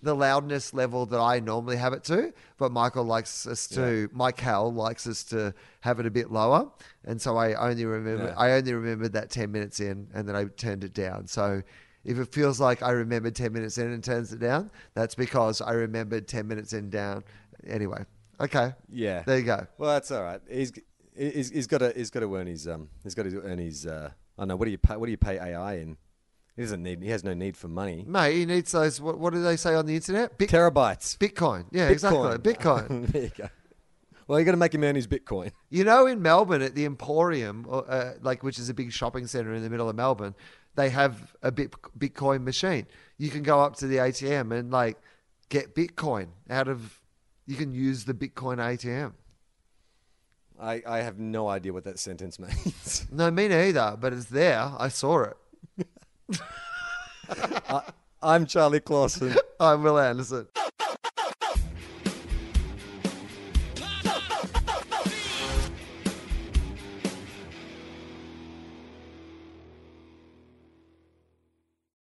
The 0.02 0.16
loudness 0.16 0.74
level 0.74 1.06
that 1.06 1.20
I 1.20 1.40
normally 1.40 1.78
have 1.78 1.94
it 1.94 2.04
to, 2.06 2.34
but 2.58 2.72
Michael 2.72 3.04
likes 3.04 3.46
us 3.46 3.68
to. 3.70 4.10
Mike 4.12 4.44
Michael 4.44 4.74
likes 4.74 5.06
us 5.06 5.24
to 5.26 5.54
have 5.82 6.00
it 6.00 6.08
a 6.08 6.12
bit 6.12 6.32
lower, 6.32 6.72
and 7.06 7.22
so 7.22 7.38
I 7.38 7.54
only 7.54 7.86
remember. 7.86 8.26
Yeah. 8.26 8.36
I 8.38 8.54
only 8.54 8.74
remembered 8.74 9.14
that 9.14 9.30
ten 9.30 9.52
minutes 9.52 9.80
in, 9.80 10.08
and 10.16 10.28
then 10.28 10.36
I 10.36 10.46
turned 10.46 10.84
it 10.84 10.96
down. 10.96 11.28
So 11.28 11.62
if 12.04 12.18
it 12.18 12.32
feels 12.34 12.60
like 12.60 12.84
I 12.84 12.92
remembered 12.92 13.36
10 13.36 13.52
minutes 13.52 13.80
in 13.80 13.92
and 13.92 14.04
turns 14.04 14.32
it 14.32 14.40
down, 14.40 14.70
that's 14.94 15.16
because 15.16 15.60
I 15.60 15.72
remembered 15.72 16.28
10 16.28 16.48
minutes 16.48 16.74
in 16.74 16.92
down. 16.92 17.24
Anyway, 17.66 18.06
okay. 18.40 18.74
yeah. 18.90 19.24
There 19.24 19.38
you 19.38 19.44
go. 19.44 19.68
Well, 19.78 19.92
that's 19.92 20.12
all 20.12 20.24
right. 20.24 20.42
He's 20.50 20.72
he's, 21.18 21.50
he's 21.50 21.68
got 21.68 21.80
to 21.80 21.94
he's 21.96 22.10
got 22.10 22.22
to 22.22 22.36
earn 22.36 22.48
his 22.48 22.68
um 22.68 22.90
he's 23.04 23.16
got 23.16 23.24
to 23.24 23.42
earn 23.42 23.60
his 23.60 23.86
uh 23.86 24.10
I 24.38 24.42
don't 24.42 24.50
know 24.50 24.56
what 24.56 24.66
do 24.66 24.72
you 24.72 24.78
pay 24.78 24.96
what 24.98 25.06
do 25.06 25.12
you 25.12 25.18
pay 25.18 25.38
AI 25.38 25.76
in? 25.76 25.98
He 26.56 26.62
doesn't 26.62 26.84
need 26.84 27.02
he 27.02 27.10
has 27.10 27.24
no 27.24 27.34
need 27.34 27.58
for 27.58 27.68
money. 27.68 28.06
Mate, 28.08 28.36
he 28.36 28.46
needs 28.46 28.72
those, 28.72 29.02
what, 29.02 29.20
what 29.20 29.34
do 29.34 29.44
they 29.44 29.58
say 29.58 29.76
on 29.76 29.86
the 29.86 29.96
internet? 29.96 30.38
Bit, 30.38 30.50
Terabytes. 30.50 31.18
Bitcoin. 31.18 31.66
Yeah, 31.72 31.90
exactly. 31.90 32.20
Bitcoin. 32.54 33.08
there 33.08 33.24
you 33.24 33.32
go. 33.36 33.50
Well, 34.28 34.40
you 34.40 34.46
got 34.46 34.52
to 34.52 34.58
make 34.58 34.74
him 34.74 34.84
earn 34.84 34.96
his 34.96 35.06
Bitcoin. 35.06 35.52
You 35.70 35.84
know, 35.84 36.08
in 36.08 36.22
Melbourne 36.22 36.62
at 36.62 36.74
the 36.74 36.86
Emporium, 36.86 37.68
uh, 37.70 38.14
like 38.22 38.42
which 38.42 38.58
is 38.58 38.70
a 38.70 38.74
big 38.74 38.92
shopping 38.92 39.28
centre 39.28 39.54
in 39.54 39.62
the 39.62 39.70
middle 39.70 39.88
of 39.90 39.96
Melbourne, 39.96 40.34
they 40.76 40.90
have 40.90 41.36
a 41.44 41.52
bit 41.52 41.72
Bitcoin 41.98 42.44
machine. 42.44 42.88
You 43.18 43.30
can 43.30 43.44
go 43.44 43.60
up 43.60 43.76
to 43.78 43.88
the 43.88 43.98
ATM 43.98 44.58
and 44.58 44.72
like 44.72 44.98
get 45.50 45.76
Bitcoin 45.76 46.30
out 46.50 46.68
of. 46.68 47.02
You 47.46 47.56
can 47.56 47.74
use 47.74 48.06
the 48.06 48.14
Bitcoin 48.14 48.58
ATM. 48.58 49.14
I, 50.60 50.82
I 50.88 50.98
have 51.00 51.20
no 51.20 51.48
idea 51.48 51.74
what 51.74 51.84
that 51.84 52.00
sentence 52.00 52.40
means. 52.40 53.06
No, 53.12 53.30
me 53.30 53.48
neither, 53.48 53.98
but 54.00 54.14
it's 54.14 54.26
there. 54.26 54.72
I 54.78 54.88
saw 54.88 55.26
it. 55.26 55.88
I'm 58.22 58.46
Charlie 58.46 58.80
Clausen. 58.80 59.36
I'm 59.60 59.84
Will 59.84 60.00
Anderson. 60.00 60.48